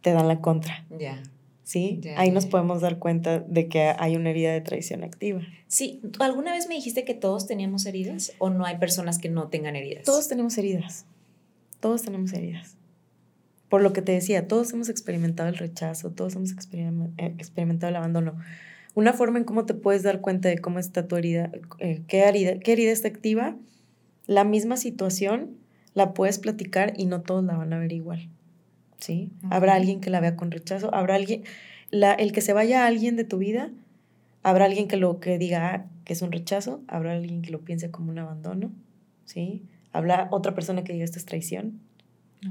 te 0.00 0.12
dan 0.12 0.28
la 0.28 0.40
contra. 0.40 0.84
Ya. 0.98 1.22
¿Sí? 1.64 2.00
Ahí 2.16 2.30
nos 2.30 2.46
podemos 2.46 2.80
dar 2.80 2.98
cuenta 2.98 3.38
de 3.38 3.68
que 3.68 3.94
hay 3.96 4.16
una 4.16 4.30
herida 4.30 4.52
de 4.52 4.60
traición 4.60 5.04
activa. 5.04 5.42
Sí, 5.68 6.00
¿alguna 6.18 6.52
vez 6.52 6.68
me 6.68 6.74
dijiste 6.74 7.04
que 7.04 7.14
todos 7.14 7.46
teníamos 7.46 7.86
heridas 7.86 8.32
o 8.38 8.50
no 8.50 8.66
hay 8.66 8.78
personas 8.78 9.18
que 9.18 9.28
no 9.28 9.48
tengan 9.48 9.76
heridas? 9.76 10.04
Todos 10.04 10.28
tenemos 10.28 10.58
heridas. 10.58 11.06
Todos 11.80 12.02
tenemos 12.02 12.32
heridas. 12.32 12.76
Por 13.72 13.80
lo 13.80 13.94
que 13.94 14.02
te 14.02 14.12
decía, 14.12 14.48
todos 14.48 14.70
hemos 14.74 14.90
experimentado 14.90 15.48
el 15.48 15.56
rechazo, 15.56 16.10
todos 16.10 16.36
hemos 16.36 16.50
eh, 16.50 17.34
experimentado 17.38 17.88
el 17.88 17.96
abandono 17.96 18.36
una 18.94 19.14
forma 19.14 19.38
en 19.38 19.44
cómo 19.44 19.64
te 19.64 19.72
puedes 19.72 20.02
dar 20.02 20.20
cuenta 20.20 20.50
de 20.50 20.58
cómo 20.58 20.78
está 20.78 21.08
tu 21.08 21.16
herida, 21.16 21.50
eh, 21.78 22.02
qué, 22.06 22.18
herida, 22.18 22.58
qué 22.58 22.72
herida 22.72 22.92
está 22.92 23.08
activa, 23.08 23.56
la 24.26 24.44
misma 24.44 24.76
situación 24.76 25.56
la 25.94 26.12
puedes 26.12 26.38
platicar 26.38 26.92
y 26.98 27.06
no 27.06 27.22
todos 27.22 27.42
la 27.44 27.56
van 27.56 27.72
a 27.72 27.78
ver 27.78 27.94
igual. 27.94 28.28
¿Sí? 29.00 29.30
Habrá 29.48 29.72
alguien 29.72 30.02
que 30.02 30.10
la 30.10 30.20
vea 30.20 30.36
con 30.36 30.50
rechazo, 30.50 30.94
habrá 30.94 31.14
alguien, 31.14 31.44
la, 31.90 32.12
el 32.12 32.32
que 32.32 32.42
se 32.42 32.52
vaya 32.52 32.84
a 32.84 32.88
alguien 32.88 33.16
de 33.16 33.24
tu 33.24 33.38
vida, 33.38 33.70
habrá 34.42 34.66
alguien 34.66 34.86
que 34.86 34.98
lo 34.98 35.18
que 35.18 35.38
diga 35.38 35.74
ah, 35.74 35.86
que 36.04 36.12
es 36.12 36.20
un 36.20 36.30
rechazo, 36.30 36.82
habrá 36.88 37.12
alguien 37.12 37.40
que 37.40 37.50
lo 37.50 37.62
piense 37.62 37.90
como 37.90 38.10
un 38.10 38.18
abandono, 38.18 38.70
¿sí? 39.24 39.62
Habrá 39.94 40.28
otra 40.30 40.54
persona 40.54 40.84
que 40.84 40.92
diga 40.92 41.06
esto 41.06 41.18
es 41.18 41.24
traición, 41.24 41.80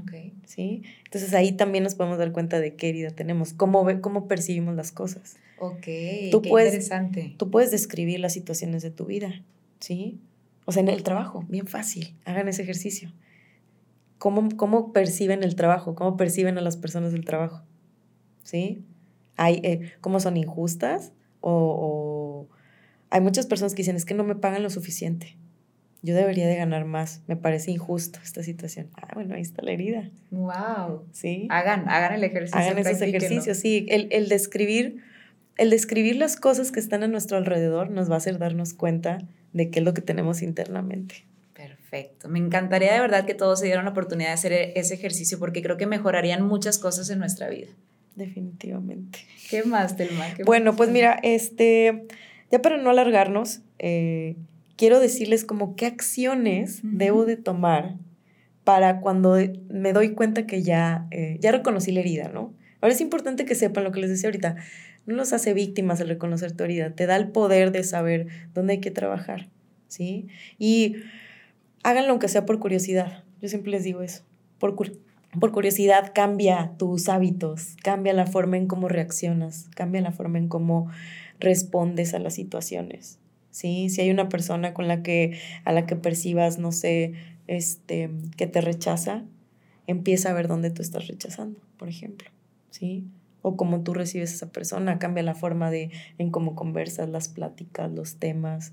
Okay. 0.00 0.32
¿Sí? 0.46 0.82
Entonces 1.04 1.34
ahí 1.34 1.52
también 1.52 1.84
nos 1.84 1.94
podemos 1.94 2.18
dar 2.18 2.32
cuenta 2.32 2.60
de 2.60 2.76
qué 2.76 2.88
herida 2.88 3.10
tenemos, 3.10 3.52
cómo, 3.52 3.86
cómo 4.00 4.26
percibimos 4.26 4.74
las 4.74 4.90
cosas. 4.90 5.36
Ok, 5.58 5.86
tú 6.30 6.42
qué 6.42 6.48
puedes, 6.48 6.72
interesante. 6.72 7.34
Tú 7.36 7.50
puedes 7.50 7.70
describir 7.70 8.18
las 8.20 8.32
situaciones 8.32 8.82
de 8.82 8.90
tu 8.90 9.04
vida, 9.04 9.42
¿sí? 9.80 10.18
O 10.64 10.72
sea, 10.72 10.82
en 10.82 10.88
el 10.88 11.02
trabajo, 11.02 11.44
bien 11.48 11.66
fácil, 11.66 12.16
hagan 12.24 12.48
ese 12.48 12.62
ejercicio. 12.62 13.12
¿Cómo, 14.18 14.48
cómo 14.56 14.92
perciben 14.92 15.42
el 15.42 15.56
trabajo? 15.56 15.94
¿Cómo 15.94 16.16
perciben 16.16 16.56
a 16.56 16.62
las 16.62 16.76
personas 16.76 17.12
del 17.12 17.24
trabajo? 17.24 17.62
¿Sí? 18.44 18.84
Hay, 19.36 19.60
eh, 19.62 19.92
¿Cómo 20.00 20.20
son 20.20 20.36
injustas? 20.36 21.12
O, 21.40 21.50
o 21.50 22.56
hay 23.10 23.20
muchas 23.20 23.46
personas 23.46 23.74
que 23.74 23.82
dicen, 23.82 23.96
es 23.96 24.04
que 24.04 24.14
no 24.14 24.24
me 24.24 24.36
pagan 24.36 24.62
lo 24.62 24.70
suficiente 24.70 25.36
yo 26.02 26.16
debería 26.16 26.48
de 26.48 26.56
ganar 26.56 26.84
más, 26.84 27.22
me 27.28 27.36
parece 27.36 27.70
injusto 27.70 28.18
esta 28.24 28.42
situación. 28.42 28.90
Ah, 28.94 29.08
bueno, 29.14 29.36
ahí 29.36 29.40
está 29.40 29.62
la 29.62 29.70
herida. 29.70 30.10
Wow. 30.30 31.06
Sí. 31.12 31.46
Hagan, 31.48 31.88
hagan 31.88 32.14
el 32.14 32.24
ejercicio. 32.24 32.60
Hagan 32.60 32.78
esos 32.78 33.00
ejercicios, 33.00 33.56
sí. 33.58 33.86
El, 33.88 34.08
el, 34.10 34.28
describir, 34.28 35.02
el 35.56 35.70
describir 35.70 36.16
las 36.16 36.36
cosas 36.36 36.72
que 36.72 36.80
están 36.80 37.04
a 37.04 37.08
nuestro 37.08 37.36
alrededor 37.36 37.90
nos 37.90 38.10
va 38.10 38.14
a 38.14 38.18
hacer 38.18 38.38
darnos 38.38 38.74
cuenta 38.74 39.18
de 39.52 39.70
qué 39.70 39.78
es 39.78 39.84
lo 39.84 39.94
que 39.94 40.02
tenemos 40.02 40.42
internamente. 40.42 41.24
Perfecto. 41.54 42.28
Me 42.28 42.40
encantaría 42.40 42.92
de 42.94 43.00
verdad 43.00 43.24
que 43.24 43.34
todos 43.34 43.60
se 43.60 43.66
dieran 43.66 43.84
la 43.84 43.92
oportunidad 43.92 44.30
de 44.30 44.34
hacer 44.34 44.52
ese 44.74 44.94
ejercicio 44.94 45.38
porque 45.38 45.62
creo 45.62 45.76
que 45.76 45.86
mejorarían 45.86 46.44
muchas 46.44 46.78
cosas 46.78 47.10
en 47.10 47.20
nuestra 47.20 47.48
vida. 47.48 47.68
Definitivamente. 48.16 49.20
¿Qué 49.48 49.62
más, 49.62 49.96
Telma? 49.96 50.26
bueno, 50.44 50.74
pues 50.74 50.90
mira, 50.90 51.18
este, 51.22 52.06
ya 52.50 52.60
para 52.60 52.76
no 52.76 52.90
alargarnos, 52.90 53.60
eh, 53.78 54.36
quiero 54.76 55.00
decirles 55.00 55.44
como 55.44 55.76
qué 55.76 55.86
acciones 55.86 56.80
debo 56.82 57.24
de 57.24 57.36
tomar 57.36 57.96
para 58.64 59.00
cuando 59.00 59.36
me 59.68 59.92
doy 59.92 60.14
cuenta 60.14 60.46
que 60.46 60.62
ya, 60.62 61.06
eh, 61.10 61.38
ya 61.40 61.52
reconocí 61.52 61.92
la 61.92 62.00
herida, 62.00 62.30
¿no? 62.32 62.54
Ahora 62.80 62.94
es 62.94 63.00
importante 63.00 63.44
que 63.44 63.54
sepan 63.54 63.84
lo 63.84 63.92
que 63.92 64.00
les 64.00 64.10
decía 64.10 64.28
ahorita, 64.28 64.56
no 65.06 65.16
nos 65.16 65.32
hace 65.32 65.54
víctimas 65.54 66.00
el 66.00 66.08
reconocer 66.08 66.52
tu 66.52 66.64
herida, 66.64 66.90
te 66.90 67.06
da 67.06 67.16
el 67.16 67.28
poder 67.28 67.72
de 67.72 67.84
saber 67.84 68.26
dónde 68.54 68.74
hay 68.74 68.80
que 68.80 68.90
trabajar, 68.90 69.48
¿sí? 69.88 70.28
Y 70.58 70.96
háganlo 71.82 72.10
aunque 72.10 72.28
sea 72.28 72.46
por 72.46 72.58
curiosidad, 72.58 73.24
yo 73.40 73.48
siempre 73.48 73.72
les 73.72 73.84
digo 73.84 74.02
eso, 74.02 74.24
por, 74.58 74.76
por 74.76 75.52
curiosidad 75.52 76.12
cambia 76.14 76.72
tus 76.76 77.08
hábitos, 77.08 77.76
cambia 77.82 78.12
la 78.12 78.26
forma 78.26 78.56
en 78.56 78.68
cómo 78.68 78.88
reaccionas, 78.88 79.68
cambia 79.74 80.00
la 80.00 80.12
forma 80.12 80.38
en 80.38 80.48
cómo 80.48 80.88
respondes 81.40 82.14
a 82.14 82.20
las 82.20 82.34
situaciones. 82.34 83.18
¿Sí? 83.52 83.88
Si 83.88 84.00
hay 84.00 84.10
una 84.10 84.28
persona 84.28 84.74
con 84.74 84.88
la 84.88 85.04
que, 85.04 85.38
a 85.64 85.72
la 85.72 85.86
que 85.86 85.94
percibas, 85.94 86.58
no 86.58 86.72
sé, 86.72 87.12
este, 87.46 88.10
que 88.36 88.48
te 88.48 88.60
rechaza, 88.60 89.22
empieza 89.86 90.30
a 90.30 90.32
ver 90.32 90.48
dónde 90.48 90.70
tú 90.70 90.82
estás 90.82 91.06
rechazando, 91.06 91.60
por 91.76 91.88
ejemplo, 91.88 92.28
¿sí? 92.70 93.04
O 93.42 93.56
cómo 93.56 93.82
tú 93.82 93.94
recibes 93.94 94.32
a 94.32 94.34
esa 94.34 94.52
persona, 94.52 94.98
cambia 94.98 95.22
la 95.22 95.34
forma 95.34 95.70
de 95.70 95.90
en 96.18 96.30
cómo 96.30 96.56
conversas, 96.56 97.08
las 97.08 97.28
pláticas, 97.28 97.92
los 97.92 98.16
temas. 98.16 98.72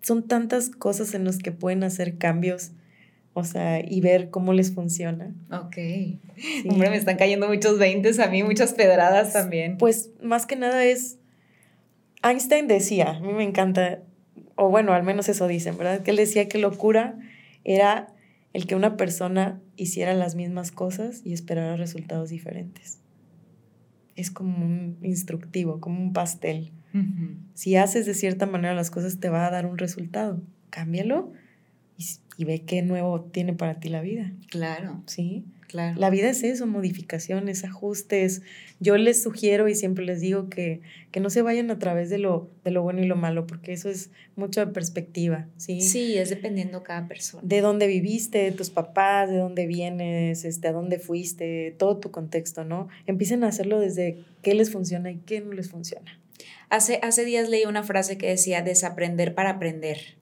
Son 0.00 0.26
tantas 0.26 0.70
cosas 0.70 1.14
en 1.14 1.24
las 1.24 1.38
que 1.38 1.52
pueden 1.52 1.84
hacer 1.84 2.18
cambios, 2.18 2.72
o 3.34 3.44
sea, 3.44 3.80
y 3.86 4.00
ver 4.00 4.30
cómo 4.30 4.52
les 4.52 4.72
funciona. 4.72 5.34
Ok. 5.52 5.76
Hombre, 6.68 6.90
me 6.90 6.96
están 6.96 7.16
cayendo 7.16 7.46
muchos 7.46 7.78
veintes 7.78 8.18
a 8.18 8.28
mí, 8.28 8.42
muchas 8.42 8.72
pedradas 8.72 9.32
también. 9.32 9.76
Pues 9.76 10.10
más 10.22 10.46
que 10.46 10.56
nada 10.56 10.84
es, 10.84 11.18
Einstein 12.22 12.66
decía, 12.66 13.10
a 13.10 13.20
mí 13.20 13.32
me 13.32 13.44
encanta, 13.44 14.00
o 14.58 14.68
bueno, 14.70 14.92
al 14.92 15.04
menos 15.04 15.28
eso 15.28 15.46
dicen, 15.46 15.78
¿verdad? 15.78 16.02
Que 16.02 16.10
él 16.10 16.16
decía 16.16 16.48
que 16.48 16.58
locura 16.58 17.16
era 17.62 18.12
el 18.52 18.66
que 18.66 18.74
una 18.74 18.96
persona 18.96 19.60
hiciera 19.76 20.14
las 20.14 20.34
mismas 20.34 20.72
cosas 20.72 21.22
y 21.24 21.32
esperara 21.32 21.76
resultados 21.76 22.28
diferentes. 22.30 22.98
Es 24.16 24.32
como 24.32 24.66
un 24.66 24.98
instructivo, 25.02 25.80
como 25.80 26.00
un 26.00 26.12
pastel. 26.12 26.72
Si 27.54 27.76
haces 27.76 28.06
de 28.06 28.14
cierta 28.14 28.46
manera 28.46 28.74
las 28.74 28.90
cosas, 28.90 29.20
te 29.20 29.28
va 29.28 29.46
a 29.46 29.50
dar 29.50 29.64
un 29.64 29.78
resultado. 29.78 30.42
Cámbialo 30.70 31.32
y, 31.96 32.04
y 32.36 32.44
ve 32.44 32.62
qué 32.62 32.82
nuevo 32.82 33.20
tiene 33.20 33.52
para 33.52 33.78
ti 33.78 33.88
la 33.88 34.00
vida. 34.00 34.32
Claro. 34.50 35.04
Sí. 35.06 35.44
La 35.74 36.10
vida 36.10 36.30
es 36.30 36.42
eso, 36.42 36.66
modificaciones, 36.66 37.64
ajustes. 37.64 38.42
Yo 38.80 38.96
les 38.96 39.22
sugiero 39.22 39.68
y 39.68 39.74
siempre 39.74 40.04
les 40.04 40.20
digo 40.20 40.48
que, 40.48 40.80
que 41.10 41.20
no 41.20 41.30
se 41.30 41.42
vayan 41.42 41.70
a 41.70 41.78
través 41.78 42.10
de 42.10 42.18
lo, 42.18 42.50
de 42.64 42.70
lo 42.70 42.82
bueno 42.82 43.02
y 43.02 43.06
lo 43.06 43.16
malo, 43.16 43.46
porque 43.46 43.72
eso 43.72 43.88
es 43.88 44.10
mucho 44.36 44.60
de 44.60 44.72
perspectiva, 44.72 45.46
¿sí? 45.56 45.80
Sí, 45.80 46.16
es 46.16 46.30
dependiendo 46.30 46.82
cada 46.82 47.06
persona. 47.06 47.42
De 47.44 47.60
dónde 47.60 47.86
viviste, 47.86 48.38
de 48.38 48.52
tus 48.52 48.70
papás, 48.70 49.30
de 49.30 49.36
dónde 49.36 49.66
vienes, 49.66 50.44
este, 50.44 50.68
a 50.68 50.72
dónde 50.72 50.98
fuiste, 50.98 51.74
todo 51.78 51.98
tu 51.98 52.10
contexto, 52.10 52.64
¿no? 52.64 52.88
Empiecen 53.06 53.44
a 53.44 53.48
hacerlo 53.48 53.80
desde 53.80 54.24
qué 54.42 54.54
les 54.54 54.70
funciona 54.70 55.10
y 55.10 55.18
qué 55.18 55.40
no 55.40 55.52
les 55.52 55.68
funciona. 55.68 56.20
Hace, 56.70 57.00
hace 57.02 57.24
días 57.24 57.48
leí 57.48 57.64
una 57.64 57.82
frase 57.82 58.18
que 58.18 58.28
decía 58.28 58.62
desaprender 58.62 59.34
para 59.34 59.50
aprender. 59.50 60.18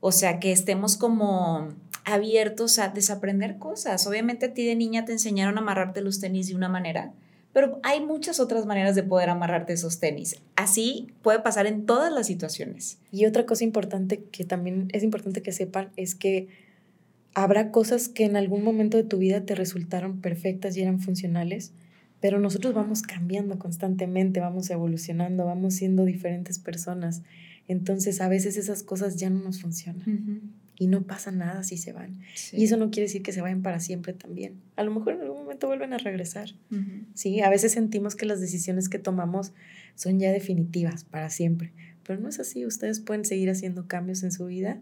O 0.00 0.12
sea, 0.12 0.38
que 0.38 0.52
estemos 0.52 0.96
como 0.96 1.74
abiertos 2.06 2.78
a 2.78 2.88
desaprender 2.88 3.58
cosas. 3.58 4.06
Obviamente 4.06 4.46
a 4.46 4.54
ti 4.54 4.64
de 4.64 4.76
niña 4.76 5.04
te 5.04 5.12
enseñaron 5.12 5.58
a 5.58 5.60
amarrarte 5.60 6.00
los 6.00 6.20
tenis 6.20 6.48
de 6.48 6.54
una 6.54 6.68
manera, 6.68 7.12
pero 7.52 7.80
hay 7.82 8.00
muchas 8.00 8.38
otras 8.38 8.64
maneras 8.64 8.94
de 8.94 9.02
poder 9.02 9.28
amarrarte 9.28 9.72
esos 9.72 9.98
tenis. 9.98 10.36
Así 10.54 11.08
puede 11.22 11.40
pasar 11.40 11.66
en 11.66 11.84
todas 11.84 12.12
las 12.12 12.28
situaciones. 12.28 12.98
Y 13.10 13.26
otra 13.26 13.44
cosa 13.44 13.64
importante 13.64 14.22
que 14.30 14.44
también 14.44 14.88
es 14.92 15.02
importante 15.02 15.42
que 15.42 15.52
sepan 15.52 15.90
es 15.96 16.14
que 16.14 16.48
habrá 17.34 17.72
cosas 17.72 18.08
que 18.08 18.24
en 18.24 18.36
algún 18.36 18.62
momento 18.62 18.96
de 18.96 19.04
tu 19.04 19.18
vida 19.18 19.44
te 19.44 19.56
resultaron 19.56 20.20
perfectas 20.20 20.76
y 20.76 20.82
eran 20.82 21.00
funcionales, 21.00 21.72
pero 22.20 22.38
nosotros 22.38 22.72
vamos 22.72 23.02
cambiando 23.02 23.58
constantemente, 23.58 24.38
vamos 24.38 24.70
evolucionando, 24.70 25.44
vamos 25.44 25.74
siendo 25.74 26.04
diferentes 26.04 26.60
personas. 26.60 27.22
Entonces 27.66 28.20
a 28.20 28.28
veces 28.28 28.56
esas 28.56 28.84
cosas 28.84 29.16
ya 29.16 29.28
no 29.28 29.42
nos 29.42 29.60
funcionan 29.60 30.54
y 30.78 30.86
no 30.88 31.02
pasa 31.02 31.30
nada 31.30 31.62
si 31.62 31.78
se 31.78 31.92
van. 31.92 32.20
Y 32.52 32.64
eso 32.64 32.76
no 32.76 32.90
quiere 32.90 33.06
decir 33.06 33.22
que 33.22 33.32
se 33.32 33.40
vayan 33.40 33.62
para 33.62 33.80
siempre 33.80 34.12
también. 34.12 34.60
A 34.76 34.82
lo 34.82 34.92
mejor 34.92 35.14
en 35.14 35.22
algún 35.22 35.38
momento 35.38 35.66
vuelven 35.66 35.92
a 35.92 35.98
regresar. 35.98 36.50
Sí, 37.14 37.40
a 37.40 37.50
veces 37.50 37.72
sentimos 37.72 38.14
que 38.14 38.26
las 38.26 38.40
decisiones 38.40 38.88
que 38.88 38.98
tomamos 38.98 39.52
son 39.94 40.18
ya 40.18 40.30
definitivas 40.32 41.04
para 41.04 41.30
siempre, 41.30 41.72
pero 42.02 42.20
no 42.20 42.28
es 42.28 42.38
así. 42.38 42.66
Ustedes 42.66 43.00
pueden 43.00 43.24
seguir 43.24 43.50
haciendo 43.50 43.88
cambios 43.88 44.22
en 44.22 44.32
su 44.32 44.46
vida 44.46 44.80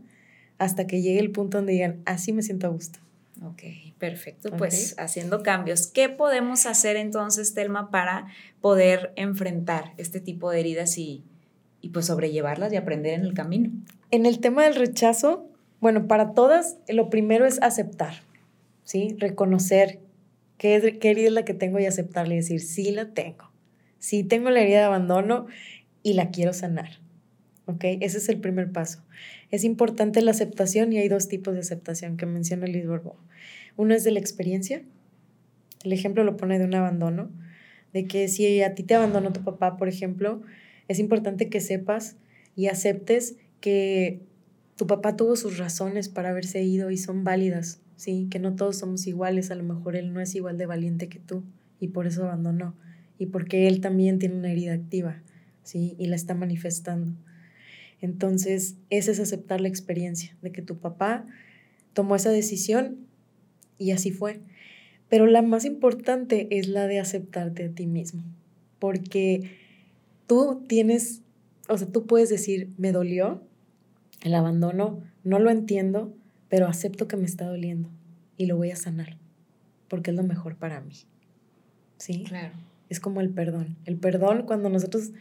hasta 0.59 0.87
que 0.87 1.03
llegue 1.03 1.21
el 1.21 1.31
punto 1.31 1.59
donde 1.59 1.73
digan, 1.73 2.03
así 2.05 2.33
me 2.33 2.43
siento 2.43 2.67
a 2.67 2.71
gusto. 2.71 2.99
Ok, 3.43 3.63
perfecto. 3.99 4.51
Pues 4.57 4.95
haciendo 4.99 5.43
cambios, 5.43 5.89
¿qué 5.89 6.09
podemos 6.09 6.67
hacer 6.67 6.97
entonces, 6.97 7.55
Telma, 7.55 7.91
para 7.91 8.29
poder 8.61 9.13
enfrentar 9.17 9.93
este 9.97 10.21
tipo 10.21 10.51
de 10.51 10.61
heridas 10.61 10.97
y, 10.99 11.25
y 11.81 11.89
pues 11.89 12.07
sobrellevarlas 12.07 12.73
y 12.73 12.77
aprender 12.77 13.15
en 13.15 13.23
el 13.23 13.35
camino? 13.35 13.71
En 14.11 14.27
el 14.27 14.39
tema 14.39 14.63
del 14.65 14.77
rechazo, 14.77 15.51
bueno, 15.85 16.07
para 16.09 16.33
todas, 16.33 16.79
lo 16.89 17.11
primero 17.11 17.45
es 17.45 17.61
aceptar, 17.61 18.15
¿sí? 18.85 19.17
Reconocer 19.19 20.01
qué, 20.57 20.97
qué 20.99 21.11
herida 21.11 21.27
es 21.27 21.33
la 21.35 21.45
que 21.45 21.53
tengo 21.53 21.79
y 21.79 21.85
aceptarla 21.85 22.33
y 22.33 22.39
decir, 22.39 22.63
sí 22.63 22.91
la 22.91 23.13
tengo. 23.13 23.51
Sí 23.99 24.25
tengo 24.25 24.49
la 24.49 24.63
herida 24.63 24.79
de 24.79 24.85
abandono 24.85 25.45
y 26.03 26.15
la 26.15 26.31
quiero 26.31 26.55
sanar. 26.55 26.89
¿Ok? 27.67 27.85
Ese 28.01 28.17
es 28.17 28.31
el 28.31 28.41
primer 28.41 28.73
paso. 28.73 29.05
Es 29.51 29.63
importante 29.63 30.23
la 30.23 30.31
aceptación 30.31 30.91
y 30.95 30.97
hay 31.01 31.09
dos 31.09 31.29
tipos 31.29 31.53
de 31.53 31.61
aceptación 31.61 32.17
que 32.17 32.25
menciona 32.25 32.67
Liz 32.67 32.87
Borbó. 32.87 33.19
Uno 33.77 33.95
es 33.95 34.05
de 34.05 34.13
la 34.13 34.21
experiencia. 34.21 34.81
El 35.83 35.93
ejemplo 35.93 36.25
lo 36.25 36.39
pone 36.39 36.59
de 36.59 36.65
un 36.65 36.75
abandono, 36.75 37.29
de 37.93 38.07
que 38.07 38.29
si 38.29 38.63
a 38.63 38.75
ti 38.75 38.85
te 38.85 38.95
abandonó 38.95 39.35
tu 39.35 39.45
papá, 39.45 39.77
por 39.77 39.89
ejemplo, 39.89 40.41
es 40.89 40.99
importante 40.99 41.51
que 41.51 41.61
sepas 41.61 42.17
y 42.57 42.69
aceptes 42.69 43.37
que 43.61 44.23
tu 44.77 44.87
papá 44.87 45.17
tuvo 45.17 45.37
sus 45.37 45.59
razones 45.59 46.09
para 46.09 46.31
haberse 46.31 46.63
ido 46.63 46.91
y 46.91 46.97
son 46.97 47.25
válidas, 47.25 47.81
¿sí? 47.97 48.29
Que 48.31 48.39
no 48.39 48.57
todos 48.57 48.77
somos 48.77 49.07
iguales, 49.07 49.51
a 49.51 49.55
lo 49.55 49.63
mejor 49.63 49.97
él 49.97 50.13
no 50.13 50.21
es 50.21 50.35
igual 50.35 50.59
de 50.59 50.67
valiente 50.67 51.09
que 51.09 51.21
tú 51.21 51.45
y 51.81 51.89
por 51.89 52.07
eso 52.07 52.25
abandonó 52.25 52.75
y 53.19 53.27
porque 53.27 53.69
él 53.69 53.81
también 53.81 54.19
tiene 54.19 54.37
una 54.37 54.51
herida 54.51 54.75
activa, 54.75 55.23
¿sí? 55.63 55.95
Y 55.99 56.07
la 56.07 56.17
está 56.17 56.35
manifestando. 56.35 57.15
Entonces, 58.01 58.77
ese 58.91 59.13
es 59.13 59.21
aceptar 59.21 59.61
la 59.61 59.69
experiencia 59.69 60.37
de 60.43 60.53
que 60.53 60.63
tu 60.63 60.79
papá 60.79 61.27
tomó 61.93 62.17
esa 62.17 62.31
decisión 62.31 62.99
y 63.79 63.93
así 63.93 64.11
fue. 64.11 64.41
Pero 65.09 65.27
la 65.27 65.43
más 65.43 65.65
importante 65.65 66.49
es 66.51 66.69
la 66.69 66.87
de 66.87 66.99
aceptarte 66.99 67.65
a 67.65 67.71
ti 67.71 67.87
mismo, 67.87 68.25
porque 68.79 69.53
tú 70.27 70.65
tienes, 70.67 71.23
o 71.69 71.79
sea, 71.79 71.87
tú 71.87 72.07
puedes 72.07 72.29
decir, 72.29 72.71
me 72.77 72.91
dolió 72.91 73.43
el 74.23 74.35
abandono, 74.35 75.01
no 75.23 75.39
lo 75.39 75.51
entiendo, 75.51 76.15
pero 76.49 76.67
acepto 76.67 77.09
que 77.09 77.17
me 77.17 77.27
está 77.27 77.47
doliendo 77.47 77.89
y 78.37 78.47
lo 78.47 78.57
voy 78.57 78.71
a 78.71 78.77
sanar, 78.77 79.17
porque 79.89 80.11
es 80.11 80.17
lo 80.17 80.23
mejor 80.23 80.57
para 80.57 80.81
mí. 80.81 80.95
¿Sí? 81.99 82.25
Claro. 82.25 82.53
Es 82.89 83.01
como 83.01 83.21
el 83.21 83.31
perdón. 83.31 83.77
El 83.87 83.97
perdón, 83.97 84.45
cuando 84.47 84.69
nosotros 84.69 85.13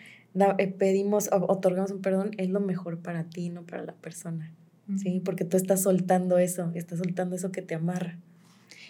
eh, 0.58 0.68
pedimos, 0.68 1.30
otorgamos 1.32 1.92
un 1.92 2.02
perdón, 2.02 2.32
es 2.38 2.50
lo 2.50 2.60
mejor 2.60 3.00
para 3.00 3.24
ti, 3.26 3.50
no 3.50 3.64
para 3.64 3.84
la 3.84 3.94
persona. 3.94 4.52
¿Sí? 4.98 5.22
Porque 5.24 5.46
tú 5.46 5.56
estás 5.56 5.84
soltando 5.84 6.38
eso, 6.38 6.72
estás 6.76 7.00
soltando 7.00 7.38
eso 7.38 7.54
que 7.54 7.62
te 7.62 7.74
amarra. 7.74 8.18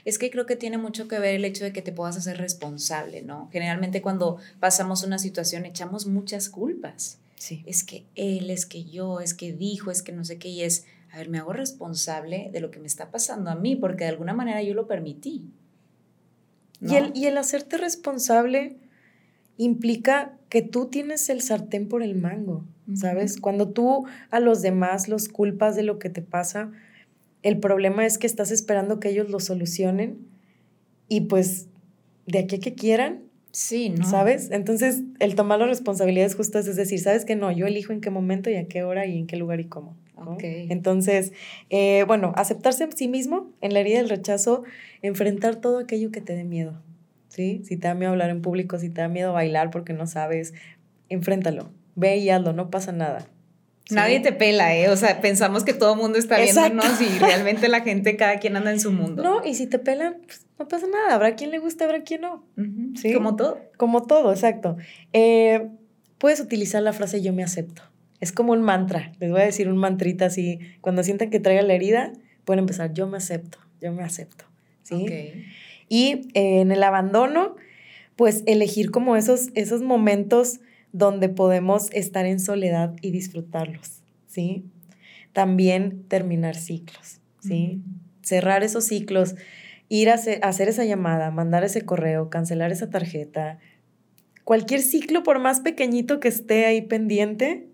Es 0.06 0.18
que 0.18 0.32
creo 0.32 0.45
que 0.45 0.56
tiene 0.56 0.78
mucho 0.78 1.08
que 1.08 1.20
ver 1.20 1.36
el 1.36 1.45
hecho 1.45 1.64
de 1.64 1.72
que 1.72 1.84
te 1.84 1.91
puedas 1.91 2.18
hacer 2.18 2.38
responsable, 2.38 3.22
¿no? 3.22 3.47
Generalmente 3.51 4.01
cuando 4.01 4.38
pasamos 4.60 5.04
una 5.04 5.20
situación 5.20 5.66
echamos 5.66 6.08
muchas 6.08 6.49
culpas. 6.49 7.20
Sí. 7.44 7.62
Es 7.66 7.84
que 7.84 8.06
él, 8.16 8.50
es 8.50 8.66
que 8.66 8.86
yo, 8.86 9.20
es 9.20 9.34
que 9.34 9.52
dijo, 9.52 9.91
es 9.91 10.02
que 10.02 10.14
no 10.14 10.24
sé 10.24 10.38
qué, 10.38 10.48
y 10.48 10.62
es, 10.62 10.86
a 11.12 11.18
ver, 11.18 11.28
me 11.28 11.39
hago 11.39 11.52
responsable 11.52 12.50
de 12.54 12.62
lo 12.62 12.72
que 12.72 12.80
me 12.80 12.88
está 12.88 13.12
pasando 13.12 13.50
a 13.50 13.56
mí, 13.56 13.76
porque 13.76 14.06
de 14.06 14.12
alguna 14.12 14.34
manera 14.34 14.64
yo 14.64 14.74
lo 14.74 14.88
permití. 14.88 15.52
Y, 16.80 16.96
el, 16.96 17.12
y 17.14 17.26
el 17.26 17.38
hacerte 17.38 17.78
responsable 17.78 18.78
implica 19.58 20.38
que 20.48 20.62
tú 20.62 20.86
tienes 20.86 21.28
el 21.28 21.41
sartén 21.41 21.89
por 21.89 22.02
el 22.02 22.16
mango, 22.16 22.64
¿sabes? 22.94 23.41
Cuando 23.41 23.68
tú 23.68 24.06
a 24.32 24.39
los 24.39 24.62
demás 24.62 25.10
los 25.10 25.28
culpas 25.28 25.76
de 25.76 25.84
lo 25.84 26.00
que 26.00 26.10
te 26.10 26.22
pasa, 26.22 26.72
el 27.41 27.60
problema 27.60 28.06
es 28.06 28.18
que 28.18 28.26
estás 28.26 28.52
esperando 28.52 29.02
que 29.02 29.10
ellos 29.10 29.30
lo 29.30 29.41
solucionen 29.41 30.26
y 31.10 31.20
pues 31.22 31.68
de 32.26 32.39
aquí 32.39 32.56
a 32.56 32.60
que 32.62 32.74
quieran. 32.74 33.22
Sí, 33.54 33.89
¿no? 33.89 34.04
¿Sabes? 34.04 34.49
Entonces, 34.49 35.04
el 35.20 35.36
tomar 35.36 35.60
las 35.60 35.70
responsabilidades 35.70 36.36
justas 36.36 36.68
es 36.68 36.76
decir, 36.76 36.99
¿sabes 36.99 37.24
que 37.24 37.36
no? 37.36 37.51
Yo 37.51 37.68
elijo 37.68 37.93
en 37.93 38.01
qué 38.01 38.10
momento 38.10 38.49
y 38.49 38.56
a 38.56 38.68
qué 38.68 38.84
hora 38.84 39.06
y 39.06 39.16
en 39.16 39.28
qué 39.28 39.38
lugar 39.38 39.60
y 39.60 39.66
cómo. 39.66 39.95
Entonces, 40.41 41.34
eh, 41.70 42.04
bueno, 42.08 42.34
aceptarse 42.36 42.84
a 42.84 42.91
sí 42.91 43.08
mismo 43.08 43.51
en 43.62 43.74
la 43.74 43.82
herida 43.82 43.97
del 43.97 44.10
rechazo, 44.10 44.64
enfrentar 45.01 45.58
todo 45.58 45.80
aquello 45.80 46.12
que 46.12 46.22
te 46.22 46.36
dé 46.36 46.43
miedo. 46.43 46.82
¿sí? 47.28 47.62
Si 47.66 47.78
te 47.78 47.88
da 47.88 47.93
miedo 47.93 48.12
hablar 48.12 48.30
en 48.30 48.41
público, 48.41 48.80
si 48.80 48.89
te 48.89 49.01
da 49.01 49.08
miedo 49.08 49.34
bailar 49.34 49.70
porque 49.70 49.93
no 49.93 50.08
sabes, 50.08 50.54
enfréntalo, 51.10 51.70
ve 51.95 52.18
y 52.18 52.30
hazlo, 52.30 52.54
no 52.54 52.72
pasa 52.72 52.91
nada. 52.91 53.28
Nadie 53.91 54.19
te 54.21 54.31
pela, 54.31 54.75
¿eh? 54.75 54.89
O 54.89 54.95
sea, 54.95 55.19
pensamos 55.19 55.63
que 55.63 55.73
todo 55.73 55.93
el 55.93 55.99
mundo 55.99 56.17
está 56.17 56.39
viéndonos 56.39 57.01
y 57.01 57.19
realmente 57.19 57.67
la 57.67 57.81
gente, 57.81 58.15
cada 58.15 58.39
quien 58.39 58.55
anda 58.55 58.71
en 58.71 58.79
su 58.79 58.91
mundo. 58.91 59.21
No, 59.21 59.45
y 59.45 59.55
si 59.55 59.67
te 59.67 59.77
pelan, 59.77 60.17
pues 60.25 60.45
no 60.57 60.67
pasa 60.67 60.88
nada. 60.88 61.13
Habrá 61.13 61.36
quien 61.36 61.51
le 61.51 61.59
guste, 61.59 61.84
habrá 61.84 62.03
quien 62.03 62.21
no. 62.21 62.45
¿Sí? 62.95 63.13
Como 63.13 63.36
todo. 63.36 63.59
Como 63.77 64.03
todo, 64.03 64.31
exacto. 64.31 64.77
Eh, 65.11 65.67
puedes 66.17 66.39
utilizar 66.39 66.81
la 66.81 66.93
frase 66.93 67.21
yo 67.21 67.34
me 67.34 67.43
acepto. 67.43 67.81
Es 68.21 68.31
como 68.31 68.53
un 68.53 68.61
mantra. 68.61 69.11
Les 69.19 69.29
voy 69.31 69.41
a 69.41 69.45
decir 69.45 69.67
un 69.67 69.77
mantrita 69.77 70.27
así. 70.27 70.59
Cuando 70.79 71.03
sientan 71.03 71.29
que 71.29 71.41
traiga 71.41 71.61
la 71.61 71.73
herida, 71.73 72.13
pueden 72.45 72.59
empezar 72.59 72.93
yo 72.93 73.07
me 73.07 73.17
acepto, 73.17 73.57
yo 73.81 73.91
me 73.91 74.03
acepto. 74.03 74.45
¿Sí? 74.84 74.95
Okay. 74.95 75.45
Y 75.89 76.29
eh, 76.34 76.61
en 76.61 76.71
el 76.71 76.84
abandono, 76.84 77.57
pues 78.15 78.43
elegir 78.45 78.91
como 78.91 79.17
esos, 79.17 79.49
esos 79.55 79.81
momentos 79.81 80.61
donde 80.94 81.28
podemos 81.28 81.89
estar 81.91 82.26
en 82.26 82.39
soledad 82.39 82.96
y 83.02 83.12
disfrutarlos, 83.12 84.04
¿sí? 84.28 84.64
También 85.34 86.04
terminar 86.08 86.56
ciclos, 86.56 87.20
¿sí? 87.41 87.82
Cerrar 88.22 88.64
esos 88.64 88.86
ciclos, 88.86 89.36
ir 89.89 90.10
a 90.10 90.14
hacer 90.14 90.70
esa 90.70 90.86
llamada, 90.86 91.32
mandar 91.32 91.66
ese 91.66 91.82
correo, 91.82 92.30
cancelar 92.30 92.72
esa 92.72 92.89
tarjeta. 92.89 93.60
Cualquier 94.46 94.82
ciclo, 94.82 95.24
por 95.24 95.39
más 95.39 95.60
pequeñito 95.60 96.20
que 96.22 96.30
esté 96.30 96.66
ahí 96.66 96.82
pendiente, 96.82 97.68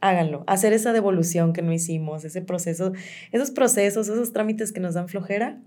háganlo. 0.00 0.42
Hacer 0.46 0.72
esa 0.72 0.92
devolución 0.92 1.52
que 1.52 1.62
no 1.62 1.72
hicimos, 1.72 2.24
ese 2.24 2.42
proceso, 2.42 2.92
esos 3.30 3.50
procesos, 3.50 4.08
esos 4.08 4.32
trámites 4.32 4.72
que 4.72 4.80
nos 4.80 4.94
dan 4.94 5.08
flojera, 5.08 5.60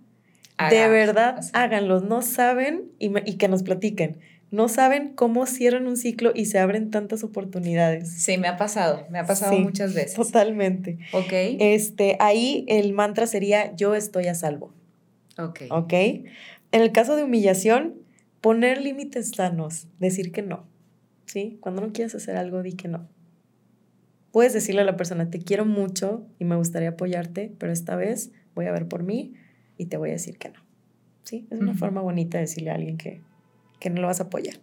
de 0.69 0.87
verdad, 0.87 1.39
háganlos. 1.53 2.03
No 2.03 2.21
saben 2.21 2.91
y, 2.99 3.37
que 3.37 3.47
nos 3.47 3.63
platiquen. 3.63 4.17
No 4.49 4.69
saben 4.69 5.13
cómo 5.13 5.45
cierran 5.45 5.87
un 5.87 5.97
ciclo 5.97 6.31
y 6.33 6.45
se 6.45 6.59
abren 6.59 6.89
tantas 6.89 7.23
oportunidades. 7.23 8.09
Sí, 8.09 8.37
me 8.37 8.47
ha 8.47 8.55
pasado, 8.55 9.05
me 9.09 9.19
ha 9.19 9.25
pasado 9.25 9.57
muchas 9.59 9.93
veces. 9.93 10.13
Totalmente. 10.13 10.99
Ok. 11.11 11.33
Este, 11.59 12.15
ahí 12.19 12.65
el 12.67 12.93
mantra 12.93 13.27
sería 13.27 13.75
yo 13.75 13.93
estoy 13.93 14.27
a 14.27 14.35
salvo. 14.35 14.73
Ok. 15.37 15.63
Ok. 15.69 15.93
En 15.93 16.81
el 16.81 16.91
caso 16.91 17.15
de 17.15 17.23
humillación, 17.23 17.95
poner 18.39 18.81
límites 18.81 19.31
sanos, 19.31 19.87
decir 19.99 20.31
que 20.31 20.41
no. 20.41 20.65
¿Sí? 21.25 21.57
Cuando 21.59 21.81
no 21.81 21.91
quieras 21.91 22.15
hacer 22.15 22.37
algo, 22.37 22.63
di 22.63 22.73
que 22.73 22.87
no. 22.87 23.09
Puedes 24.31 24.53
decirle 24.53 24.81
a 24.81 24.85
la 24.85 24.95
persona, 24.95 25.29
te 25.29 25.39
quiero 25.39 25.65
mucho 25.65 26.25
y 26.39 26.45
me 26.45 26.55
gustaría 26.55 26.89
apoyarte, 26.89 27.51
pero 27.57 27.73
esta 27.73 27.95
vez 27.97 28.31
voy 28.55 28.67
a 28.67 28.71
ver 28.71 28.87
por 28.87 29.03
mí 29.03 29.33
y 29.77 29.87
te 29.87 29.97
voy 29.97 30.09
a 30.09 30.13
decir 30.13 30.37
que 30.37 30.49
no. 30.49 30.59
¿Sí? 31.23 31.47
Es 31.49 31.59
una 31.59 31.73
forma 31.73 31.99
bonita 31.99 32.37
de 32.37 32.43
decirle 32.43 32.69
a 32.69 32.75
alguien 32.75 32.97
que, 32.97 33.21
que 33.79 33.89
no 33.89 34.01
lo 34.01 34.07
vas 34.07 34.19
a 34.19 34.23
apoyar. 34.23 34.59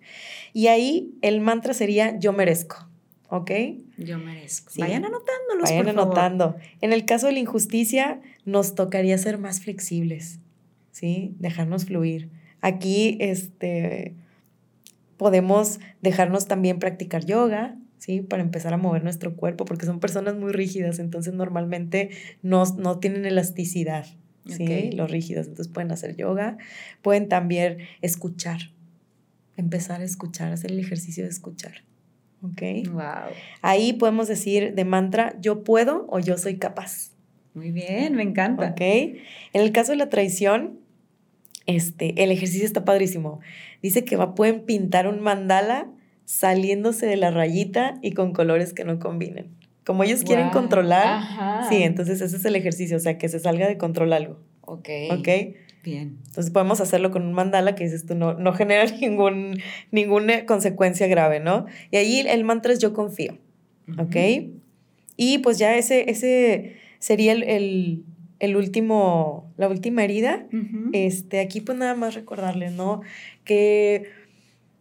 Y 0.53 0.69
ahí 0.69 1.15
el 1.23 1.41
mantra 1.41 1.75
sería 1.75 2.19
yo 2.19 2.33
merezco. 2.33 2.89
¿Ok? 3.29 3.51
Yo 3.97 4.19
merezco. 4.19 4.73
Vayan 4.79 5.05
anotándolos. 5.05 5.71
Vayan 5.71 5.89
anotando. 5.89 6.57
En 6.81 6.93
el 6.93 7.05
caso 7.05 7.27
de 7.27 7.33
la 7.33 7.39
injusticia, 7.41 8.21
nos 8.45 8.75
tocaría 8.75 9.17
ser 9.19 9.39
más 9.39 9.61
flexibles. 9.61 10.39
¿Sí? 10.93 11.35
Dejarnos 11.41 11.87
fluir. 11.87 12.29
Aquí, 12.61 13.17
este, 13.21 14.15
podemos 15.17 15.81
dejarnos 16.01 16.47
también 16.47 16.79
practicar 16.79 17.25
yoga, 17.25 17.77
¿sí? 17.99 18.21
Para 18.21 18.43
empezar 18.43 18.75
a 18.75 18.77
mover 18.77 19.03
nuestro 19.03 19.37
cuerpo, 19.37 19.65
porque 19.65 19.87
son 19.87 20.01
personas 20.01 20.37
muy 20.37 20.53
rígidas, 20.53 20.99
entonces 20.99 21.35
normalmente 21.35 22.11
no, 22.43 22.65
no 22.77 22.99
tienen 22.99 23.25
elasticidad, 23.25 24.07
¿sí? 24.47 24.91
Los 24.93 25.11
rígidos. 25.11 25.47
Entonces 25.47 25.73
pueden 25.73 25.91
hacer 25.93 26.17
yoga, 26.17 26.59
pueden 27.03 27.29
también 27.29 27.79
escuchar, 28.03 28.73
empezar 29.57 30.01
a 30.01 30.05
escuchar, 30.05 30.53
hacer 30.53 30.73
el 30.73 30.81
ejercicio 30.81 31.25
de 31.25 31.31
escuchar. 31.31 31.85
¿Ok? 32.43 32.63
Wow. 32.91 33.33
Ahí 33.63 33.95
podemos 33.95 34.29
decir 34.29 34.75
de 34.75 34.85
mantra, 34.85 35.35
yo 35.41 35.65
puedo 35.65 36.07
o 36.11 36.19
yo 36.19 36.37
soy 36.37 36.59
capaz. 36.59 37.13
Muy 37.55 37.71
bien, 37.71 38.15
me 38.15 38.23
encanta. 38.23 38.71
¿Ok? 38.71 38.81
En 38.81 39.17
el 39.53 39.73
caso 39.73 39.93
de 39.93 39.99
la 39.99 40.11
traición, 40.11 40.81
este, 41.67 42.23
el 42.23 42.31
ejercicio 42.31 42.67
está 42.67 42.85
padrísimo. 42.85 43.41
Dice 43.83 44.05
que 44.05 44.17
va, 44.17 44.35
pueden 44.35 44.65
pintar 44.65 45.07
un 45.07 45.21
mandala 45.21 45.89
saliéndose 46.25 47.07
de 47.07 47.17
la 47.17 47.31
rayita 47.31 47.99
y 48.03 48.13
con 48.13 48.33
colores 48.33 48.73
que 48.73 48.85
no 48.85 48.99
combinen. 48.99 49.51
Como 49.85 50.03
ellos 50.03 50.25
quieren 50.25 50.49
controlar, 50.49 51.69
sí, 51.69 51.83
entonces 51.83 52.21
ese 52.23 52.37
es 52.37 52.45
el 52.47 52.57
ejercicio, 52.57 52.97
o 52.97 53.01
sea, 53.01 53.19
que 53.19 53.29
se 53.29 53.39
salga 53.39 53.69
de 53.69 53.77
control 53.77 54.15
algo. 54.15 54.41
Ok. 54.63 54.89
Ok. 55.11 55.29
Bien. 55.85 56.17
Entonces 56.29 56.51
podemos 56.51 56.81
hacerlo 56.81 57.11
con 57.11 57.27
un 57.27 57.35
mandala 57.35 57.75
que 57.75 57.85
dices 57.85 58.07
tú, 58.07 58.15
no, 58.15 58.33
no 58.35 58.55
genera 58.55 58.87
ningún, 59.01 59.61
ninguna 59.93 60.47
consecuencia 60.47 61.07
grave, 61.07 61.41
¿no? 61.41 61.67
Y 61.91 61.99
ahí 61.99 62.21
el 62.21 62.43
mantra 62.43 62.73
es 62.73 62.79
yo 62.79 62.95
confío, 62.95 63.39
¿ok? 63.99 64.17
Y 65.17 65.39
pues 65.39 65.59
ya 65.59 65.77
ese, 65.77 66.11
ese 66.11 66.77
sería 66.99 67.33
el, 67.33 68.03
el 68.41 68.57
último, 68.57 69.53
la 69.59 69.69
última 69.69 70.03
herida, 70.03 70.47
este, 70.93 71.41
aquí 71.41 71.61
pues 71.61 71.77
nada 71.77 71.95
más 71.95 72.15
recordarles, 72.15 72.73
¿no? 72.73 73.03
Que 73.45 74.11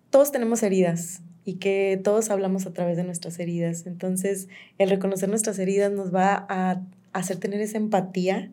todos 0.10 0.32
tenemos 0.32 0.64
heridas 0.64 1.22
y 1.44 1.56
que 1.56 2.00
todos 2.02 2.30
hablamos 2.30 2.66
a 2.66 2.72
través 2.72 2.96
de 2.96 3.04
nuestras 3.04 3.40
heridas. 3.40 3.86
Entonces, 3.86 4.48
el 4.78 4.90
reconocer 4.90 5.28
nuestras 5.28 5.60
heridas 5.60 5.92
nos 5.92 6.16
va 6.16 6.46
a 6.48 6.82
hacer 7.12 7.38
tener 7.38 7.60
esa 7.60 7.78
empatía 7.78 8.50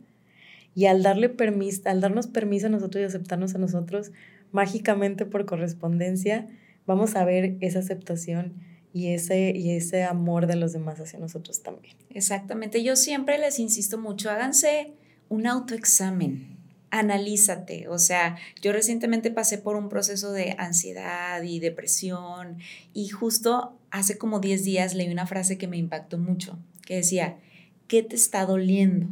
y 0.74 0.86
al 0.86 1.02
darle 1.02 1.28
permiso, 1.28 1.82
al 1.86 2.00
darnos 2.00 2.26
permiso 2.26 2.66
a 2.66 2.70
nosotros 2.70 3.02
y 3.02 3.04
aceptarnos 3.04 3.54
a 3.54 3.58
nosotros, 3.58 4.12
mágicamente 4.52 5.26
por 5.26 5.46
correspondencia, 5.46 6.48
vamos 6.86 7.16
a 7.16 7.24
ver 7.24 7.56
esa 7.60 7.80
aceptación 7.80 8.54
y 8.92 9.08
ese, 9.08 9.52
y 9.54 9.70
ese 9.70 10.04
amor 10.04 10.46
de 10.46 10.56
los 10.56 10.72
demás 10.72 11.00
hacia 11.00 11.18
nosotros 11.18 11.62
también. 11.62 11.96
Exactamente. 12.10 12.82
Yo 12.82 12.96
siempre 12.96 13.38
les 13.38 13.58
insisto 13.58 13.98
mucho, 13.98 14.30
háganse 14.30 14.92
un 15.28 15.46
autoexamen, 15.46 16.56
analízate. 16.90 17.88
O 17.88 17.98
sea, 17.98 18.36
yo 18.60 18.72
recientemente 18.72 19.30
pasé 19.30 19.58
por 19.58 19.76
un 19.76 19.88
proceso 19.88 20.32
de 20.32 20.56
ansiedad 20.58 21.42
y 21.42 21.60
depresión 21.60 22.58
y 22.92 23.08
justo 23.08 23.78
hace 23.90 24.18
como 24.18 24.40
10 24.40 24.64
días 24.64 24.94
leí 24.94 25.10
una 25.10 25.26
frase 25.26 25.58
que 25.58 25.68
me 25.68 25.76
impactó 25.76 26.18
mucho, 26.18 26.58
que 26.84 26.96
decía, 26.96 27.38
¿qué 27.86 28.02
te 28.02 28.16
está 28.16 28.44
doliendo 28.44 29.08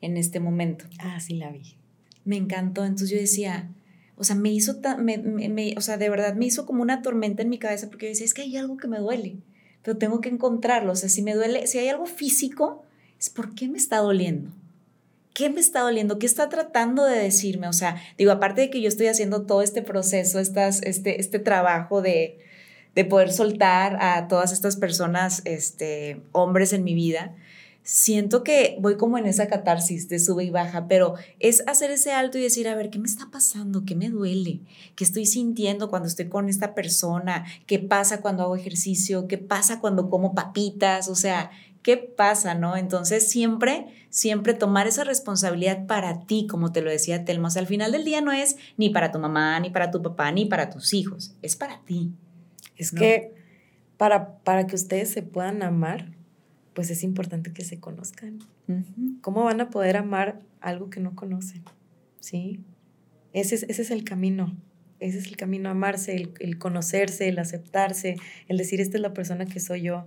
en 0.00 0.16
este 0.16 0.40
momento? 0.40 0.86
Ah, 0.98 1.20
sí, 1.20 1.34
la 1.34 1.50
vi. 1.50 1.76
Me 2.24 2.36
encantó. 2.36 2.84
Entonces 2.84 3.10
yo 3.10 3.18
decía, 3.18 3.70
o 4.16 4.24
sea, 4.24 4.36
me 4.36 4.50
hizo, 4.50 4.76
me, 4.98 5.74
o 5.76 5.80
sea, 5.80 5.96
de 5.96 6.10
verdad 6.10 6.34
me 6.34 6.46
hizo 6.46 6.66
como 6.66 6.82
una 6.82 7.02
tormenta 7.02 7.42
en 7.42 7.48
mi 7.48 7.58
cabeza 7.58 7.88
porque 7.88 8.06
yo 8.06 8.10
decía, 8.10 8.26
es 8.26 8.34
que 8.34 8.42
hay 8.42 8.56
algo 8.56 8.76
que 8.76 8.88
me 8.88 8.98
duele, 8.98 9.36
pero 9.82 9.96
tengo 9.96 10.20
que 10.20 10.28
encontrarlo. 10.28 10.92
O 10.92 10.96
sea, 10.96 11.08
si 11.08 11.22
me 11.22 11.34
duele, 11.34 11.66
si 11.66 11.78
hay 11.78 11.88
algo 11.88 12.06
físico, 12.06 12.84
es 13.18 13.30
por 13.30 13.54
qué 13.54 13.68
me 13.68 13.78
está 13.78 13.98
doliendo. 13.98 14.50
¿Qué 15.32 15.48
me 15.48 15.60
está 15.60 15.80
doliendo? 15.80 16.18
¿Qué 16.18 16.26
está 16.26 16.48
tratando 16.48 17.04
de 17.04 17.18
decirme? 17.18 17.68
O 17.68 17.72
sea, 17.72 17.96
digo, 18.18 18.32
aparte 18.32 18.62
de 18.62 18.70
que 18.70 18.82
yo 18.82 18.88
estoy 18.88 19.06
haciendo 19.06 19.46
todo 19.46 19.62
este 19.62 19.80
proceso, 19.80 20.38
estas, 20.38 20.82
este, 20.82 21.20
este 21.20 21.38
trabajo 21.38 22.02
de, 22.02 22.40
de 22.94 23.04
poder 23.04 23.32
soltar 23.32 23.96
a 24.02 24.28
todas 24.28 24.52
estas 24.52 24.76
personas, 24.76 25.42
este, 25.44 26.20
hombres 26.32 26.72
en 26.72 26.84
mi 26.84 26.94
vida, 26.94 27.34
siento 27.90 28.44
que 28.44 28.76
voy 28.78 28.96
como 28.96 29.18
en 29.18 29.26
esa 29.26 29.48
catarsis 29.48 30.08
de 30.08 30.20
sube 30.20 30.44
y 30.44 30.50
baja, 30.50 30.86
pero 30.86 31.14
es 31.40 31.64
hacer 31.66 31.90
ese 31.90 32.12
alto 32.12 32.38
y 32.38 32.42
decir, 32.42 32.68
a 32.68 32.76
ver, 32.76 32.88
¿qué 32.88 33.00
me 33.00 33.08
está 33.08 33.32
pasando? 33.32 33.84
¿Qué 33.84 33.96
me 33.96 34.08
duele? 34.08 34.60
¿Qué 34.94 35.02
estoy 35.02 35.26
sintiendo 35.26 35.90
cuando 35.90 36.06
estoy 36.06 36.28
con 36.28 36.48
esta 36.48 36.72
persona? 36.72 37.44
¿Qué 37.66 37.80
pasa 37.80 38.20
cuando 38.20 38.44
hago 38.44 38.54
ejercicio? 38.54 39.26
¿Qué 39.26 39.38
pasa 39.38 39.80
cuando 39.80 40.08
como 40.08 40.36
papitas? 40.36 41.08
O 41.08 41.16
sea, 41.16 41.50
¿qué 41.82 41.96
pasa, 41.96 42.54
no? 42.54 42.76
Entonces, 42.76 43.28
siempre, 43.28 43.88
siempre 44.08 44.54
tomar 44.54 44.86
esa 44.86 45.02
responsabilidad 45.02 45.86
para 45.88 46.20
ti, 46.26 46.46
como 46.46 46.70
te 46.70 46.82
lo 46.82 46.90
decía 46.90 47.24
Telma. 47.24 47.48
O 47.48 47.50
sea, 47.50 47.62
al 47.62 47.66
final 47.66 47.90
del 47.90 48.04
día 48.04 48.20
no 48.20 48.30
es 48.30 48.56
ni 48.76 48.90
para 48.90 49.10
tu 49.10 49.18
mamá, 49.18 49.58
ni 49.58 49.70
para 49.70 49.90
tu 49.90 50.00
papá, 50.00 50.30
ni 50.30 50.46
para 50.46 50.70
tus 50.70 50.94
hijos, 50.94 51.34
es 51.42 51.56
para 51.56 51.80
ti. 51.80 52.12
Es 52.76 52.92
que 52.92 53.34
para, 53.96 54.38
para 54.38 54.68
que 54.68 54.76
ustedes 54.76 55.10
se 55.10 55.22
puedan 55.22 55.64
amar, 55.64 56.19
pues 56.74 56.90
es 56.90 57.02
importante 57.02 57.52
que 57.52 57.64
se 57.64 57.80
conozcan. 57.80 58.38
¿Cómo 59.20 59.44
van 59.44 59.60
a 59.60 59.70
poder 59.70 59.96
amar 59.96 60.40
algo 60.60 60.90
que 60.90 61.00
no 61.00 61.14
conocen? 61.14 61.64
¿Sí? 62.20 62.60
Ese 63.32 63.56
es, 63.56 63.62
ese 63.64 63.82
es 63.82 63.90
el 63.90 64.04
camino. 64.04 64.56
Ese 65.00 65.18
es 65.18 65.26
el 65.26 65.36
camino, 65.36 65.70
amarse, 65.70 66.14
el, 66.14 66.34
el, 66.40 66.58
conocerse, 66.58 67.28
el 67.28 67.38
aceptarse, 67.38 68.16
el 68.48 68.58
decir, 68.58 68.80
esta 68.80 68.98
es 68.98 69.00
la 69.00 69.14
persona 69.14 69.46
que 69.46 69.58
soy 69.58 69.82
yo. 69.82 70.06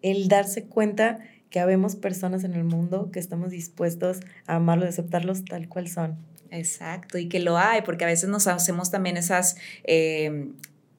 El 0.00 0.28
darse 0.28 0.64
cuenta 0.64 1.18
que 1.50 1.60
habemos 1.60 1.96
personas 1.96 2.42
en 2.44 2.54
el 2.54 2.64
mundo 2.64 3.10
que 3.12 3.18
estamos 3.18 3.50
dispuestos 3.50 4.20
a 4.46 4.56
amarlos, 4.56 4.86
a 4.86 4.88
aceptarlos 4.88 5.44
tal 5.44 5.68
cual 5.68 5.88
son. 5.88 6.16
Exacto, 6.50 7.18
y 7.18 7.28
que 7.28 7.40
lo 7.40 7.58
hay, 7.58 7.82
porque 7.82 8.04
a 8.04 8.08
veces 8.08 8.28
nos 8.28 8.46
hacemos 8.46 8.90
también 8.90 9.16
esas... 9.16 9.56
Eh, 9.84 10.50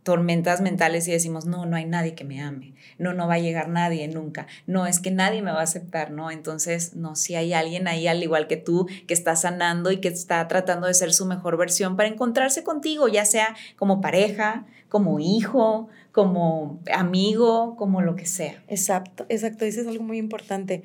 tormentas 0.07 0.61
mentales 0.61 1.05
y 1.09 1.11
decimos, 1.11 1.45
no, 1.47 1.65
no 1.65 1.75
hay 1.75 1.83
nadie 1.83 2.15
que 2.15 2.23
me 2.23 2.41
ame, 2.41 2.73
no, 2.97 3.13
no 3.13 3.27
va 3.27 3.33
a 3.33 3.39
llegar 3.39 3.67
nadie 3.67 4.07
nunca, 4.07 4.47
no, 4.65 4.87
es 4.87 5.01
que 5.01 5.11
nadie 5.11 5.41
me 5.41 5.51
va 5.51 5.59
a 5.59 5.63
aceptar, 5.63 6.11
¿no? 6.11 6.31
Entonces, 6.31 6.95
no, 6.95 7.17
si 7.17 7.35
hay 7.35 7.51
alguien 7.51 7.89
ahí 7.89 8.07
al 8.07 8.23
igual 8.23 8.47
que 8.47 8.55
tú 8.55 8.87
que 9.05 9.13
está 9.13 9.35
sanando 9.35 9.91
y 9.91 9.97
que 9.97 10.07
está 10.07 10.47
tratando 10.47 10.87
de 10.87 10.93
ser 10.93 11.11
su 11.11 11.25
mejor 11.25 11.57
versión 11.57 11.97
para 11.97 12.07
encontrarse 12.07 12.63
contigo, 12.63 13.09
ya 13.09 13.25
sea 13.25 13.53
como 13.75 13.99
pareja, 13.99 14.65
como 14.87 15.19
hijo, 15.19 15.89
como 16.13 16.79
amigo, 16.93 17.75
como 17.75 17.99
lo 17.99 18.15
que 18.15 18.27
sea. 18.27 18.63
Exacto, 18.69 19.25
exacto, 19.27 19.65
dices 19.65 19.87
algo 19.87 20.05
muy 20.05 20.19
importante. 20.19 20.83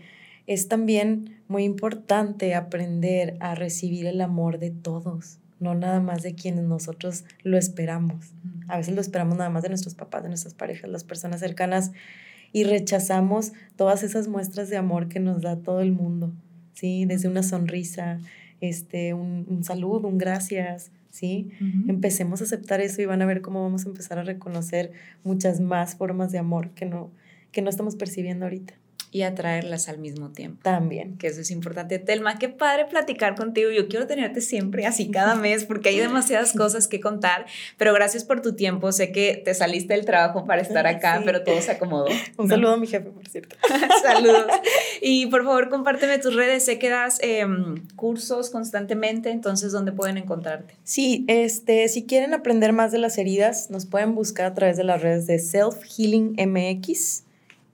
Es 0.49 0.67
también 0.67 1.41
muy 1.47 1.63
importante 1.63 2.57
aprender 2.57 3.37
a 3.39 3.55
recibir 3.55 4.07
el 4.07 4.21
amor 4.21 4.59
de 4.59 4.73
todos 4.73 5.39
no 5.63 5.75
nada 5.75 6.01
más 6.01 6.23
de 6.23 6.35
quienes 6.35 6.65
nosotros 6.65 7.25
lo 7.43 7.57
esperamos. 7.57 8.35
A 8.69 8.77
veces 8.77 8.95
lo 8.95 9.01
esperamos 9.01 9.39
nada 9.39 9.49
más 9.49 9.63
de 9.63 9.69
nuestros 9.69 9.95
papás, 9.95 10.23
de 10.23 10.29
nuestras 10.29 10.55
parejas, 10.55 10.91
las 10.91 11.05
personas 11.05 11.41
cercanas, 11.41 11.93
y 12.53 12.65
rechazamos 12.65 13.53
todas 13.77 14.03
esas 14.03 14.29
muestras 14.29 14.69
de 14.69 14.77
amor 14.77 15.09
que 15.09 15.21
nos 15.21 15.41
da 15.41 15.57
todo 15.57 15.81
el 15.81 15.93
mundo, 15.93 16.33
¿sí? 16.75 17.07
Desde 17.07 17.29
una 17.29 17.43
sonrisa, 17.43 18.19
este, 18.61 19.15
un, 19.15 19.65
saludo, 19.65 20.09
un 20.09 20.19
gracias, 20.19 20.91
¿sí? 21.11 21.51
Empecemos 21.89 22.43
a 22.43 22.45
aceptar 22.45 22.81
eso 22.81 23.01
y 23.01 23.07
van 23.07 23.23
a 23.23 23.27
ver 23.27 23.41
cómo 23.41 23.63
vamos 23.63 23.87
a 23.87 23.89
empezar 23.89 24.19
a 24.19 24.25
reconocer 24.25 24.93
muchas 25.25 25.61
más 25.61 25.95
formas 25.95 26.33
de 26.33 26.39
amor 26.39 26.71
que 26.71 26.85
no, 26.85 27.11
que 27.53 27.63
no 27.63 27.71
estamos 27.71 27.97
percibiendo 27.97 28.45
ahorita 28.45 28.75
y 29.13 29.23
atraerlas 29.23 29.91
al 29.91 29.99
mismo 29.99 30.31
tiempo. 30.31 30.61
También. 30.63 31.19
Que 31.19 31.27
eso 31.27 31.43
es 31.43 31.51
importante. 31.51 31.99
Telma, 31.99 32.39
qué 32.39 32.49
padre 32.49 32.87
platicar 32.87 33.37
contigo. 33.37 33.71
Yo 33.71 33.87
quiero 33.87 34.07
tenerte 34.07 34.41
siempre 34.41 34.87
así 34.87 35.11
cada 35.11 35.35
mes 35.35 35.67
porque 35.67 35.91
hay 35.91 35.99
demasiadas 35.99 36.53
cosas 36.57 36.89
que 36.89 36.99
contar, 36.99 37.45
pero 37.77 37.93
gracias 37.93 38.25
por 38.25 38.41
tu 38.41 38.55
tiempo. 38.55 38.91
Sé 38.91 39.13
que 39.13 39.41
te 39.45 39.53
saliste 39.53 39.93
del 39.93 40.07
trabajo 40.07 40.47
para 40.47 40.63
estar 40.63 40.87
acá, 40.87 41.21
pero 41.27 41.45
todo 41.45 41.61
se 41.61 41.73
acomodó. 41.73 42.07
Un 42.39 42.49
saludo 42.49 42.73
a 42.73 42.77
mi 42.79 42.87
jefe, 42.87 43.11
por 43.11 43.29
cierto. 43.29 43.55
Saludos. 44.03 44.47
Y 45.03 45.27
por 45.27 45.45
favor, 45.45 45.69
compárteme 45.69 46.19
tus 46.19 46.35
redes. 46.35 46.65
Sé 46.65 46.79
que 46.79 46.89
das 46.89 47.19
em, 47.21 47.87
cursos 47.95 48.49
constantemente, 48.49 49.31
entonces, 49.31 49.73
¿dónde 49.73 49.93
pueden 49.93 50.17
encontrarte? 50.17 50.75
Sí, 50.85 51.27
este, 51.29 51.87
si 51.89 52.07
quieren 52.07 52.33
aprender 52.33 52.73
más 52.73 52.93
de 52.93 52.99
las 52.99 53.19
heridas, 53.19 53.71
nos 53.71 53.85
pueden 53.85 54.15
buscar 54.15 54.47
a 54.47 54.55
través 54.55 54.79
de 54.79 54.85
las 54.85 55.03
redes 55.03 55.27
de 55.27 55.39
Self 55.39 55.83
Healing 55.85 56.37
MX 56.39 57.25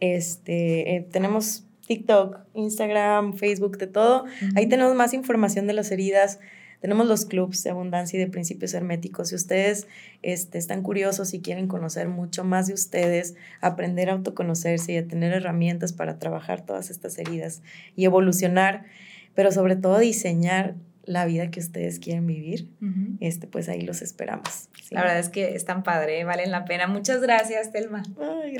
este, 0.01 0.96
eh, 0.96 1.09
tenemos 1.11 1.64
TikTok, 1.86 2.40
Instagram, 2.55 3.34
Facebook, 3.34 3.78
de 3.78 3.86
todo. 3.86 4.24
Ahí 4.55 4.68
tenemos 4.68 4.94
más 4.94 5.14
información 5.14 5.66
de 5.66 5.72
las 5.72 5.90
heridas. 5.90 6.38
Tenemos 6.80 7.09
los 7.09 7.24
clubs 7.24 7.64
de 7.64 7.70
abundancia 7.70 8.16
y 8.16 8.20
de 8.20 8.30
principios 8.30 8.72
herméticos. 8.74 9.30
Si 9.30 9.34
ustedes 9.34 9.88
este, 10.22 10.59
están 10.59 10.82
curiosos 10.82 11.34
y 11.34 11.40
quieren 11.40 11.66
conocer 11.66 12.09
mucho 12.09 12.44
más 12.44 12.68
de 12.68 12.74
ustedes, 12.74 13.34
aprender 13.61 14.11
a 14.11 14.12
autoconocerse 14.12 14.92
y 14.92 14.96
a 14.99 15.09
tener 15.09 15.32
herramientas 15.32 15.92
para 15.92 16.18
trabajar 16.18 16.64
todas 16.64 16.90
estas 16.90 17.18
heridas 17.18 17.62
y 17.96 18.05
evolucionar, 18.05 18.84
pero 19.34 19.51
sobre 19.51 19.74
todo 19.74 19.99
diseñar 19.99 20.76
la 21.09 21.24
vida 21.24 21.50
que 21.50 21.59
ustedes 21.59 21.98
quieren 21.98 22.26
vivir, 22.26 22.68
este, 23.20 23.46
pues 23.46 23.68
ahí 23.68 23.80
los 23.80 24.02
esperamos. 24.02 24.68
La 24.90 25.00
verdad 25.00 25.18
es 25.18 25.28
que 25.28 25.54
es 25.54 25.64
tan 25.64 25.82
padre, 25.82 26.22
valen 26.24 26.50
la 26.50 26.64
pena. 26.64 26.86
Muchas 26.86 27.20
gracias, 27.20 27.72
Telma. 27.72 28.02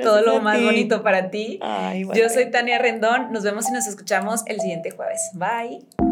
Todo 0.03 0.22
lo 0.22 0.40
más 0.40 0.62
bonito 0.62 1.03
para 1.03 1.30
ti. 1.30 1.61
Yo 2.14 2.28
soy 2.28 2.51
Tania 2.51 2.78
Rendón. 2.78 3.32
Nos 3.32 3.44
vemos 3.44 3.68
y 3.68 3.72
nos 3.72 3.86
escuchamos 3.86 4.42
el 4.46 4.61
siguiente 4.61 4.90
jueves. 4.90 5.30
Bye. 5.34 6.08